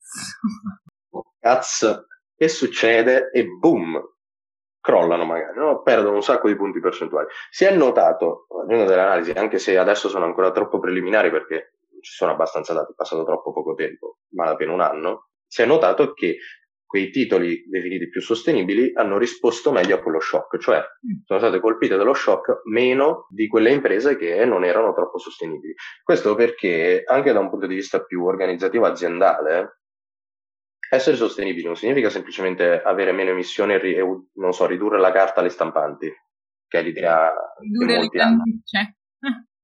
cazzo, 1.40 2.08
che 2.36 2.48
succede? 2.48 3.30
E 3.32 3.46
boom, 3.46 4.02
crollano 4.80 5.26
magari, 5.26 5.58
no? 5.58 5.82
perdono 5.82 6.16
un 6.16 6.24
sacco 6.24 6.48
di 6.48 6.56
punti 6.56 6.80
percentuali. 6.80 7.28
Si 7.50 7.66
è 7.66 7.76
notato, 7.76 8.46
facendo 8.48 8.86
delle 8.86 9.02
analisi, 9.02 9.32
anche 9.32 9.60
se 9.60 9.78
adesso 9.78 10.10
sono 10.10 10.26
ancora 10.26 10.52
troppo 10.52 10.80
preliminari 10.80 11.30
perché 11.30 11.74
ci 12.02 12.14
sono 12.14 12.32
abbastanza 12.32 12.74
dati, 12.74 12.92
è 12.92 12.96
passato 12.96 13.26
troppo 13.26 13.52
poco 13.52 13.74
tempo, 13.74 14.20
malapena 14.30 14.72
un 14.72 14.82
anno, 14.82 15.30
si 15.46 15.62
è 15.62 15.66
notato 15.66 16.14
che 16.14 16.38
quei 16.90 17.12
titoli 17.12 17.66
definiti 17.68 18.10
più 18.10 18.20
sostenibili 18.20 18.92
hanno 18.96 19.20
risposto 19.20 19.72
meglio 19.72 19.94
a 19.94 20.02
quello 20.02 20.20
shock, 20.20 20.58
cioè 20.58 20.78
mm. 20.78 21.20
sono 21.24 21.40
state 21.40 21.60
colpite 21.60 21.98
dallo 21.98 22.16
shock 22.16 22.62
meno 22.64 23.28
di 23.30 23.48
quelle 23.48 23.70
imprese 23.70 24.18
che 24.18 24.44
non 24.46 24.66
erano 24.66 24.92
troppo 24.94 25.20
sostenibili. 25.20 25.76
Questo 26.04 26.34
perché 26.34 27.04
anche 27.06 27.32
da 27.32 27.40
un 27.40 27.52
punto 27.52 27.68
di 27.68 27.76
vista 27.76 28.04
più 28.04 28.26
organizzativo 28.26 28.88
aziendale, 28.88 29.79
essere 30.90 31.16
sostenibili 31.16 31.66
non 31.66 31.76
significa 31.76 32.10
semplicemente 32.10 32.82
avere 32.82 33.12
meno 33.12 33.30
emissioni 33.30 33.74
e, 33.74 34.04
non 34.34 34.54
so, 34.54 34.66
ridurre 34.66 35.00
la 35.00 35.12
carta 35.12 35.40
alle 35.40 35.50
stampanti, 35.50 36.12
che 36.68 36.80
è 36.80 36.82
l'idea 36.82 37.32
ridurre 37.60 38.00
le 38.00 38.10
cannucce. 38.10 38.96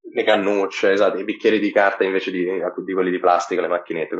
Le 0.02 0.24
cannucce, 0.24 0.92
esatto, 0.92 1.18
i 1.18 1.24
bicchieri 1.24 1.60
di 1.60 1.72
carta 1.72 2.04
invece 2.04 2.32
di, 2.32 2.46
di 2.46 2.94
quelli 2.94 3.12
di 3.12 3.20
plastica, 3.20 3.62
le 3.62 3.68
macchinette. 3.68 4.16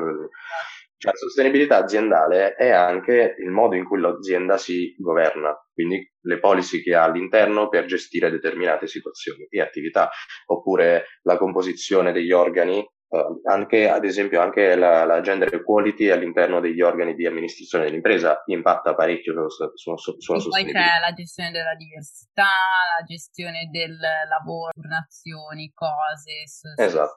Cioè, 0.98 1.12
la 1.12 1.18
sostenibilità 1.18 1.78
aziendale 1.78 2.56
è 2.56 2.70
anche 2.70 3.36
il 3.38 3.50
modo 3.50 3.76
in 3.76 3.86
cui 3.86 4.00
l'azienda 4.00 4.58
si 4.58 4.96
governa, 4.98 5.56
quindi 5.74 6.12
le 6.22 6.40
policy 6.40 6.82
che 6.82 6.96
ha 6.96 7.04
all'interno 7.04 7.70
per 7.70 7.86
gestire 7.86 8.32
determinate 8.32 8.88
situazioni 8.88 9.46
e 9.50 9.62
attività, 9.62 10.10
oppure 10.48 11.06
la 11.24 11.38
composizione 11.38 12.12
degli 12.12 12.32
organi 12.32 12.84
Uh, 13.16 13.40
anche 13.46 13.88
ad 13.88 14.04
esempio 14.04 14.42
anche 14.42 14.76
la, 14.76 15.06
la, 15.06 15.22
gender 15.22 15.54
equality 15.54 16.10
all'interno 16.10 16.60
degli 16.60 16.82
organi 16.82 17.16
di 17.16 17.26
amministrazione 17.26 17.86
dell'impresa 17.86 18.44
impatta 18.48 18.94
parecchio 18.94 19.32
sulla, 19.50 19.72
sulla, 19.74 19.98
sulla 19.98 20.50
poi 20.50 20.66
c'è 20.66 21.00
la 21.00 21.14
gestione 21.16 21.52
della 21.52 21.76
diversità, 21.76 22.44
la 22.44 23.06
gestione 23.06 23.70
del 23.72 23.98
lavoro, 23.98 24.72
nazioni, 24.76 25.72
cose, 25.74 26.44
esatto. 26.76 27.16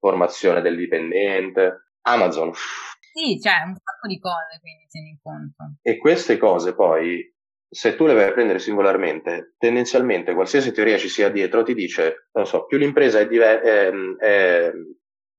formazione 0.00 0.60
del 0.60 0.76
dipendente, 0.76 1.92
Amazon. 2.02 2.52
Sì, 2.52 3.38
c'è 3.38 3.62
un 3.64 3.76
sacco 3.76 4.08
di 4.08 4.18
cose, 4.18 4.58
quindi 4.60 4.86
tieni 4.88 5.10
in 5.10 5.18
conto. 5.22 5.76
E 5.82 5.98
queste 5.98 6.36
cose 6.36 6.74
poi 6.74 7.32
se 7.74 7.96
tu 7.96 8.04
le 8.04 8.12
vai 8.12 8.24
a 8.24 8.32
prendere 8.32 8.58
singolarmente, 8.58 9.54
tendenzialmente 9.56 10.34
qualsiasi 10.34 10.72
teoria 10.72 10.98
ci 10.98 11.08
sia 11.08 11.30
dietro 11.30 11.62
ti 11.62 11.72
dice, 11.72 12.28
non 12.32 12.46
so, 12.46 12.66
più 12.66 12.76
l'impresa 12.76 13.18
è, 13.18 13.26
diver- 13.26 13.62
è, 13.62 13.90
è 14.18 14.72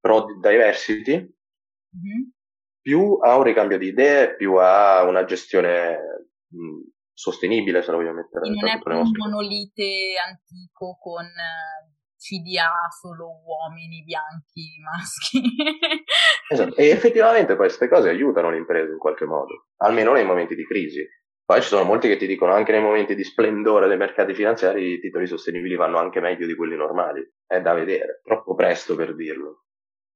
pro 0.04 0.26
diversity, 0.42 1.14
mm-hmm. 1.14 2.24
più 2.82 3.20
ha 3.22 3.38
un 3.38 3.44
ricambio 3.44 3.78
di 3.78 3.88
idee, 3.88 4.36
più 4.36 4.56
ha 4.56 5.04
una 5.04 5.24
gestione 5.24 5.98
mh, 6.50 6.92
sostenibile, 7.14 7.82
se 7.82 7.92
lo 7.92 7.98
vogliamo 7.98 8.18
mettere. 8.18 8.50
non 8.50 8.68
è 8.68 8.80
più 8.82 8.92
un 8.92 9.12
monolite 9.16 10.16
antico 10.28 10.98
con 11.00 11.26
CDA 12.18 12.90
solo 13.00 13.44
uomini 13.46 14.04
bianchi 14.04 14.78
maschi. 14.84 15.40
esatto, 16.52 16.76
e 16.76 16.90
effettivamente 16.90 17.56
queste 17.56 17.88
cose 17.88 18.10
aiutano 18.10 18.50
le 18.50 18.58
imprese 18.58 18.92
in 18.92 18.98
qualche 18.98 19.26
modo, 19.26 19.68
almeno 19.78 20.12
nei 20.12 20.26
momenti 20.26 20.54
di 20.54 20.66
crisi. 20.66 21.08
Poi 21.46 21.62
ci 21.62 21.68
sono 21.68 21.84
molti 21.84 22.10
che 22.10 22.18
ti 22.18 22.28
dicono 22.28 22.54
anche 22.54 22.74
nei 22.74 22.82
momenti 22.82 23.16
di 23.16 23.24
splendore 23.24 23.88
dei 23.88 23.98
mercati 23.98 24.34
finanziari 24.34 24.94
i 24.94 25.00
titoli 25.00 25.28
sostenibili 25.28 25.76
vanno 25.76 25.98
anche 25.98 26.20
meglio 26.20 26.46
di 26.46 26.56
quelli 26.56 26.76
normali. 26.76 27.22
È 27.46 27.62
da 27.62 27.74
vedere, 27.74 28.22
troppo 28.24 28.54
presto 28.56 28.96
per 28.96 29.16
dirlo. 29.16 29.63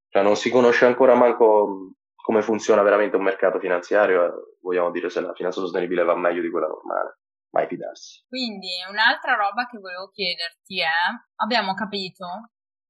Cioè 0.10 0.24
non 0.24 0.36
si 0.36 0.50
conosce 0.50 0.86
ancora 0.86 1.16
manco 1.16 1.94
come 2.16 2.42
funziona 2.42 2.82
veramente 2.82 3.16
un 3.16 3.24
mercato 3.24 3.60
finanziario, 3.60 4.58
vogliamo 4.62 4.92
dire 4.92 5.10
se 5.10 5.22
la 5.22 5.34
finanza 5.34 5.62
sostenibile 5.62 6.04
va 6.04 6.16
meglio 6.16 6.42
di 6.42 6.50
quella 6.50 6.68
normale. 6.68 7.20
Mai 7.52 7.68
fidarsi. 7.68 8.26
Quindi 8.28 8.68
un'altra 8.90 9.36
roba 9.36 9.66
che 9.66 9.80
volevo 9.80 10.10
chiederti 10.10 10.82
è, 10.82 11.16
abbiamo 11.36 11.74
capito 11.74 12.26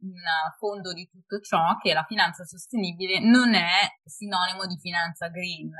in 0.01 0.13
fondo 0.57 0.93
di 0.93 1.07
tutto 1.07 1.39
ciò 1.39 1.77
che 1.77 1.93
la 1.93 2.03
finanza 2.03 2.43
sostenibile 2.43 3.19
non 3.19 3.53
è 3.53 3.97
sinonimo 4.03 4.65
di 4.65 4.77
finanza 4.79 5.27
green, 5.29 5.71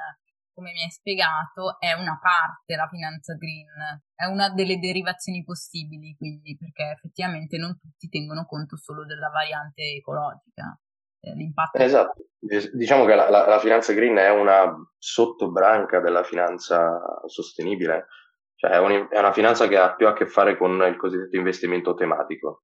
come 0.54 0.72
mi 0.72 0.82
hai 0.82 0.90
spiegato, 0.90 1.80
è 1.80 1.94
una 1.94 2.18
parte 2.20 2.76
la 2.76 2.88
finanza 2.88 3.36
green, 3.36 3.68
è 4.16 4.26
una 4.26 4.50
delle 4.50 4.80
derivazioni 4.80 5.44
possibili, 5.44 6.16
quindi 6.16 6.58
perché 6.58 6.92
effettivamente 6.92 7.58
non 7.58 7.78
tutti 7.78 8.08
tengono 8.08 8.46
conto 8.46 8.76
solo 8.78 9.06
della 9.06 9.30
variante 9.30 9.84
ecologica. 9.98 10.80
Eh, 11.20 11.34
l'impatto. 11.34 11.78
Esatto, 11.80 12.28
diciamo 12.74 13.06
che 13.06 13.16
la, 13.16 13.30
la, 13.30 13.48
la 13.48 13.60
finanza 13.60 13.94
green 13.94 14.16
è 14.16 14.30
una 14.30 14.74
sottobranca 14.98 16.00
della 16.00 16.24
finanza 16.24 17.00
sostenibile, 17.26 18.08
cioè 18.56 18.72
è, 18.72 18.80
un, 18.80 19.08
è 19.10 19.18
una 19.18 19.34
finanza 19.34 19.68
che 19.68 19.78
ha 19.78 19.96
più 19.96 20.08
a 20.08 20.14
che 20.14 20.28
fare 20.28 20.58
con 20.58 20.74
il 20.88 20.96
cosiddetto 20.96 21.36
investimento 21.36 21.96
tematico, 21.96 22.64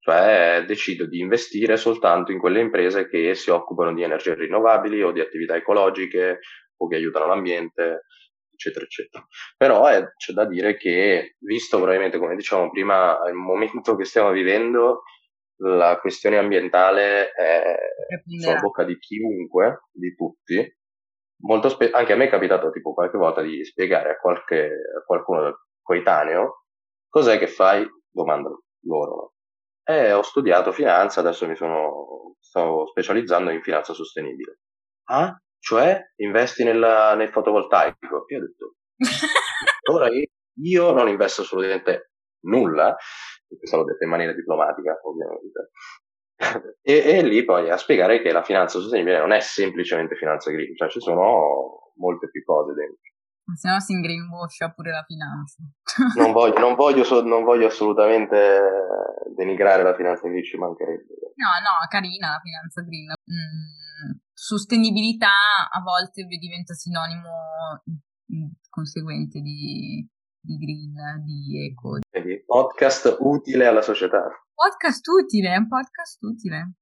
cioè 0.00 0.64
decido 0.66 1.06
di 1.06 1.20
investire 1.20 1.76
soltanto 1.76 2.30
in 2.30 2.38
quelle 2.38 2.60
imprese 2.60 3.08
che 3.08 3.34
si 3.34 3.50
occupano 3.50 3.92
di 3.94 4.02
energie 4.02 4.34
rinnovabili 4.34 5.02
o 5.02 5.10
di 5.12 5.20
attività 5.20 5.56
ecologiche 5.56 6.40
o 6.76 6.86
che 6.86 6.96
aiutano 6.96 7.26
l'ambiente, 7.26 8.04
eccetera, 8.52 8.84
eccetera. 8.84 9.26
Però 9.56 9.86
è, 9.86 10.12
c'è 10.16 10.32
da 10.32 10.46
dire 10.46 10.76
che, 10.76 11.36
visto 11.40 11.76
probabilmente, 11.78 12.18
come 12.18 12.36
dicevamo 12.36 12.70
prima, 12.70 13.18
il 13.28 13.34
momento 13.34 13.96
che 13.96 14.04
stiamo 14.04 14.30
vivendo, 14.30 15.02
la 15.58 15.98
questione 15.98 16.38
ambientale 16.38 17.30
è 17.32 17.76
sulla 18.26 18.60
bocca 18.60 18.84
di 18.84 18.98
chiunque, 18.98 19.88
di 19.90 20.14
tutti. 20.14 20.76
Molto 21.40 21.68
spe- 21.68 21.90
anche 21.90 22.12
a 22.12 22.16
me 22.16 22.26
è 22.26 22.30
capitato 22.30 22.70
tipo 22.70 22.94
qualche 22.94 23.16
volta 23.16 23.42
di 23.42 23.64
spiegare 23.64 24.10
a, 24.10 24.16
qualche, 24.16 24.64
a 24.98 25.04
qualcuno 25.04 25.66
coetaneo 25.82 26.64
cos'è 27.08 27.38
che 27.38 27.46
fai, 27.46 27.86
domandano 28.10 28.62
loro. 28.84 29.34
Eh, 29.82 30.12
ho 30.12 30.22
studiato 30.22 30.72
finanza, 30.72 31.20
adesso 31.20 31.46
mi 31.46 31.56
sono, 31.56 32.36
sto 32.38 32.86
specializzando 32.88 33.50
in 33.50 33.62
finanza 33.62 33.94
sostenibile. 33.94 34.58
Ah, 35.04 35.34
cioè 35.58 35.98
investi 36.16 36.62
nella, 36.62 37.14
nel 37.14 37.30
fotovoltaico. 37.30 38.24
Io 38.28 38.38
ho 38.38 38.40
detto, 38.40 38.74
ora 39.90 40.08
io 40.60 40.92
non 40.92 41.08
investo 41.08 41.42
assolutamente 41.42 42.12
nulla, 42.44 42.94
questo 43.56 43.76
l'ho 43.76 43.84
detto 43.84 44.04
in 44.04 44.10
maniera 44.10 44.32
diplomatica 44.32 44.98
ovviamente, 45.04 45.70
e, 46.82 47.16
e, 47.16 47.22
lì 47.22 47.44
poi 47.44 47.68
a 47.68 47.76
spiegare 47.76 48.22
che 48.22 48.30
la 48.30 48.42
finanza 48.42 48.78
sostenibile 48.78 49.18
non 49.18 49.32
è 49.32 49.40
semplicemente 49.40 50.14
finanza 50.14 50.50
green, 50.50 50.76
cioè 50.76 50.88
ci 50.88 51.00
sono 51.00 51.92
molte 51.96 52.30
più 52.30 52.44
cose 52.44 52.74
dentro. 52.74 53.02
Se 53.56 53.68
no 53.68 53.80
si 53.80 53.92
ingreenwasha 53.92 54.70
pure 54.70 54.92
la 54.92 55.02
finanza. 55.02 55.62
non, 56.16 56.32
voglio, 56.32 56.58
non, 56.58 56.74
voglio, 56.74 57.02
non, 57.22 57.44
voglio, 57.44 57.66
assolutamente 57.66 58.60
denigrare 59.34 59.82
la 59.82 59.94
finanza 59.94 60.28
green, 60.28 60.44
ci 60.44 60.58
mancherebbe. 60.58 61.32
No, 61.34 61.48
no, 61.64 61.86
carina 61.88 62.32
la 62.32 62.40
finanza 62.40 62.82
green. 62.82 63.06
Mm, 63.08 64.18
sostenibilità 64.32 65.32
a 65.72 65.80
volte 65.80 66.24
diventa 66.24 66.74
sinonimo 66.74 67.82
conseguente 68.68 69.40
di, 69.40 70.06
di 70.48 70.56
green, 70.56 71.22
di 71.24 71.66
eco. 71.66 71.98
Quindi, 72.08 72.42
podcast 72.44 73.16
utile 73.20 73.66
alla 73.66 73.82
società. 73.82 74.24
Podcast 74.54 75.06
utile, 75.08 75.56
un 75.56 75.68
podcast 75.68 76.22
utile. 76.22 76.72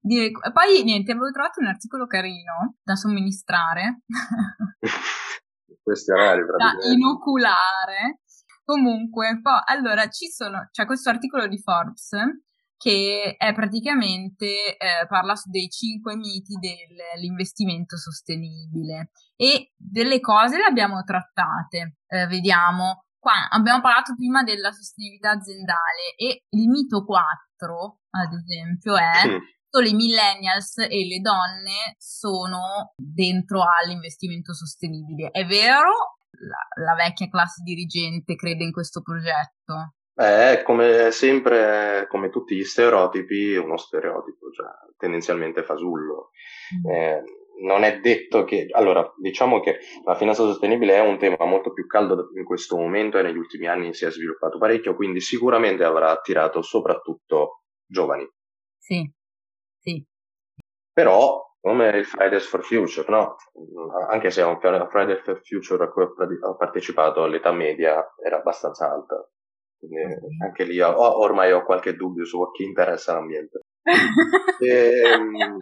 Di 0.00 0.24
eco. 0.24 0.42
E 0.42 0.50
poi 0.50 0.82
niente, 0.82 1.12
avevo 1.12 1.30
trovato 1.30 1.60
un 1.60 1.66
articolo 1.66 2.06
carino 2.06 2.74
da 2.82 2.96
somministrare. 2.96 4.02
Questi 5.82 6.10
orari, 6.10 6.42
da 6.58 6.74
inoculare. 6.92 8.22
Comunque, 8.64 9.40
poi, 9.40 9.60
allora, 9.66 10.08
ci 10.08 10.26
sono, 10.28 10.68
c'è 10.72 10.84
questo 10.86 11.10
articolo 11.10 11.46
di 11.46 11.58
Forbes 11.58 12.10
che 12.82 13.36
è 13.38 13.54
praticamente 13.54 14.76
eh, 14.76 15.06
parla 15.06 15.34
dei 15.44 15.68
cinque 15.68 16.16
miti 16.16 16.54
dell'investimento 16.58 17.96
sostenibile 17.96 19.10
e 19.36 19.70
delle 19.76 20.18
cose 20.18 20.56
le 20.56 20.64
abbiamo 20.64 21.04
trattate. 21.04 21.98
Eh, 22.08 22.26
vediamo, 22.26 23.04
qua 23.22 23.46
abbiamo 23.50 23.80
parlato 23.80 24.16
prima 24.16 24.42
della 24.42 24.72
sostenibilità 24.72 25.30
aziendale 25.30 26.10
e 26.16 26.42
il 26.50 26.68
mito 26.68 27.04
4, 27.04 28.00
ad 28.10 28.32
esempio, 28.34 28.96
è 28.96 29.38
solo 29.70 29.86
i 29.86 29.94
millennials 29.94 30.78
e 30.78 31.06
le 31.06 31.20
donne 31.20 31.94
sono 31.98 32.92
dentro 32.96 33.62
all'investimento 33.62 34.52
sostenibile. 34.52 35.30
È 35.30 35.46
vero? 35.46 36.18
La, 36.32 36.84
la 36.84 36.94
vecchia 36.94 37.28
classe 37.28 37.62
dirigente 37.62 38.34
crede 38.34 38.64
in 38.64 38.72
questo 38.72 39.02
progetto? 39.02 39.94
È 40.14 40.60
come 40.64 41.12
sempre, 41.12 42.06
come 42.08 42.28
tutti 42.28 42.56
gli 42.56 42.64
stereotipi, 42.64 43.54
uno 43.54 43.76
stereotipo, 43.76 44.50
cioè 44.50 44.66
tendenzialmente 44.98 45.62
fasullo. 45.62 46.30
Mm. 46.76 46.90
Eh, 46.90 47.22
non 47.62 47.82
è 47.82 48.00
detto 48.00 48.44
che, 48.44 48.66
allora, 48.70 49.12
diciamo 49.16 49.60
che 49.60 49.78
la 50.04 50.14
finanza 50.14 50.42
sostenibile 50.42 50.94
è 50.94 51.00
un 51.00 51.18
tema 51.18 51.44
molto 51.44 51.72
più 51.72 51.86
caldo 51.86 52.30
in 52.36 52.44
questo 52.44 52.76
momento 52.76 53.18
e 53.18 53.22
negli 53.22 53.36
ultimi 53.36 53.66
anni 53.66 53.94
si 53.94 54.04
è 54.04 54.10
sviluppato 54.10 54.58
parecchio, 54.58 54.94
quindi 54.94 55.20
sicuramente 55.20 55.84
avrà 55.84 56.10
attirato 56.10 56.62
soprattutto 56.62 57.62
giovani. 57.86 58.28
Sì, 58.78 59.10
sì. 59.78 60.04
Però, 60.92 61.40
come 61.60 61.88
il 61.88 62.04
Fridays 62.04 62.46
for 62.46 62.64
Future, 62.64 63.08
no? 63.08 63.36
Anche 64.08 64.30
se 64.30 64.42
è 64.42 64.44
un 64.44 64.58
Fridays 64.60 65.22
for 65.22 65.40
Future 65.42 65.84
a 65.84 65.88
cui 65.88 66.02
ho 66.04 66.56
partecipato, 66.56 67.26
l'età 67.26 67.52
media 67.52 68.04
era 68.22 68.38
abbastanza 68.38 68.90
alta. 68.90 69.26
Quindi 69.78 70.04
mm-hmm. 70.04 70.42
anche 70.44 70.64
lì 70.64 70.80
ho, 70.80 70.94
ormai 71.18 71.52
ho 71.52 71.64
qualche 71.64 71.94
dubbio 71.94 72.24
su 72.24 72.38
chi 72.52 72.64
interessa 72.64 73.14
l'ambiente. 73.14 73.60
e, 74.60 75.00
ehm, 75.14 75.58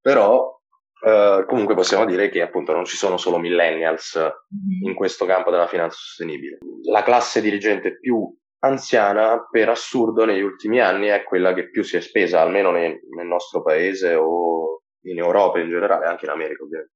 però 0.00 0.55
Uh, 0.98 1.44
comunque 1.44 1.74
possiamo 1.74 2.06
dire 2.06 2.30
che 2.30 2.40
appunto 2.40 2.72
non 2.72 2.86
ci 2.86 2.96
sono 2.96 3.18
solo 3.18 3.38
millennials 3.38 4.16
mm-hmm. 4.16 4.88
in 4.88 4.94
questo 4.94 5.26
campo 5.26 5.50
della 5.50 5.66
finanza 5.66 5.96
sostenibile. 5.98 6.58
La 6.90 7.02
classe 7.02 7.40
dirigente 7.40 7.98
più 7.98 8.34
anziana, 8.60 9.46
per 9.50 9.68
assurdo, 9.68 10.24
negli 10.24 10.40
ultimi 10.40 10.80
anni 10.80 11.08
è 11.08 11.22
quella 11.22 11.52
che 11.52 11.70
più 11.70 11.82
si 11.82 11.96
è 11.96 12.00
spesa, 12.00 12.40
almeno 12.40 12.70
nel, 12.70 12.98
nel 13.14 13.26
nostro 13.26 13.62
paese 13.62 14.14
o 14.14 14.82
in 15.02 15.18
Europa 15.18 15.60
in 15.60 15.68
generale, 15.68 16.06
anche 16.06 16.24
in 16.24 16.30
America 16.30 16.62
ovviamente. 16.62 16.94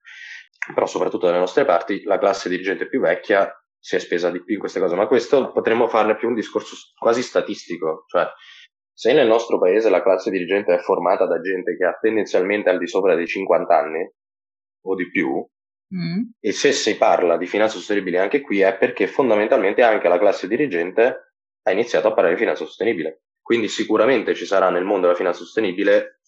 Però 0.74 0.86
soprattutto 0.86 1.26
dalle 1.26 1.38
nostre 1.38 1.64
parti, 1.64 2.03
la 2.03 2.18
classe 2.18 2.48
dirigente 2.48 2.88
più 2.88 3.01
vecchia 3.01 3.53
si 3.78 3.96
è 3.96 3.98
spesa 3.98 4.30
di 4.30 4.42
più 4.44 4.55
in 4.55 4.61
queste 4.61 4.80
cose, 4.80 4.94
ma 4.94 5.07
questo 5.07 5.53
potremmo 5.53 5.88
farne 5.88 6.16
più 6.16 6.28
un 6.28 6.34
discorso 6.34 6.74
quasi 6.98 7.22
statistico, 7.22 8.05
cioè 8.09 8.26
se 9.01 9.14
nel 9.14 9.26
nostro 9.26 9.59
paese 9.59 9.88
la 9.88 10.03
classe 10.03 10.30
dirigente 10.30 10.74
è 10.74 10.78
formata 10.78 11.24
da 11.24 11.40
gente 11.40 11.74
che 11.74 11.86
ha 11.86 11.96
tendenzialmente 11.98 12.68
al 12.68 12.76
di 12.76 12.86
sopra 12.86 13.14
dei 13.14 13.26
50 13.26 13.74
anni 13.74 14.12
o 14.82 14.94
di 14.94 15.09
più, 15.09 15.42
mm. 15.94 16.22
e 16.38 16.53
se 16.53 16.72
si 16.72 16.98
parla 16.98 17.38
di 17.38 17.46
finanza 17.46 17.76
sostenibile 17.78 18.18
anche 18.18 18.42
qui 18.42 18.61
è 18.61 18.76
perché 18.76 19.07
fondamentalmente 19.07 19.80
anche 19.80 20.07
la 20.07 20.18
classe 20.18 20.46
dirigente 20.46 21.32
ha 21.62 21.70
iniziato 21.72 22.09
a 22.09 22.12
parlare 22.12 22.34
di 22.34 22.40
finanza 22.40 22.66
sostenibile. 22.66 23.22
Quindi 23.40 23.68
sicuramente 23.68 24.34
ci 24.34 24.44
sarà 24.44 24.68
nel 24.68 24.84
mondo 24.84 25.07
della 25.07 25.16
finanza 25.16 25.38
sostenibile 25.38 26.20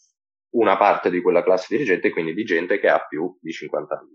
una 0.55 0.79
parte 0.79 1.11
di 1.11 1.21
quella 1.21 1.43
classe 1.43 1.67
dirigente, 1.69 2.09
quindi 2.09 2.33
di 2.33 2.45
gente 2.45 2.79
che 2.79 2.89
ha 2.89 3.05
più 3.07 3.37
di 3.39 3.53
50 3.53 3.95
anni. 3.95 4.15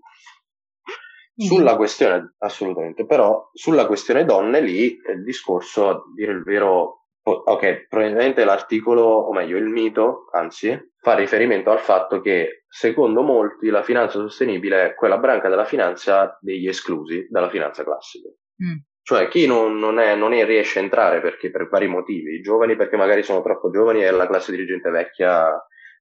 Sulla 1.45 1.75
questione, 1.75 2.33
assolutamente, 2.39 3.05
però 3.05 3.51
sulla 3.53 3.85
questione 3.85 4.25
donne 4.25 4.61
lì 4.61 4.97
il 4.97 5.23
discorso, 5.23 5.89
a 5.89 6.01
dire 6.15 6.31
il 6.31 6.41
vero, 6.41 7.06
ok, 7.31 7.87
probabilmente 7.87 8.43
l'articolo, 8.43 9.03
o 9.03 9.33
meglio 9.33 9.57
il 9.57 9.65
mito, 9.65 10.27
anzi, 10.31 10.93
fa 10.97 11.15
riferimento 11.15 11.69
al 11.71 11.79
fatto 11.79 12.21
che 12.21 12.63
secondo 12.67 13.21
molti 13.21 13.69
la 13.69 13.83
finanza 13.83 14.19
sostenibile 14.19 14.85
è 14.85 14.93
quella 14.95 15.17
branca 15.17 15.49
della 15.49 15.65
finanza 15.65 16.37
degli 16.41 16.67
esclusi 16.67 17.27
dalla 17.29 17.49
finanza 17.49 17.83
classica. 17.83 18.29
Mm. 18.29 18.77
Cioè 19.01 19.27
chi 19.29 19.47
non, 19.47 19.77
non, 19.77 19.99
è, 19.99 20.15
non 20.15 20.33
è, 20.33 20.45
riesce 20.45 20.79
a 20.79 20.81
entrare 20.83 21.21
perché 21.21 21.49
per 21.49 21.69
vari 21.69 21.87
motivi, 21.87 22.35
i 22.35 22.41
giovani 22.41 22.75
perché 22.75 22.97
magari 22.97 23.23
sono 23.23 23.41
troppo 23.41 23.69
giovani 23.69 24.03
e 24.03 24.11
la 24.11 24.27
classe 24.27 24.51
dirigente 24.51 24.89
vecchia 24.89 25.49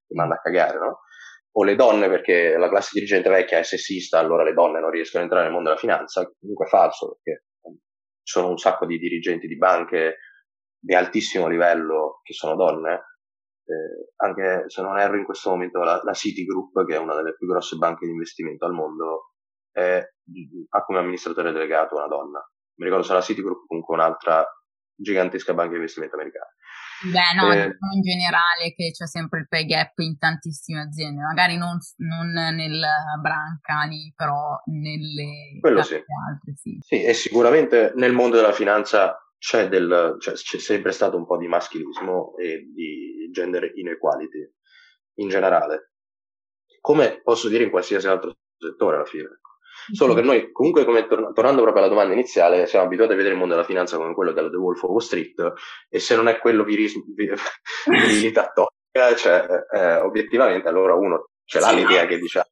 ti 0.05 0.13
manda 0.13 0.35
a 0.35 0.41
cagare, 0.41 0.77
no? 0.77 0.99
o 1.57 1.63
le 1.63 1.75
donne 1.75 2.09
perché 2.09 2.55
la 2.57 2.69
classe 2.69 2.91
dirigente 2.93 3.29
vecchia 3.29 3.57
è 3.59 3.63
sessista, 3.63 4.19
allora 4.19 4.43
le 4.43 4.53
donne 4.53 4.79
non 4.79 4.91
riescono 4.91 5.21
a 5.21 5.25
entrare 5.25 5.45
nel 5.45 5.53
mondo 5.53 5.69
della 5.69 5.79
finanza, 5.79 6.29
comunque 6.39 6.65
è 6.65 6.69
falso 6.69 7.17
perché 7.21 7.45
ci 7.61 8.33
sono 8.33 8.49
un 8.49 8.57
sacco 8.57 8.85
di 8.85 8.97
dirigenti 8.97 9.47
di 9.47 9.57
banche 9.57 10.17
di 10.87 10.95
altissimo 10.95 11.49
livello 11.49 12.21
che 12.23 12.31
sono 12.31 12.55
donne, 12.55 12.93
eh, 13.65 14.13
anche 14.23 14.69
se 14.69 14.81
non 14.81 14.97
erro 14.97 15.17
in 15.17 15.25
questo 15.25 15.49
momento 15.49 15.79
la, 15.79 15.99
la 16.01 16.13
Citigroup, 16.13 16.85
che 16.85 16.95
è 16.95 16.97
una 16.97 17.13
delle 17.13 17.35
più 17.35 17.45
grosse 17.45 17.75
banche 17.75 18.05
di 18.05 18.13
investimento 18.13 18.65
al 18.65 18.71
mondo, 18.71 19.33
è, 19.69 20.01
ha 20.69 20.83
come 20.85 20.99
amministratore 20.99 21.51
delegato 21.51 21.95
una 21.95 22.07
donna. 22.07 22.39
Mi 22.77 22.85
ricordo 22.85 23.03
se 23.03 23.11
la 23.11 23.21
Citigroup 23.21 23.65
comunque 23.67 23.95
un'altra 23.95 24.45
gigantesca 24.95 25.53
banca 25.53 25.71
di 25.71 25.75
investimento 25.75 26.15
americana. 26.15 26.47
Beh, 27.03 27.35
no, 27.35 27.51
eh, 27.51 27.55
diciamo 27.55 27.93
in 27.93 28.01
generale 28.01 28.73
che 28.73 28.91
c'è 28.91 29.05
sempre 29.05 29.39
il 29.39 29.47
pay 29.47 29.65
gap 29.65 29.91
in 29.99 30.17
tantissime 30.17 30.81
aziende, 30.81 31.21
magari 31.21 31.57
non, 31.57 31.77
non 31.97 32.31
nel 32.31 32.81
branca 33.21 33.83
lì, 33.87 34.11
però 34.15 34.55
nelle 34.65 35.59
Quello 35.59 35.83
sì. 35.83 35.95
altre 35.95 36.55
sì. 36.55 36.77
Sì, 36.79 37.03
e 37.03 37.13
sicuramente 37.13 37.91
nel 37.95 38.13
mondo 38.13 38.37
della 38.37 38.53
finanza 38.53 39.21
c'è, 39.37 39.67
del, 39.67 40.17
cioè, 40.19 40.33
c'è 40.33 40.57
sempre 40.57 40.91
stato 40.91 41.17
un 41.17 41.25
po' 41.25 41.37
di 41.37 41.47
maschilismo 41.47 42.35
e 42.37 42.69
di 42.73 43.29
gender 43.31 43.71
inequality 43.75 44.51
in 45.19 45.29
generale, 45.29 45.93
come 46.81 47.21
posso 47.23 47.47
dire 47.47 47.63
in 47.63 47.69
qualsiasi 47.69 48.07
altro 48.07 48.33
settore 48.57 48.97
alla 48.97 49.05
fine. 49.05 49.39
Solo 49.93 50.13
che 50.15 50.21
noi, 50.21 50.51
comunque, 50.51 50.83
come 50.83 51.07
tor- 51.07 51.31
tornando 51.33 51.61
proprio 51.61 51.83
alla 51.83 51.93
domanda 51.93 52.13
iniziale, 52.13 52.65
siamo 52.65 52.85
abituati 52.85 53.13
a 53.13 53.15
vedere 53.15 53.33
il 53.35 53.39
mondo 53.39 53.53
della 53.53 53.65
finanza 53.65 53.95
come 53.95 54.13
quello 54.13 54.33
della 54.33 54.49
The 54.49 54.57
Wolf 54.57 54.83
of 54.83 54.89
Wall 54.89 54.99
Street, 54.99 55.53
e 55.87 55.99
se 55.99 56.15
non 56.15 56.27
è 56.27 56.39
quello 56.39 56.63
viris- 56.63 56.97
virilità 57.85 58.51
tossica, 58.53 59.15
cioè, 59.15 59.45
eh, 59.71 59.95
obiettivamente, 59.97 60.67
allora 60.67 60.95
uno 60.95 61.29
ce 61.45 61.59
l'ha 61.59 61.67
sì, 61.69 61.75
l'idea 61.75 62.05
che 62.05 62.17
diciamo. 62.17 62.47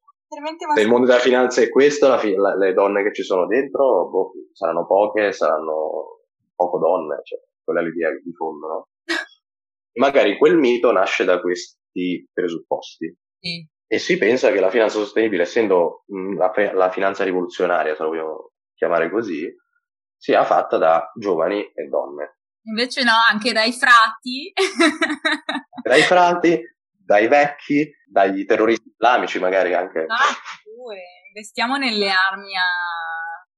Se 0.74 0.80
il 0.80 0.88
mondo 0.88 1.06
della 1.06 1.18
finanza 1.18 1.60
è 1.60 1.68
questo, 1.68 2.08
la 2.08 2.18
fi- 2.18 2.34
la- 2.34 2.56
le 2.56 2.72
donne 2.72 3.02
che 3.02 3.12
ci 3.12 3.22
sono 3.22 3.46
dentro 3.46 4.08
boh, 4.08 4.32
saranno 4.52 4.86
poche, 4.86 5.32
saranno 5.32 6.15
poco 6.56 6.78
donne, 6.78 7.20
cioè, 7.22 7.38
quella 7.62 7.80
è 7.80 7.84
l'idea 7.84 8.10
di 8.10 8.32
fondo, 8.32 8.66
no? 8.66 8.88
Magari 10.00 10.36
quel 10.36 10.56
mito 10.56 10.90
nasce 10.90 11.24
da 11.24 11.40
questi 11.40 12.28
presupposti. 12.32 13.16
Sì. 13.38 13.64
E 13.88 13.98
si 13.98 14.18
pensa 14.18 14.50
che 14.50 14.58
la 14.58 14.70
finanza 14.70 14.98
sostenibile, 14.98 15.42
essendo 15.42 16.04
la, 16.36 16.52
la 16.72 16.90
finanza 16.90 17.22
rivoluzionaria, 17.22 17.94
se 17.94 18.02
lo 18.02 18.08
vogliamo 18.08 18.50
chiamare 18.74 19.10
così, 19.10 19.48
sia 20.16 20.44
fatta 20.44 20.76
da 20.76 21.12
giovani 21.14 21.60
e 21.60 21.84
donne. 21.88 22.38
Invece 22.64 23.04
no, 23.04 23.12
anche 23.30 23.52
dai 23.52 23.72
frati. 23.72 24.52
dai 25.82 26.02
frati, 26.02 26.60
dai 26.90 27.28
vecchi, 27.28 27.88
dagli 28.04 28.44
terroristi 28.44 28.88
islamici 28.88 29.38
magari 29.38 29.72
anche. 29.72 30.00
Ah, 30.00 30.34
pure. 30.64 31.02
Investiamo 31.28 31.76
nelle 31.76 32.10
armi 32.10 32.56
a, 32.56 32.66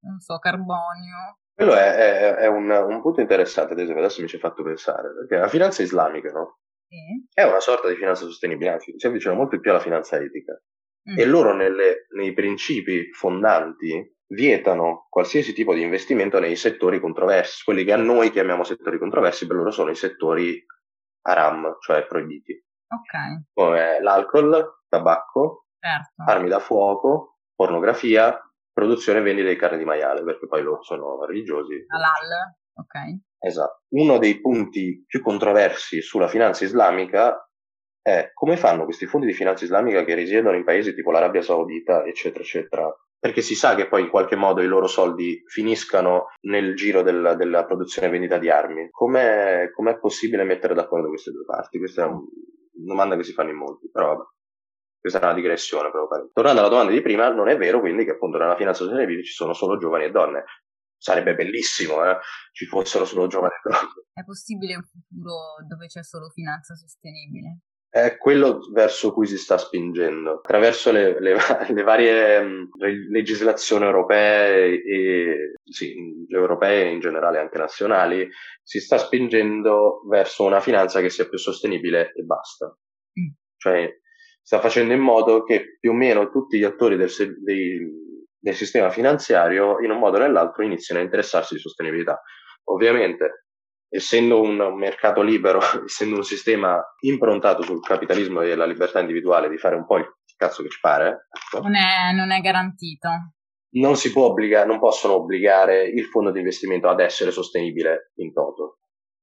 non 0.00 0.18
so, 0.18 0.38
carbonio. 0.38 1.38
Quello 1.58 1.74
è, 1.74 1.92
è, 1.92 2.34
è 2.34 2.46
un, 2.46 2.70
un, 2.70 3.00
punto 3.00 3.20
interessante, 3.20 3.72
ad 3.72 3.80
esempio, 3.80 4.04
adesso 4.04 4.22
mi 4.22 4.28
ci 4.28 4.36
hai 4.36 4.40
fatto 4.40 4.62
pensare, 4.62 5.12
perché 5.12 5.38
la 5.38 5.48
finanza 5.48 5.82
islamica, 5.82 6.30
no? 6.30 6.60
È 7.34 7.42
una 7.42 7.58
sorta 7.58 7.88
di 7.88 7.96
finanza 7.96 8.26
sostenibile, 8.26 8.70
anzi 8.70 8.94
si 8.96 9.08
avvicina 9.08 9.34
molto 9.34 9.58
più 9.58 9.72
alla 9.72 9.80
finanza 9.80 10.18
etica. 10.18 10.52
Mm. 11.10 11.18
E 11.18 11.24
loro 11.24 11.54
nelle, 11.54 12.06
nei 12.10 12.32
principi 12.32 13.10
fondanti 13.12 14.16
vietano 14.28 15.08
qualsiasi 15.08 15.52
tipo 15.52 15.74
di 15.74 15.82
investimento 15.82 16.38
nei 16.38 16.54
settori 16.54 17.00
controversi, 17.00 17.64
quelli 17.64 17.82
che 17.82 17.92
a 17.92 17.96
noi 17.96 18.30
chiamiamo 18.30 18.62
settori 18.62 18.96
controversi, 18.96 19.48
per 19.48 19.56
loro 19.56 19.72
sono 19.72 19.90
i 19.90 19.96
settori 19.96 20.64
haram, 21.22 21.76
cioè 21.80 22.06
proibiti. 22.06 22.52
Ok. 22.86 23.50
Come 23.52 24.00
l'alcol, 24.00 24.82
tabacco, 24.88 25.64
certo. 25.80 26.22
armi 26.24 26.48
da 26.48 26.60
fuoco, 26.60 27.40
pornografia, 27.52 28.47
produzione 28.78 29.18
e 29.18 29.22
vendita 29.22 29.48
di 29.48 29.56
carne 29.56 29.76
di 29.76 29.84
maiale, 29.84 30.22
perché 30.22 30.46
poi 30.46 30.62
loro 30.62 30.84
sono 30.84 31.24
religiosi. 31.24 31.84
Halal, 31.88 32.54
ok. 32.74 33.20
Esatto. 33.40 33.82
Uno 33.88 34.18
dei 34.18 34.40
punti 34.40 35.04
più 35.04 35.20
controversi 35.20 36.00
sulla 36.00 36.28
finanza 36.28 36.64
islamica 36.64 37.44
è 38.00 38.30
come 38.32 38.56
fanno 38.56 38.84
questi 38.84 39.06
fondi 39.06 39.26
di 39.26 39.32
finanza 39.32 39.64
islamica 39.64 40.04
che 40.04 40.14
risiedono 40.14 40.56
in 40.56 40.64
paesi 40.64 40.94
tipo 40.94 41.10
l'Arabia 41.10 41.42
Saudita, 41.42 42.04
eccetera, 42.04 42.44
eccetera, 42.44 42.96
perché 43.18 43.42
si 43.42 43.56
sa 43.56 43.74
che 43.74 43.88
poi 43.88 44.02
in 44.02 44.10
qualche 44.10 44.36
modo 44.36 44.62
i 44.62 44.66
loro 44.68 44.86
soldi 44.86 45.42
finiscano 45.46 46.26
nel 46.42 46.76
giro 46.76 47.02
del, 47.02 47.34
della 47.36 47.64
produzione 47.64 48.06
e 48.06 48.10
vendita 48.10 48.38
di 48.38 48.48
armi. 48.48 48.90
Com'è, 48.90 49.70
com'è, 49.72 49.98
possibile 49.98 50.44
mettere 50.44 50.74
d'accordo 50.74 51.08
queste 51.08 51.32
due 51.32 51.44
parti? 51.44 51.78
Questa 51.78 52.04
è 52.04 52.06
una 52.06 52.22
domanda 52.72 53.16
che 53.16 53.24
si 53.24 53.32
fanno 53.32 53.50
in 53.50 53.56
molti, 53.56 53.90
però 53.90 54.14
vabbè. 54.14 54.22
Questa 55.00 55.20
è 55.20 55.24
una 55.24 55.34
digressione 55.34 55.90
proprio. 55.90 56.30
Tornando 56.32 56.60
alla 56.60 56.68
domanda 56.68 56.92
di 56.92 57.00
prima, 57.02 57.28
non 57.30 57.48
è 57.48 57.56
vero 57.56 57.80
quindi 57.80 58.04
che 58.04 58.12
appunto 58.12 58.38
nella 58.38 58.56
finanza 58.56 58.84
sostenibile 58.84 59.22
ci 59.22 59.32
sono 59.32 59.52
solo 59.52 59.76
giovani 59.76 60.04
e 60.04 60.10
donne 60.10 60.44
sarebbe 60.98 61.34
bellissimo, 61.34 62.04
eh? 62.04 62.18
ci 62.52 62.66
fossero 62.66 63.04
solo 63.04 63.28
giovani 63.28 63.54
donne. 63.62 63.78
È 64.12 64.24
possibile 64.24 64.74
un 64.74 64.82
futuro 64.82 65.64
dove 65.66 65.86
c'è 65.86 66.02
solo 66.02 66.28
finanza 66.28 66.74
sostenibile? 66.74 67.60
È 67.88 68.18
quello 68.18 68.58
verso 68.72 69.14
cui 69.14 69.26
si 69.26 69.38
sta 69.38 69.56
spingendo. 69.56 70.38
Attraverso 70.38 70.92
le, 70.92 71.18
le, 71.20 71.36
le 71.72 71.82
varie 71.82 72.42
mh, 72.42 72.70
legislazioni 73.10 73.84
europee 73.84 74.82
e 74.82 75.54
sì, 75.64 76.26
europee 76.28 76.84
e 76.84 76.92
in 76.92 77.00
generale 77.00 77.38
anche 77.38 77.56
nazionali, 77.56 78.28
si 78.62 78.80
sta 78.80 78.98
spingendo 78.98 80.02
verso 80.06 80.44
una 80.44 80.60
finanza 80.60 81.00
che 81.00 81.08
sia 81.08 81.28
più 81.28 81.38
sostenibile 81.38 82.12
e 82.12 82.22
basta. 82.24 82.66
Mm. 82.66 83.32
Cioè, 83.56 84.00
sta 84.48 84.60
facendo 84.60 84.94
in 84.94 85.00
modo 85.00 85.44
che 85.44 85.76
più 85.78 85.90
o 85.90 85.94
meno 85.94 86.30
tutti 86.30 86.56
gli 86.56 86.64
attori 86.64 86.96
del, 86.96 87.10
dei, 87.44 87.78
del 88.38 88.54
sistema 88.54 88.88
finanziario 88.88 89.78
in 89.80 89.90
un 89.90 89.98
modo 89.98 90.16
o 90.16 90.20
nell'altro 90.20 90.64
iniziano 90.64 91.02
a 91.02 91.04
interessarsi 91.04 91.52
di 91.52 91.60
sostenibilità. 91.60 92.18
Ovviamente, 92.70 93.44
essendo 93.90 94.40
un 94.40 94.74
mercato 94.74 95.20
libero, 95.20 95.60
essendo 95.84 96.16
un 96.16 96.24
sistema 96.24 96.82
improntato 97.00 97.60
sul 97.60 97.82
capitalismo 97.82 98.40
e 98.40 98.54
la 98.54 98.64
libertà 98.64 99.00
individuale 99.00 99.50
di 99.50 99.58
fare 99.58 99.74
un 99.74 99.84
po' 99.84 99.98
il 99.98 100.10
cazzo 100.34 100.62
che 100.62 100.70
ci 100.70 100.80
pare, 100.80 101.28
ecco, 101.30 101.60
non, 101.60 101.74
è, 101.74 102.14
non 102.14 102.30
è 102.30 102.40
garantito. 102.40 103.08
Non 103.72 103.96
si 103.96 104.10
può 104.12 104.28
obbligare, 104.28 104.66
non 104.66 104.78
possono 104.78 105.16
obbligare 105.16 105.82
il 105.82 106.06
fondo 106.06 106.30
di 106.30 106.38
investimento 106.38 106.88
ad 106.88 107.00
essere 107.00 107.32
sostenibile 107.32 108.12
in 108.14 108.32
toto. 108.32 108.78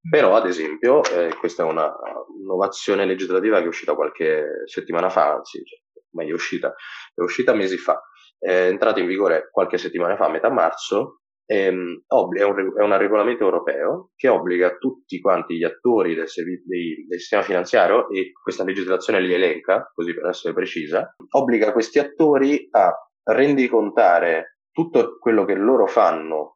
Però, 0.07 0.35
ad 0.35 0.45
esempio, 0.45 1.03
eh, 1.03 1.33
questa 1.35 1.63
è 1.63 1.65
una 1.65 1.91
innovazione 2.39 3.05
legislativa 3.05 3.57
che 3.57 3.65
è 3.65 3.67
uscita 3.67 3.95
qualche 3.95 4.63
settimana 4.65 5.09
fa, 5.09 5.33
anzi, 5.33 5.63
cioè, 5.63 5.79
meglio 6.11 6.31
è 6.31 6.35
uscita, 6.35 6.73
è 7.13 7.21
uscita 7.21 7.53
mesi 7.53 7.77
fa, 7.77 8.01
è 8.37 8.67
entrato 8.67 8.99
in 8.99 9.07
vigore 9.07 9.49
qualche 9.51 9.77
settimana 9.77 10.15
fa, 10.15 10.25
a 10.25 10.29
metà 10.29 10.51
marzo, 10.51 11.21
ehm, 11.45 12.03
è, 12.07 12.43
un, 12.43 12.77
è 12.77 12.81
un 12.83 12.97
regolamento 12.97 13.43
europeo 13.43 14.11
che 14.15 14.27
obbliga 14.27 14.77
tutti 14.77 15.19
quanti 15.19 15.57
gli 15.57 15.63
attori 15.63 16.13
del, 16.13 16.27
dei, 16.65 17.05
del, 17.07 17.19
sistema 17.19 17.41
finanziario, 17.41 18.09
e 18.09 18.31
questa 18.31 18.63
legislazione 18.63 19.21
li 19.21 19.33
elenca, 19.33 19.91
così 19.93 20.13
per 20.13 20.27
essere 20.27 20.53
precisa, 20.53 21.15
obbliga 21.31 21.71
questi 21.71 21.97
attori 21.97 22.67
a 22.71 22.93
rendicontare 23.23 24.59
tutto 24.71 25.17
quello 25.17 25.45
che 25.45 25.55
loro 25.55 25.87
fanno 25.87 26.54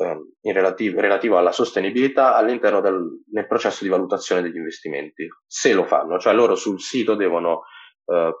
ehm, 0.00 0.32
in 0.40 0.52
relativo, 0.52 1.00
relativo, 1.00 1.36
alla 1.38 1.52
sostenibilità 1.52 2.34
all'interno 2.34 2.80
del 2.80 3.22
nel 3.32 3.46
processo 3.46 3.84
di 3.84 3.90
valutazione 3.90 4.42
degli 4.42 4.56
investimenti, 4.56 5.26
se 5.46 5.72
lo 5.72 5.84
fanno, 5.84 6.18
cioè 6.18 6.34
loro 6.34 6.54
sul 6.54 6.80
sito 6.80 7.14
devono 7.14 7.62
eh, 8.06 8.32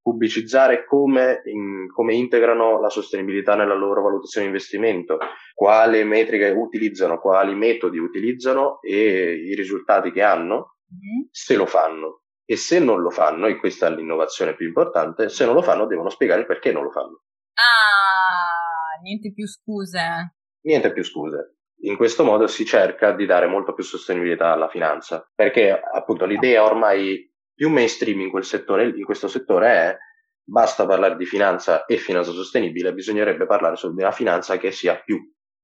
pubblicizzare 0.00 0.86
come, 0.86 1.42
in, 1.44 1.88
come, 1.92 2.14
integrano 2.14 2.80
la 2.80 2.88
sostenibilità 2.88 3.54
nella 3.54 3.74
loro 3.74 4.02
valutazione 4.02 4.46
di 4.46 4.52
investimento, 4.52 5.18
quali 5.54 6.02
metriche 6.04 6.48
utilizzano, 6.50 7.20
quali 7.20 7.54
metodi 7.54 7.98
utilizzano 7.98 8.80
e 8.80 9.34
i 9.34 9.54
risultati 9.54 10.10
che 10.10 10.22
hanno, 10.22 10.76
mm-hmm. 10.92 11.26
se 11.30 11.56
lo 11.56 11.66
fanno. 11.66 12.22
E 12.50 12.56
se 12.56 12.78
non 12.78 13.02
lo 13.02 13.10
fanno, 13.10 13.46
e 13.46 13.58
questa 13.58 13.88
è 13.88 13.90
l'innovazione 13.90 14.54
più 14.54 14.66
importante, 14.66 15.28
se 15.28 15.44
non 15.44 15.52
lo 15.52 15.60
fanno 15.60 15.86
devono 15.86 16.08
spiegare 16.08 16.46
perché 16.46 16.72
non 16.72 16.84
lo 16.84 16.90
fanno. 16.90 17.24
Ah, 17.52 18.98
niente 19.02 19.32
più 19.34 19.46
scuse. 19.46 20.37
Niente 20.62 20.92
più 20.92 21.04
scuse. 21.04 21.58
In 21.82 21.96
questo 21.96 22.24
modo 22.24 22.46
si 22.46 22.64
cerca 22.64 23.12
di 23.12 23.24
dare 23.24 23.46
molto 23.46 23.72
più 23.72 23.84
sostenibilità 23.84 24.52
alla 24.52 24.68
finanza, 24.68 25.30
perché 25.32 25.70
appunto 25.70 26.24
l'idea 26.24 26.64
ormai 26.64 27.32
più 27.54 27.70
mainstream 27.70 28.20
in, 28.20 28.42
settore, 28.42 28.88
in 28.88 29.04
questo 29.04 29.28
settore 29.28 29.68
è 29.68 29.96
basta 30.42 30.86
parlare 30.86 31.16
di 31.16 31.24
finanza 31.24 31.84
e 31.84 31.96
finanza 31.98 32.32
sostenibile, 32.32 32.94
bisognerebbe 32.94 33.46
parlare 33.46 33.76
solo 33.76 33.94
di 33.94 34.02
una 34.02 34.10
finanza 34.10 34.56
che 34.56 34.72
sia 34.72 34.98
più 35.00 35.18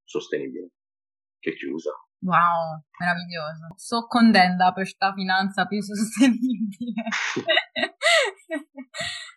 sostenibile 0.05 0.71
che 1.41 1.55
chiusa. 1.55 1.93
Wow, 2.25 2.81
meraviglioso. 2.99 3.75
So 3.77 4.07
contenta 4.07 4.73
per 4.73 4.85
questa 4.85 5.13
finanza 5.13 5.67
più 5.67 5.81
sostenibile. 5.85 7.05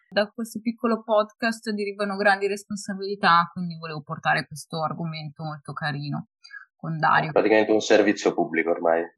da 0.10 0.28
questo 0.32 0.62
piccolo 0.62 1.04
podcast 1.04 1.70
derivano 1.72 2.16
grandi 2.16 2.48
responsabilità, 2.48 3.50
quindi 3.52 3.76
volevo 3.78 4.02
portare 4.02 4.48
questo 4.48 4.82
argomento 4.82 5.44
molto 5.44 5.74
carino 5.74 6.30
con 6.78 6.98
Dario. 6.98 7.30
È 7.30 7.34
praticamente 7.34 7.74
un 7.74 7.82
servizio 7.82 8.34
pubblico 8.34 8.70
ormai. 8.70 9.04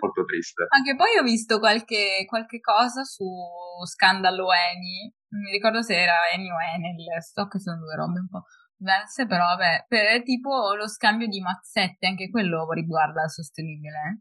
Molto 0.00 0.24
triste. 0.24 0.66
Anche 0.68 0.96
poi 0.96 1.16
ho 1.20 1.22
visto 1.22 1.60
qualche, 1.60 2.24
qualche 2.26 2.58
cosa 2.58 3.04
su 3.04 3.24
Scandalo 3.84 4.48
Eni, 4.52 5.14
non 5.28 5.42
mi 5.42 5.52
ricordo 5.52 5.82
se 5.82 5.94
era 5.94 6.28
Eni 6.34 6.50
o 6.50 6.56
Enel, 6.60 7.22
so 7.22 7.46
che 7.46 7.60
sono 7.60 7.78
due 7.78 7.94
robe 7.94 8.18
un 8.18 8.28
po'. 8.28 8.42
Diverse, 8.76 9.26
però 9.26 9.44
vabbè, 9.44 9.86
per 9.88 10.22
tipo 10.22 10.74
lo 10.74 10.86
scambio 10.88 11.26
di 11.26 11.40
mazzette, 11.40 12.06
anche 12.06 12.30
quello 12.30 12.70
riguarda 12.72 13.24
il 13.24 13.30
sostenibile. 13.30 13.94
Eh? 13.94 14.20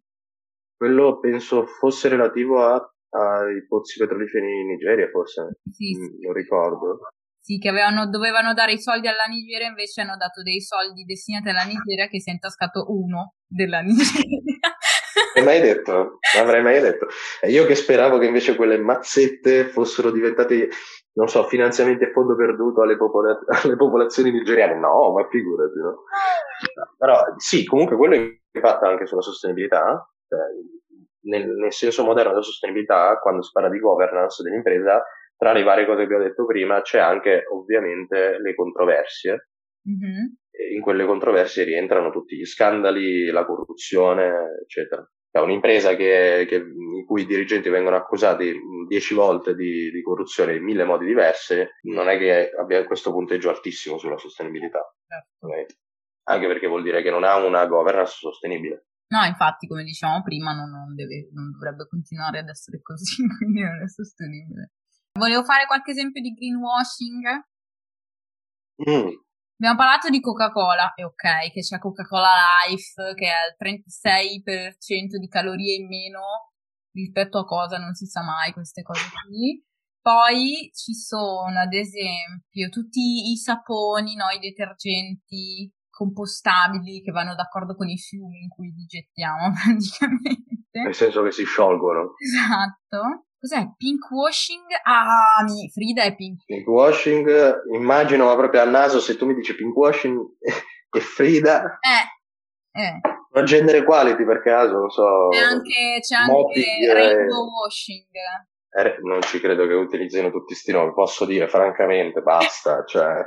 Quello 0.77 1.19
penso 1.19 1.65
fosse 1.65 2.07
relativo 2.09 2.65
a, 2.65 2.75
ai 2.75 3.65
pozzi 3.67 3.99
petroliferi 3.99 4.61
in 4.61 4.67
Nigeria, 4.67 5.09
forse, 5.09 5.59
sì, 5.69 5.95
mm, 5.95 6.21
non 6.21 6.33
ricordo. 6.33 6.99
Sì, 7.39 7.59
che 7.59 7.69
avevano, 7.69 8.09
dovevano 8.09 8.53
dare 8.55 8.71
i 8.73 8.79
soldi 8.79 9.07
alla 9.07 9.25
Nigeria, 9.29 9.67
invece 9.67 10.01
hanno 10.01 10.17
dato 10.17 10.41
dei 10.41 10.61
soldi 10.61 11.03
destinati 11.03 11.49
alla 11.49 11.63
Nigeria 11.63 12.07
che 12.07 12.19
si 12.19 12.29
è 12.29 12.33
intascato 12.33 12.85
uno 12.89 13.35
della 13.45 13.81
Nigeria. 13.81 14.41
Non 15.35 15.43
mai 15.43 15.59
detto, 15.59 15.91
non 16.35 16.43
avrei 16.43 16.63
mai 16.63 16.79
detto. 16.79 17.07
E 17.41 17.49
io 17.49 17.65
che 17.65 17.75
speravo 17.75 18.17
che 18.17 18.25
invece 18.25 18.55
quelle 18.55 18.77
mazzette 18.77 19.65
fossero 19.65 20.09
diventate 20.09 20.69
non 21.15 21.27
so, 21.27 21.43
finanziamenti 21.45 22.03
a 22.03 22.11
fondo 22.11 22.35
perduto 22.35 22.81
alle, 22.81 22.97
popola- 22.97 23.39
alle 23.63 23.75
popolazioni 23.75 24.31
nigeriane. 24.31 24.77
No, 24.77 25.13
ma 25.13 25.27
figurati, 25.27 25.79
no? 25.79 26.03
Però 26.97 27.23
sì, 27.37 27.65
comunque 27.65 27.95
quello 27.95 28.15
impatta 28.15 28.87
anche 28.87 29.05
sulla 29.05 29.21
sostenibilità. 29.21 30.09
Cioè, 30.27 30.39
nel, 31.27 31.47
nel, 31.49 31.73
senso 31.73 32.03
moderno 32.03 32.31
della 32.31 32.43
sostenibilità, 32.43 33.17
quando 33.19 33.41
si 33.41 33.51
parla 33.51 33.69
di 33.69 33.79
governance 33.79 34.43
dell'impresa, 34.43 35.03
tra 35.37 35.53
le 35.53 35.63
varie 35.63 35.85
cose 35.85 36.07
che 36.07 36.15
ho 36.15 36.19
detto 36.19 36.45
prima 36.45 36.81
c'è 36.81 36.99
anche 36.99 37.43
ovviamente 37.51 38.37
le 38.39 38.55
controversie. 38.55 39.49
Mm-hmm. 39.87 40.73
in 40.73 40.81
quelle 40.81 41.05
controversie 41.05 41.63
rientrano 41.63 42.09
tutti 42.09 42.35
gli 42.35 42.45
scandali, 42.45 43.27
la 43.27 43.45
corruzione, 43.45 44.57
eccetera 44.63 45.07
è 45.35 45.39
un'impresa 45.41 45.97
che, 45.97 46.45
che, 46.47 46.55
in 46.55 47.03
cui 47.05 47.23
i 47.23 47.25
dirigenti 47.25 47.67
vengono 47.67 47.97
accusati 47.97 48.53
dieci 48.87 49.13
volte 49.13 49.53
di, 49.53 49.91
di, 49.91 50.01
corruzione 50.01 50.55
in 50.55 50.63
mille 50.63 50.85
modi 50.85 51.05
diversi, 51.05 51.61
non 51.91 52.07
è 52.07 52.17
che 52.17 52.51
abbia 52.57 52.85
questo 52.85 53.11
punteggio 53.11 53.49
altissimo 53.49 53.97
sulla 53.97 54.17
sostenibilità. 54.17 54.79
Certo. 55.05 55.45
Okay? 55.45 55.65
Anche 56.29 56.47
perché 56.47 56.67
vuol 56.67 56.83
dire 56.83 57.01
che 57.01 57.09
non 57.09 57.25
ha 57.25 57.35
una 57.35 57.65
governance 57.65 58.13
sostenibile. 58.17 58.85
No, 59.07 59.25
infatti, 59.25 59.67
come 59.67 59.83
dicevamo 59.83 60.23
prima, 60.23 60.53
non, 60.53 60.69
non, 60.69 60.95
deve, 60.95 61.27
non 61.33 61.51
dovrebbe 61.51 61.85
continuare 61.89 62.39
ad 62.39 62.47
essere 62.47 62.81
così, 62.81 63.27
quindi 63.35 63.59
non 63.59 63.81
è 63.83 63.89
sostenibile. 63.89 64.71
Volevo 65.19 65.43
fare 65.43 65.65
qualche 65.65 65.91
esempio 65.91 66.21
di 66.21 66.31
greenwashing. 66.31 67.43
Mm. 68.89 69.24
Abbiamo 69.57 69.77
parlato 69.77 70.09
di 70.09 70.19
Coca-Cola, 70.19 70.93
e 70.95 71.05
ok, 71.05 71.51
che 71.53 71.61
c'è 71.61 71.79
Coca-Cola 71.79 72.29
Life, 72.67 73.13
che 73.15 73.29
ha 73.29 73.45
il 73.47 73.55
36% 73.57 75.17
di 75.17 75.27
calorie 75.29 75.75
in 75.75 75.87
meno 75.87 76.51
rispetto 76.91 77.39
a 77.39 77.45
cosa, 77.45 77.77
non 77.77 77.93
si 77.93 78.05
sa 78.05 78.21
mai 78.21 78.51
queste 78.51 78.81
cose 78.81 79.05
qui. 79.25 79.63
Poi 80.01 80.69
ci 80.73 80.93
sono, 80.93 81.57
ad 81.57 81.73
esempio, 81.73 82.69
tutti 82.69 83.31
i 83.31 83.37
saponi, 83.37 84.15
no, 84.15 84.25
i 84.29 84.39
detergenti 84.39 85.71
compostabili 85.89 87.01
che 87.01 87.11
vanno 87.11 87.33
d'accordo 87.33 87.75
con 87.75 87.87
i 87.87 87.97
fiumi 87.97 88.41
in 88.43 88.49
cui 88.49 88.73
li 88.75 88.85
gettiamo 88.85 89.51
praticamente. 89.55 90.81
Nel 90.83 90.93
senso 90.93 91.23
che 91.23 91.31
si 91.31 91.45
sciolgono. 91.45 92.13
Esatto. 92.17 93.24
Cos'è? 93.39 93.63
Pinkwashing? 93.77 94.65
Ah, 94.83 95.43
mi, 95.43 95.69
Frida 95.69 96.03
è 96.03 96.15
pink. 96.15 96.45
Pinkwashing, 96.45 97.73
immagino 97.73 98.25
ma 98.25 98.35
proprio 98.35 98.61
a 98.61 98.65
naso 98.65 98.99
se 98.99 99.17
tu 99.17 99.25
mi 99.25 99.35
dici 99.35 99.55
pinkwashing 99.55 100.19
e 100.91 100.99
Frida. 100.99 101.79
Eh. 101.79 102.81
Eh. 102.81 102.99
Ma 103.31 103.43
gender 103.43 103.83
quality 103.83 104.25
per 104.25 104.41
caso, 104.41 104.73
non 104.73 104.89
so. 104.89 105.31
E 105.31 105.37
anche, 105.37 105.99
c'è 106.01 106.15
anche 106.15 106.63
e... 106.79 106.93
rainbow 106.93 107.49
washing. 107.49 108.07
Eh, 108.77 108.97
non 109.03 109.21
ci 109.21 109.39
credo 109.39 109.65
che 109.67 109.73
utilizzino 109.73 110.29
tutti 110.31 110.47
questi 110.47 110.71
nomi, 110.71 110.93
posso 110.93 111.25
dire 111.25 111.47
francamente, 111.47 112.21
basta, 112.21 112.83
cioè... 112.85 113.25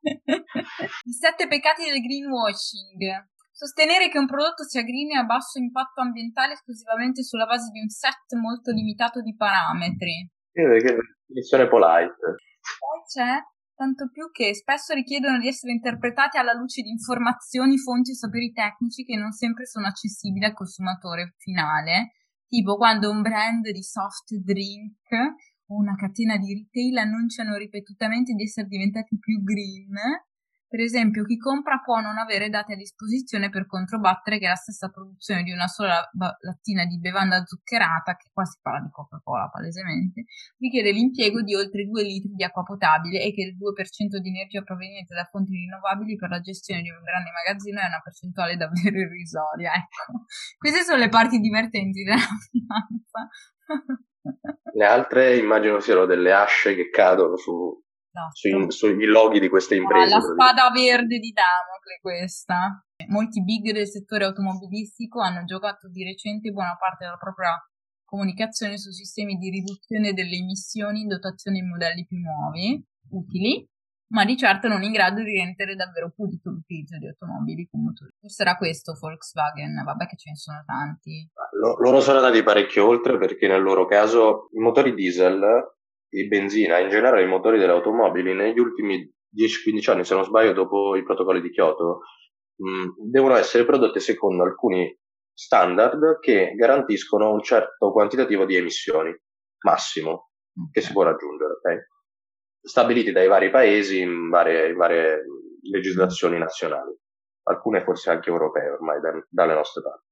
I 0.00 1.12
sette 1.12 1.48
peccati 1.48 1.84
del 1.84 2.00
greenwashing. 2.00 3.26
Sostenere 3.58 4.08
che 4.08 4.20
un 4.20 4.26
prodotto 4.26 4.62
sia 4.62 4.84
green 4.84 5.10
e 5.10 5.18
a 5.18 5.24
basso 5.24 5.58
impatto 5.58 6.00
ambientale 6.00 6.52
esclusivamente 6.52 7.24
sulla 7.24 7.44
base 7.44 7.72
di 7.72 7.80
un 7.80 7.88
set 7.88 8.38
molto 8.38 8.70
limitato 8.70 9.20
di 9.20 9.34
parametri. 9.34 10.30
Che 10.52 10.62
definizione 11.26 11.66
polite. 11.66 12.38
Poi 12.78 13.02
c'è 13.10 13.34
tanto 13.74 14.10
più 14.10 14.30
che 14.30 14.54
spesso 14.54 14.94
richiedono 14.94 15.40
di 15.40 15.48
essere 15.48 15.72
interpretati 15.72 16.38
alla 16.38 16.52
luce 16.52 16.82
di 16.82 16.90
informazioni, 16.90 17.78
fonti 17.78 18.12
o 18.12 18.14
saperi 18.14 18.52
tecnici 18.52 19.02
che 19.02 19.16
non 19.16 19.32
sempre 19.32 19.66
sono 19.66 19.88
accessibili 19.88 20.44
al 20.44 20.54
consumatore 20.54 21.34
finale, 21.38 22.12
tipo 22.46 22.76
quando 22.76 23.10
un 23.10 23.22
brand 23.22 23.68
di 23.68 23.82
soft 23.82 24.36
drink 24.36 25.10
o 25.66 25.74
una 25.74 25.96
catena 25.96 26.36
di 26.36 26.54
retail 26.54 26.96
annunciano 26.98 27.56
ripetutamente 27.56 28.34
di 28.34 28.44
essere 28.44 28.68
diventati 28.68 29.18
più 29.18 29.42
green, 29.42 29.98
per 30.68 30.80
esempio, 30.80 31.24
chi 31.24 31.38
compra 31.38 31.80
può 31.82 31.98
non 32.00 32.18
avere 32.18 32.50
dati 32.50 32.72
a 32.72 32.76
disposizione 32.76 33.48
per 33.48 33.64
controbattere 33.66 34.38
che 34.38 34.46
la 34.46 34.54
stessa 34.54 34.90
produzione 34.90 35.42
di 35.42 35.50
una 35.50 35.66
sola 35.66 36.06
lattina 36.40 36.84
di 36.84 36.98
bevanda 37.00 37.42
zuccherata, 37.42 38.16
che 38.16 38.28
qua 38.30 38.44
si 38.44 38.58
parla 38.60 38.80
di 38.80 38.90
Coca-Cola 38.90 39.48
palesemente, 39.48 40.24
richiede 40.58 40.92
l'impiego 40.92 41.40
di 41.40 41.54
oltre 41.54 41.86
2 41.86 42.02
litri 42.02 42.34
di 42.34 42.44
acqua 42.44 42.64
potabile 42.64 43.22
e 43.22 43.32
che 43.32 43.42
il 43.42 43.56
2% 43.56 44.20
di 44.20 44.28
energia 44.28 44.60
proveniente 44.60 45.14
da 45.14 45.24
fonti 45.24 45.52
rinnovabili 45.52 46.16
per 46.16 46.28
la 46.28 46.40
gestione 46.40 46.82
di 46.82 46.90
un 46.90 47.02
grande 47.02 47.30
magazzino 47.30 47.80
è 47.80 47.86
una 47.86 48.00
percentuale 48.04 48.56
davvero 48.56 48.98
irrisoria. 49.00 49.72
Ecco, 49.72 50.26
queste 50.58 50.82
sono 50.82 50.98
le 50.98 51.08
parti 51.08 51.38
divertenti 51.38 52.02
della 52.02 52.28
finanza. 52.50 53.28
Le 54.74 54.84
altre 54.84 55.38
immagino 55.38 55.80
siano 55.80 56.04
delle 56.04 56.32
asce 56.32 56.74
che 56.74 56.90
cadono 56.90 57.36
su 57.36 57.86
Esatto. 58.18 58.34
Sui, 58.34 58.70
sui, 58.70 59.04
loghi 59.06 59.38
di 59.38 59.48
queste 59.48 59.76
imprese. 59.76 60.14
Ah, 60.14 60.18
la 60.18 60.20
spada 60.20 60.70
verde 60.70 61.18
di 61.18 61.30
Damocle 61.30 61.98
questa. 62.00 62.82
Molti 63.08 63.42
big 63.42 63.72
del 63.72 63.86
settore 63.86 64.24
automobilistico 64.24 65.20
hanno 65.20 65.44
giocato 65.44 65.88
di 65.88 66.02
recente 66.02 66.50
buona 66.50 66.76
parte 66.76 67.04
della 67.04 67.16
propria 67.16 67.54
comunicazione 68.04 68.78
su 68.78 68.90
sistemi 68.90 69.36
di 69.36 69.50
riduzione 69.50 70.12
delle 70.12 70.36
emissioni 70.36 71.02
in 71.02 71.08
dotazione 71.08 71.60
di 71.60 71.66
modelli 71.66 72.06
più 72.06 72.16
nuovi, 72.18 72.82
utili, 73.10 73.68
ma 74.08 74.24
di 74.24 74.36
certo 74.36 74.66
non 74.66 74.82
in 74.82 74.92
grado 74.92 75.22
di 75.22 75.36
rendere 75.36 75.74
davvero 75.74 76.10
pulito 76.14 76.50
l'utilizzo 76.50 76.96
di 76.96 77.06
automobili 77.06 77.68
con 77.70 77.84
motori. 77.84 78.10
Forse 78.18 78.42
era 78.42 78.56
questo 78.56 78.96
Volkswagen, 78.98 79.82
vabbè 79.84 80.06
che 80.06 80.16
ce 80.16 80.30
ne 80.30 80.36
sono 80.36 80.62
tanti. 80.66 81.28
Loro 81.78 82.00
sono 82.00 82.18
andati 82.18 82.42
parecchio 82.42 82.86
oltre 82.86 83.18
perché 83.18 83.46
nel 83.46 83.62
loro 83.62 83.84
caso 83.84 84.48
i 84.52 84.60
motori 84.60 84.94
diesel 84.94 85.76
e 86.08 86.26
benzina, 86.26 86.78
in 86.78 86.88
generale 86.88 87.22
i 87.22 87.26
motori 87.28 87.58
delle 87.58 87.72
automobili, 87.72 88.34
negli 88.34 88.58
ultimi 88.58 89.10
10-15 89.34 89.90
anni, 89.90 90.04
se 90.04 90.14
non 90.14 90.24
sbaglio, 90.24 90.52
dopo 90.52 90.96
i 90.96 91.02
protocolli 91.02 91.40
di 91.40 91.50
Kyoto, 91.50 92.00
mh, 92.56 93.10
devono 93.10 93.36
essere 93.36 93.64
prodotte 93.64 94.00
secondo 94.00 94.42
alcuni 94.42 94.96
standard 95.32 96.18
che 96.18 96.54
garantiscono 96.54 97.30
un 97.32 97.42
certo 97.42 97.92
quantitativo 97.92 98.44
di 98.44 98.56
emissioni 98.56 99.16
massimo 99.64 100.30
che 100.72 100.80
si 100.80 100.92
può 100.92 101.04
raggiungere, 101.04 101.52
okay? 101.52 101.78
stabiliti 102.60 103.12
dai 103.12 103.28
vari 103.28 103.50
paesi 103.50 104.00
in 104.00 104.28
varie, 104.28 104.70
in 104.70 104.76
varie 104.76 105.24
legislazioni 105.70 106.38
nazionali, 106.38 106.96
alcune 107.44 107.82
forse 107.82 108.10
anche 108.10 108.30
europee 108.30 108.70
ormai 108.70 109.00
da, 109.00 109.12
dalle 109.28 109.54
nostre 109.54 109.82
parti. 109.82 110.07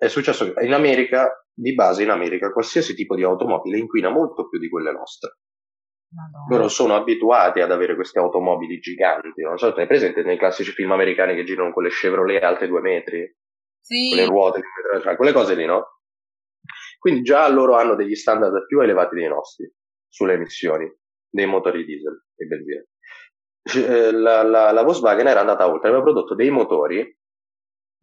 È 0.00 0.08
successo 0.08 0.50
che 0.50 0.64
in 0.64 0.72
America 0.72 1.44
di 1.52 1.74
base 1.74 2.02
in 2.02 2.08
America 2.08 2.50
qualsiasi 2.52 2.94
tipo 2.94 3.14
di 3.14 3.22
automobile 3.22 3.76
inquina 3.76 4.08
molto 4.08 4.48
più 4.48 4.58
di 4.58 4.70
quelle 4.70 4.92
nostre. 4.92 5.36
Madonna. 6.08 6.56
Loro 6.56 6.68
sono 6.68 6.94
abituati 6.94 7.60
ad 7.60 7.70
avere 7.70 7.94
queste 7.94 8.18
automobili 8.18 8.78
giganti, 8.78 9.42
non 9.42 9.58
so 9.58 9.74
se 9.74 9.82
è 9.82 9.86
presente 9.86 10.22
nei 10.22 10.38
classici 10.38 10.72
film 10.72 10.90
americani 10.92 11.34
che 11.34 11.44
girano 11.44 11.74
con 11.74 11.82
le 11.82 11.90
Chevrolet 11.90 12.42
alte 12.42 12.66
due 12.66 12.80
metri, 12.80 13.36
sì. 13.78 14.08
con 14.08 14.18
le 14.18 14.26
ruote, 14.26 14.62
cioè, 15.02 15.16
quelle 15.16 15.32
cose 15.32 15.54
lì, 15.54 15.66
no? 15.66 16.00
Quindi 16.98 17.20
già 17.20 17.46
loro 17.50 17.76
hanno 17.76 17.94
degli 17.94 18.14
standard 18.14 18.64
più 18.64 18.80
elevati 18.80 19.16
dei 19.16 19.28
nostri 19.28 19.70
sulle 20.08 20.32
emissioni 20.32 20.90
dei 21.28 21.46
motori 21.46 21.84
diesel 21.84 22.24
e 22.36 22.46
benzina. 22.46 22.82
Eh, 23.62 24.12
la, 24.12 24.42
la, 24.42 24.72
la 24.72 24.82
Volkswagen 24.82 25.26
era 25.26 25.40
andata 25.40 25.68
oltre, 25.68 25.88
aveva 25.88 26.02
prodotto 26.02 26.34
dei 26.34 26.48
motori 26.48 27.18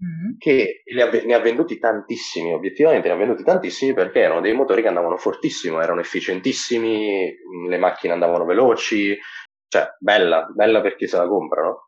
mm. 0.04 0.38
che 0.38 0.84
ne 0.94 1.34
ha 1.34 1.40
venduti 1.40 1.80
tantissimi, 1.80 2.54
obiettivamente 2.54 3.08
ne 3.08 3.14
ha 3.14 3.18
venduti 3.18 3.44
tantissimi 3.44 3.94
perché 3.94 4.20
erano 4.20 4.42
dei 4.42 4.54
motori 4.54 4.82
che 4.82 4.88
andavano 4.88 5.18
fortissimo, 5.18 5.82
erano 5.82 6.02
efficientissimi, 6.02 7.36
le 7.68 7.78
macchine 7.78 8.14
andavano 8.14 8.46
veloci, 8.46 9.18
cioè 9.68 9.88
bella, 10.00 10.48
bella 10.54 10.82
per 10.82 10.96
chi 10.96 11.08
se 11.08 11.18
la 11.18 11.28
compra, 11.28 11.64
no? 11.64 11.88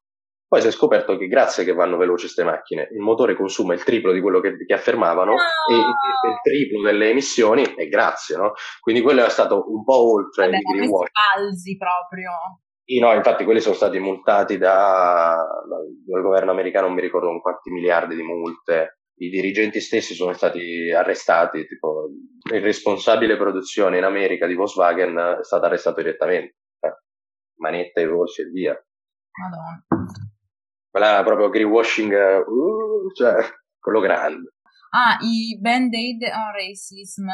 Poi 0.50 0.62
si 0.62 0.68
è 0.68 0.72
scoperto 0.72 1.16
che 1.16 1.28
grazie 1.28 1.64
che 1.64 1.74
vanno 1.74 1.96
veloci 1.96 2.24
queste 2.24 2.44
macchine, 2.44 2.90
il 2.92 3.02
motore 3.02 3.36
consuma 3.36 3.76
il 3.76 3.84
triplo 3.84 4.12
di 4.12 4.20
quello 4.20 4.40
che, 4.40 4.58
che 4.66 4.74
affermavano 4.74 5.34
no. 5.34 5.38
e, 5.38 5.76
e, 5.76 6.30
il 6.30 6.40
triplo 6.42 6.82
delle 6.82 7.10
emissioni 7.12 7.76
e 7.76 7.88
grazie, 7.88 8.36
no? 8.36 8.54
Quindi 8.80 9.02
quello 9.04 9.24
è 9.24 9.30
stato 9.30 9.70
un 9.72 9.84
po' 9.84 10.14
oltre 10.14 10.46
Vabbè, 10.46 10.58
il 10.58 10.64
greenwashing. 10.64 11.10
falsi 11.12 11.78
proprio. 11.78 12.32
No, 12.98 13.14
infatti 13.14 13.44
quelli 13.44 13.62
sono 13.62 13.76
stati 13.76 14.00
multati 14.00 14.58
da, 14.58 15.38
dal 16.08 16.22
governo 16.24 16.50
americano, 16.50 16.88
non 16.88 16.96
mi 16.96 17.02
ricordo 17.02 17.28
con 17.28 17.40
quanti 17.40 17.70
miliardi 17.70 18.16
di 18.16 18.24
multe. 18.24 19.02
I 19.20 19.30
dirigenti 19.30 19.80
stessi 19.80 20.16
sono 20.16 20.34
stati 20.34 20.92
arrestati, 20.92 21.68
tipo 21.68 22.10
il 22.52 22.62
responsabile 22.62 23.38
produzione 23.38 23.98
in 23.98 24.06
America 24.06 24.48
di 24.48 24.56
Volkswagen 24.56 25.38
è 25.40 25.44
stato 25.44 25.66
arrestato 25.66 26.02
direttamente. 26.02 26.56
Eh, 26.80 26.96
manetta 27.58 28.02
ai 28.02 28.10
polsi 28.10 28.42
e 28.42 28.46
via. 28.46 28.86
Madonna. 29.40 30.08
Quella 30.90 31.22
proprio 31.24 31.50
greenwashing, 31.50 32.12
uh, 32.12 33.14
cioè, 33.14 33.36
quello 33.78 34.00
grande. 34.00 34.54
Ah, 34.92 35.18
i 35.22 35.60
Band-Aid 35.60 36.24
on 36.24 36.54
Racism, 36.54 37.28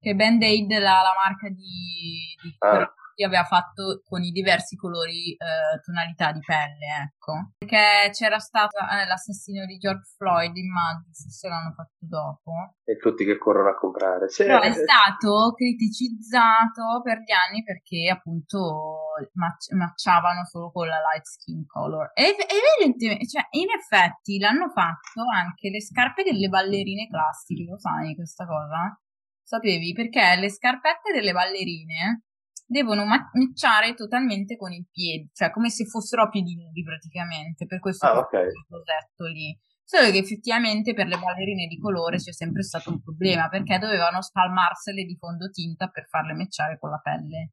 che 0.00 0.14
Band-Aid 0.14 0.68
è 0.72 0.78
la, 0.80 1.02
la 1.02 1.14
marca 1.22 1.48
di, 1.48 2.34
di 2.42 2.56
ah 2.58 2.92
aveva 3.24 3.44
fatto 3.44 4.02
con 4.04 4.22
i 4.22 4.30
diversi 4.30 4.76
colori, 4.76 5.32
eh, 5.32 5.80
tonalità 5.82 6.32
di 6.32 6.40
pelle, 6.40 6.86
ecco. 7.04 7.52
Perché 7.58 8.10
c'era 8.12 8.38
stato 8.38 8.78
eh, 8.78 9.06
l'assassino 9.06 9.64
di 9.64 9.78
George 9.78 10.08
Floyd 10.16 10.54
in 10.56 10.70
Madison, 10.70 11.30
se 11.30 11.48
l'hanno 11.48 11.72
fatto 11.72 11.96
dopo. 11.98 12.76
E 12.84 12.96
tutti 12.96 13.24
che 13.24 13.38
corrono 13.38 13.70
a 13.70 13.76
comprare. 13.76 14.28
Sì. 14.28 14.44
Però 14.44 14.60
è 14.60 14.72
stato 14.72 15.52
criticizzato 15.54 17.00
per 17.02 17.18
gli 17.18 17.32
anni 17.32 17.62
perché 17.62 18.10
appunto 18.10 19.14
match- 19.32 19.72
matchavano 19.72 20.44
solo 20.44 20.70
con 20.70 20.86
la 20.86 21.00
light 21.00 21.24
skin 21.24 21.66
color. 21.66 22.10
E 22.14 22.36
evidentemente, 22.36 23.26
cioè, 23.26 23.46
in 23.50 23.70
effetti 23.70 24.38
l'hanno 24.38 24.68
fatto 24.70 25.24
anche 25.32 25.70
le 25.70 25.80
scarpe 25.80 26.22
delle 26.22 26.48
ballerine 26.48 27.08
classiche, 27.08 27.64
lo 27.64 27.78
sai 27.78 28.14
questa 28.14 28.46
cosa? 28.46 28.98
Sapevi? 29.42 29.92
Perché 29.92 30.36
le 30.36 30.50
scarpette 30.50 31.12
delle 31.12 31.32
ballerine 31.32 32.22
devono 32.66 33.04
matchare 33.04 33.94
totalmente 33.94 34.56
con 34.56 34.72
il 34.72 34.86
piede, 34.90 35.30
cioè 35.32 35.50
come 35.50 35.70
se 35.70 35.86
fossero 35.86 36.22
a 36.22 36.28
piedi 36.28 36.56
nudi 36.56 36.82
praticamente, 36.82 37.64
per 37.66 37.78
questo 37.78 38.06
ah, 38.06 38.18
okay. 38.18 38.48
progetto 38.68 39.24
lì. 39.26 39.56
Solo 39.84 40.10
che 40.10 40.18
effettivamente 40.18 40.94
per 40.94 41.06
le 41.06 41.16
ballerine 41.16 41.68
di 41.68 41.78
colore 41.78 42.16
c'è 42.16 42.32
sempre 42.32 42.64
stato 42.64 42.90
un 42.90 43.00
problema, 43.00 43.48
perché 43.48 43.78
dovevano 43.78 44.20
spalmarsele 44.20 45.04
di 45.04 45.16
fondotinta 45.16 45.86
per 45.88 46.08
farle 46.08 46.34
matchare 46.34 46.76
con 46.78 46.90
la 46.90 46.98
pelle. 46.98 47.52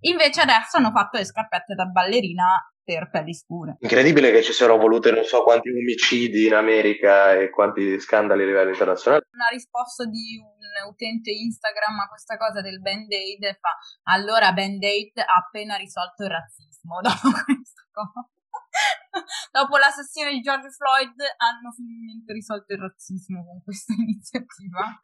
Invece 0.00 0.40
adesso 0.42 0.76
hanno 0.76 0.90
fatto 0.90 1.18
le 1.18 1.24
scarpette 1.24 1.74
da 1.74 1.86
ballerina 1.86 2.44
per 2.82 3.10
pelli 3.10 3.34
scure. 3.34 3.76
Incredibile 3.80 4.32
che 4.32 4.42
ci 4.42 4.52
siano 4.52 4.76
volute 4.76 5.12
non 5.12 5.24
so 5.24 5.42
quanti 5.42 5.70
omicidi 5.70 6.46
in 6.46 6.54
America 6.54 7.32
e 7.34 7.50
quanti 7.50 8.00
scandali 8.00 8.42
a 8.42 8.46
livello 8.46 8.70
internazionale. 8.70 9.26
Una 9.32 9.48
risposta 9.50 10.04
di 10.06 10.40
un 10.42 10.90
utente 10.90 11.30
Instagram 11.30 12.00
a 12.00 12.08
questa 12.08 12.36
cosa 12.36 12.60
del 12.60 12.80
band-aid 12.80 13.58
fa 13.60 13.76
allora 14.10 14.52
band-aid 14.52 15.18
ha 15.18 15.36
appena 15.36 15.76
risolto 15.76 16.24
il 16.24 16.30
razzismo 16.30 17.00
dopo 17.02 17.30
questa 17.44 17.86
cosa. 17.92 18.28
dopo 19.52 19.76
l'assassino 19.76 20.30
di 20.30 20.40
George 20.40 20.70
Floyd 20.70 21.14
hanno 21.36 21.72
finalmente 21.72 22.32
risolto 22.32 22.72
il 22.72 22.80
razzismo 22.80 23.44
con 23.44 23.62
questa 23.62 23.94
iniziativa. 23.98 25.00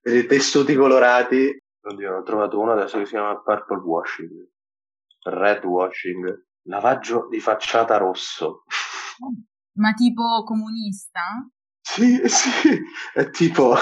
Per 0.00 0.14
i 0.14 0.26
tessuti 0.26 0.74
colorati, 0.74 1.63
oddio, 1.84 2.16
ho 2.16 2.22
trovato 2.22 2.58
uno 2.58 2.72
adesso 2.72 2.98
che 2.98 3.04
si 3.04 3.12
chiama 3.12 3.40
purple 3.40 3.78
washing, 3.78 4.48
red 5.24 5.64
washing 5.64 6.46
lavaggio 6.64 7.28
di 7.30 7.40
facciata 7.40 7.96
rosso. 7.96 8.64
Ma 9.76 9.92
tipo 9.92 10.44
comunista? 10.44 11.20
Sì, 11.80 12.20
sì, 12.28 12.80
è 13.12 13.28
tipo 13.30 13.74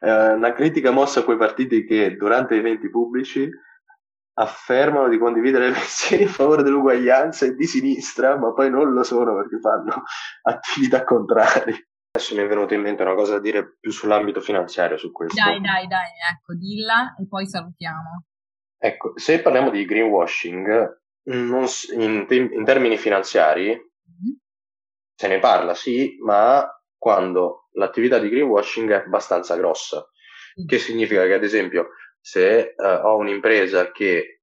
eh, 0.00 0.32
una 0.32 0.52
critica 0.52 0.90
mossa 0.90 1.20
a 1.20 1.24
quei 1.24 1.36
partiti 1.36 1.84
che 1.84 2.16
durante 2.16 2.56
eventi 2.56 2.90
pubblici 2.90 3.48
affermano 4.34 5.08
di 5.08 5.18
condividere 5.18 5.68
le 5.68 5.72
pensieri 5.72 6.24
in 6.24 6.28
favore 6.28 6.62
dell'uguaglianza 6.62 7.46
e 7.46 7.54
di 7.54 7.66
sinistra, 7.66 8.38
ma 8.38 8.52
poi 8.52 8.70
non 8.70 8.92
lo 8.92 9.02
sono 9.02 9.34
perché 9.34 9.58
fanno 9.60 10.04
attività 10.42 11.04
contrarie. 11.04 11.89
Adesso 12.12 12.34
mi 12.34 12.42
è 12.42 12.46
venuta 12.48 12.74
in 12.74 12.80
mente 12.80 13.02
una 13.02 13.14
cosa 13.14 13.34
da 13.34 13.40
dire 13.40 13.76
più 13.78 13.92
sull'ambito 13.92 14.40
finanziario 14.40 14.96
su 14.96 15.12
questo. 15.12 15.40
Dai, 15.40 15.60
dai, 15.60 15.86
dai, 15.86 16.10
ecco, 16.32 16.54
dilla 16.54 17.14
e 17.16 17.26
poi 17.28 17.46
salutiamo. 17.46 18.24
Ecco, 18.76 19.12
se 19.14 19.40
parliamo 19.40 19.70
di 19.70 19.84
greenwashing, 19.84 20.98
in, 21.24 22.26
in, 22.28 22.64
termini 22.64 22.96
finanziari 22.96 23.68
mm-hmm. 23.68 24.34
se 25.14 25.28
ne 25.28 25.38
parla, 25.38 25.74
sì, 25.74 26.16
ma 26.24 26.66
quando 26.96 27.68
l'attività 27.74 28.18
di 28.18 28.28
greenwashing 28.28 28.90
è 28.90 29.04
abbastanza 29.04 29.56
grossa. 29.56 29.98
Mm-hmm. 29.98 30.66
Che 30.66 30.78
significa 30.78 31.24
che, 31.26 31.34
ad 31.34 31.44
esempio, 31.44 31.90
se 32.20 32.74
uh, 32.76 33.06
ho 33.06 33.16
un'impresa 33.18 33.92
che, 33.92 34.40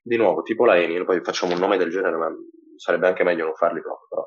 di 0.00 0.16
nuovo, 0.16 0.42
tipo 0.42 0.64
la 0.64 0.78
Eni, 0.78 1.04
poi 1.04 1.22
facciamo 1.22 1.52
un 1.52 1.60
nome 1.60 1.76
del 1.76 1.90
genere, 1.90 2.16
ma 2.16 2.30
sarebbe 2.76 3.06
anche 3.06 3.22
meglio 3.22 3.44
non 3.44 3.54
farli 3.54 3.82
proprio, 3.82 4.06
però. 4.08 4.26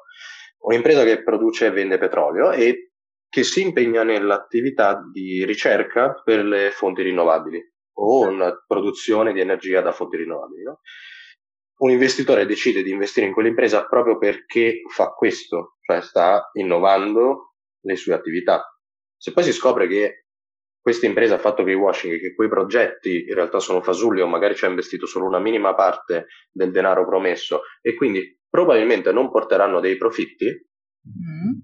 Un'impresa 0.65 1.03
che 1.03 1.23
produce 1.23 1.67
e 1.67 1.71
vende 1.71 1.97
petrolio 1.97 2.51
e 2.51 2.91
che 3.29 3.43
si 3.43 3.61
impegna 3.61 4.03
nell'attività 4.03 5.01
di 5.11 5.45
ricerca 5.45 6.21
per 6.23 6.43
le 6.43 6.71
fonti 6.71 7.01
rinnovabili 7.01 7.61
o 7.97 8.27
una 8.27 8.53
produzione 8.65 9.33
di 9.33 9.39
energia 9.39 9.81
da 9.81 9.91
fonti 9.91 10.17
rinnovabili. 10.17 10.63
No? 10.63 10.79
un 11.77 11.89
investitore 11.89 12.45
decide 12.45 12.83
di 12.83 12.91
investire 12.91 13.25
in 13.25 13.33
quell'impresa 13.33 13.85
proprio 13.85 14.17
perché 14.17 14.81
fa 14.87 15.09
questo, 15.09 15.75
cioè 15.81 16.01
sta 16.01 16.49
innovando 16.53 17.55
le 17.81 17.95
sue 17.95 18.13
attività. 18.13 18.63
Se 19.17 19.33
poi 19.33 19.43
si 19.43 19.51
scopre 19.51 19.87
che 19.87 20.25
questa 20.79 21.07
impresa 21.07 21.35
ha 21.35 21.39
fatto 21.39 21.63
greenwashing 21.63 22.13
e 22.13 22.19
che 22.19 22.35
quei 22.35 22.47
progetti 22.47 23.25
in 23.27 23.33
realtà 23.33 23.59
sono 23.59 23.81
fasulli 23.81 24.21
o 24.21 24.27
magari 24.27 24.55
ci 24.55 24.65
ha 24.65 24.69
investito 24.69 25.05
solo 25.07 25.25
una 25.25 25.39
minima 25.39 25.73
parte 25.73 26.27
del 26.51 26.71
denaro 26.71 27.05
promesso 27.05 27.61
e 27.81 27.95
quindi 27.95 28.39
probabilmente 28.55 29.11
non 29.11 29.29
porteranno 29.29 29.81
dei 29.81 29.97
profitti, 29.97 30.45
mm. 30.47 31.59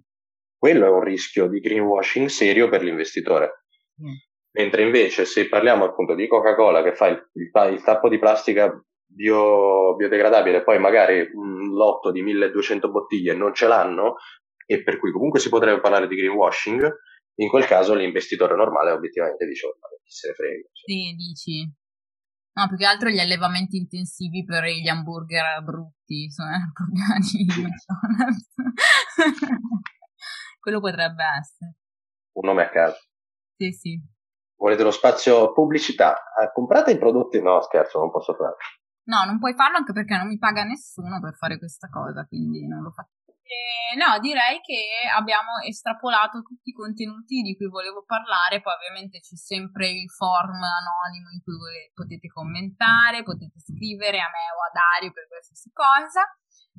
quello 0.57 0.85
è 0.85 0.89
un 0.89 1.01
rischio 1.01 1.47
di 1.47 1.61
greenwashing 1.61 2.27
serio 2.27 2.67
per 2.67 2.83
l'investitore. 2.83 3.63
Mm. 4.03 4.11
Mentre 4.53 4.81
invece 4.81 5.23
se 5.23 5.47
parliamo 5.47 5.85
appunto 5.85 6.13
di 6.15 6.27
Coca-Cola 6.27 6.83
che 6.83 6.93
fa 6.93 7.07
il, 7.07 7.29
il, 7.35 7.49
il 7.71 7.81
tappo 7.81 8.09
di 8.09 8.19
plastica 8.19 8.69
bio, 9.05 9.95
biodegradabile, 9.95 10.63
poi 10.63 10.79
magari 10.79 11.29
un 11.33 11.73
lotto 11.73 12.11
di 12.11 12.21
1200 12.21 12.91
bottiglie 12.91 13.33
non 13.33 13.53
ce 13.53 13.67
l'hanno, 13.67 14.17
e 14.65 14.83
per 14.83 14.99
cui 14.99 15.13
comunque 15.13 15.39
si 15.39 15.47
potrebbe 15.47 15.79
parlare 15.79 16.07
di 16.07 16.15
greenwashing, 16.17 16.85
in 17.35 17.47
quel 17.47 17.65
caso 17.65 17.93
l'investitore 17.93 18.53
normale 18.57 18.91
obiettivamente 18.91 19.45
dice, 19.45 19.67
oh, 19.67 19.77
chi 20.03 20.11
se 20.11 20.27
ne 20.27 20.33
frega. 20.33 20.69
Cioè. 20.73 20.91
Sì, 20.91 21.15
dici. 21.15 21.71
No, 22.53 22.67
più 22.67 22.75
che 22.75 22.85
altro 22.85 23.09
gli 23.09 23.19
allevamenti 23.19 23.77
intensivi 23.77 24.43
per 24.43 24.65
gli 24.65 24.87
hamburger 24.87 25.63
brutti 25.63 26.29
sono 26.29 26.49
un 26.49 26.71
problema 26.73 27.15
di 27.19 27.45
McDonald's. 27.45 28.53
Quello 30.59 30.79
potrebbe 30.81 31.23
essere. 31.39 31.75
Un 32.33 32.47
nome 32.47 32.63
a 32.63 32.69
caso. 32.69 32.99
Sì, 33.55 33.71
sì. 33.71 34.01
Volete 34.55 34.83
lo 34.83 34.91
spazio 34.91 35.53
pubblicità? 35.53 36.13
Eh, 36.39 36.51
comprate 36.53 36.91
i 36.91 36.97
prodotti? 36.97 37.41
No, 37.41 37.61
scherzo, 37.61 37.99
non 37.99 38.11
posso 38.11 38.33
farlo. 38.33 38.57
No, 39.03 39.23
non 39.25 39.39
puoi 39.39 39.55
farlo 39.55 39.77
anche 39.77 39.93
perché 39.93 40.15
non 40.17 40.27
mi 40.27 40.37
paga 40.37 40.63
nessuno 40.63 41.19
per 41.19 41.35
fare 41.35 41.57
questa 41.57 41.89
cosa, 41.89 42.25
quindi 42.25 42.67
non 42.67 42.83
lo 42.83 42.91
faccio. 42.91 43.20
No, 43.99 44.19
direi 44.19 44.61
che 44.63 45.03
abbiamo 45.11 45.59
estrapolato 45.59 46.41
tutti 46.41 46.71
i 46.71 46.73
contenuti 46.73 47.41
di 47.41 47.57
cui 47.57 47.67
volevo 47.67 48.03
parlare, 48.07 48.61
poi 48.61 48.73
ovviamente 48.79 49.19
c'è 49.19 49.35
sempre 49.35 49.91
il 49.91 50.09
form 50.09 50.55
anonimo 50.55 51.27
in 51.35 51.41
cui 51.43 51.57
volete, 51.59 51.91
potete 51.93 52.27
commentare, 52.31 53.23
potete 53.23 53.59
scrivere 53.59 54.23
a 54.23 54.31
me 54.31 54.47
o 54.55 54.63
a 54.63 54.71
Dario 54.71 55.11
per 55.11 55.27
qualsiasi 55.27 55.69
cosa 55.75 56.23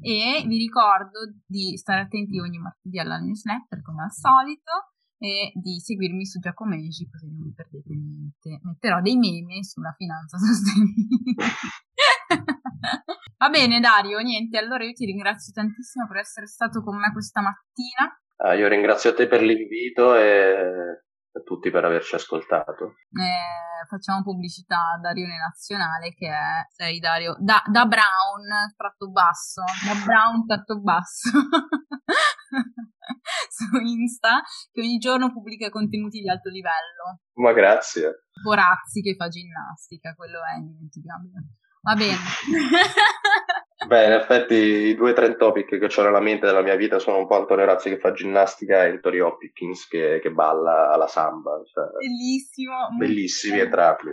e 0.00 0.42
vi 0.48 0.56
ricordo 0.56 1.36
di 1.44 1.76
stare 1.76 2.08
attenti 2.08 2.40
ogni 2.40 2.58
martedì 2.58 2.98
alla 2.98 3.18
newsletter 3.18 3.82
come 3.82 4.04
al 4.04 4.12
solito 4.12 4.96
e 5.18 5.52
di 5.54 5.78
seguirmi 5.78 6.24
su 6.24 6.40
Giacomeji 6.40 7.08
così 7.08 7.30
non 7.30 7.42
vi 7.42 7.52
perdete 7.52 7.94
niente. 7.94 8.58
Metterò 8.62 9.00
dei 9.00 9.16
meme 9.16 9.62
sulla 9.62 9.92
finanza 9.96 10.38
sostenibile. 10.40 11.44
Va 13.42 13.48
bene 13.48 13.80
Dario, 13.80 14.20
niente, 14.20 14.56
allora 14.56 14.84
io 14.84 14.92
ti 14.92 15.04
ringrazio 15.04 15.52
tantissimo 15.52 16.06
per 16.06 16.18
essere 16.18 16.46
stato 16.46 16.80
con 16.80 16.96
me 16.96 17.10
questa 17.10 17.40
mattina. 17.40 18.06
Ah, 18.36 18.54
io 18.54 18.68
ringrazio 18.68 19.10
a 19.10 19.14
te 19.14 19.26
per 19.26 19.42
l'invito 19.42 20.14
e 20.14 21.02
a 21.32 21.40
tutti 21.42 21.72
per 21.72 21.84
averci 21.84 22.14
ascoltato. 22.14 22.94
Eh, 23.10 23.84
facciamo 23.88 24.22
pubblicità 24.22 24.92
a 24.94 25.00
Darione 25.00 25.38
Nazionale 25.38 26.14
che 26.14 26.28
è, 26.28 26.66
sei 26.70 27.00
Dario, 27.00 27.34
da, 27.40 27.60
da 27.66 27.84
Brown, 27.86 28.46
tratto 28.76 29.10
basso, 29.10 29.62
da 29.86 30.04
Brown 30.06 30.46
tratto 30.46 30.80
basso. 30.80 31.30
su 33.50 33.76
Insta 33.76 34.40
che 34.70 34.82
ogni 34.82 34.98
giorno 34.98 35.32
pubblica 35.32 35.68
contenuti 35.68 36.20
di 36.20 36.30
alto 36.30 36.48
livello. 36.48 37.22
Ma 37.40 37.52
grazie. 37.52 38.26
Borazzi 38.40 39.00
che 39.00 39.16
fa 39.16 39.26
ginnastica, 39.26 40.14
quello 40.14 40.38
è 40.44 40.58
indimenticabile. 40.58 41.56
Va 41.82 41.96
bene. 41.96 42.14
Beh, 43.86 44.06
in 44.06 44.12
effetti 44.12 44.54
i 44.54 44.94
due 44.94 45.12
trend 45.12 45.36
topic 45.36 45.78
che 45.78 46.00
ho 46.00 46.02
nella 46.02 46.20
mente 46.20 46.46
della 46.46 46.62
mia 46.62 46.76
vita 46.76 46.98
sono 46.98 47.18
un 47.18 47.26
po' 47.26 47.36
Antonio 47.36 47.64
Razzi 47.64 47.88
che 47.90 47.98
fa 47.98 48.12
ginnastica 48.12 48.84
e 48.84 49.00
Tori 49.00 49.20
Hopkins 49.20 49.86
che, 49.88 50.20
che 50.22 50.30
balla 50.30 50.90
alla 50.90 51.06
samba. 51.08 51.60
Cioè, 51.64 51.86
Bellissimo. 51.98 52.88
Bellissimi 52.96 53.58
entrambi. 53.58 54.10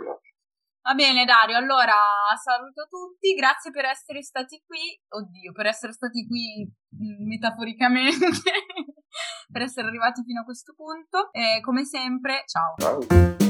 Va 0.81 0.93
bene 0.95 1.25
Dario, 1.25 1.57
allora 1.57 1.93
saluto 2.41 2.87
tutti, 2.89 3.33
grazie 3.33 3.69
per 3.69 3.85
essere 3.85 4.23
stati 4.23 4.63
qui, 4.65 4.99
oddio, 5.09 5.51
per 5.51 5.67
essere 5.67 5.91
stati 5.91 6.25
qui 6.25 6.65
mm, 6.65 7.27
metaforicamente, 7.27 8.25
per 9.51 9.61
essere 9.61 9.87
arrivati 9.87 10.23
fino 10.23 10.41
a 10.41 10.45
questo 10.45 10.73
punto 10.75 11.31
e 11.31 11.59
come 11.61 11.83
sempre, 11.83 12.43
ciao. 12.47 12.75
Ciao. 12.77 13.48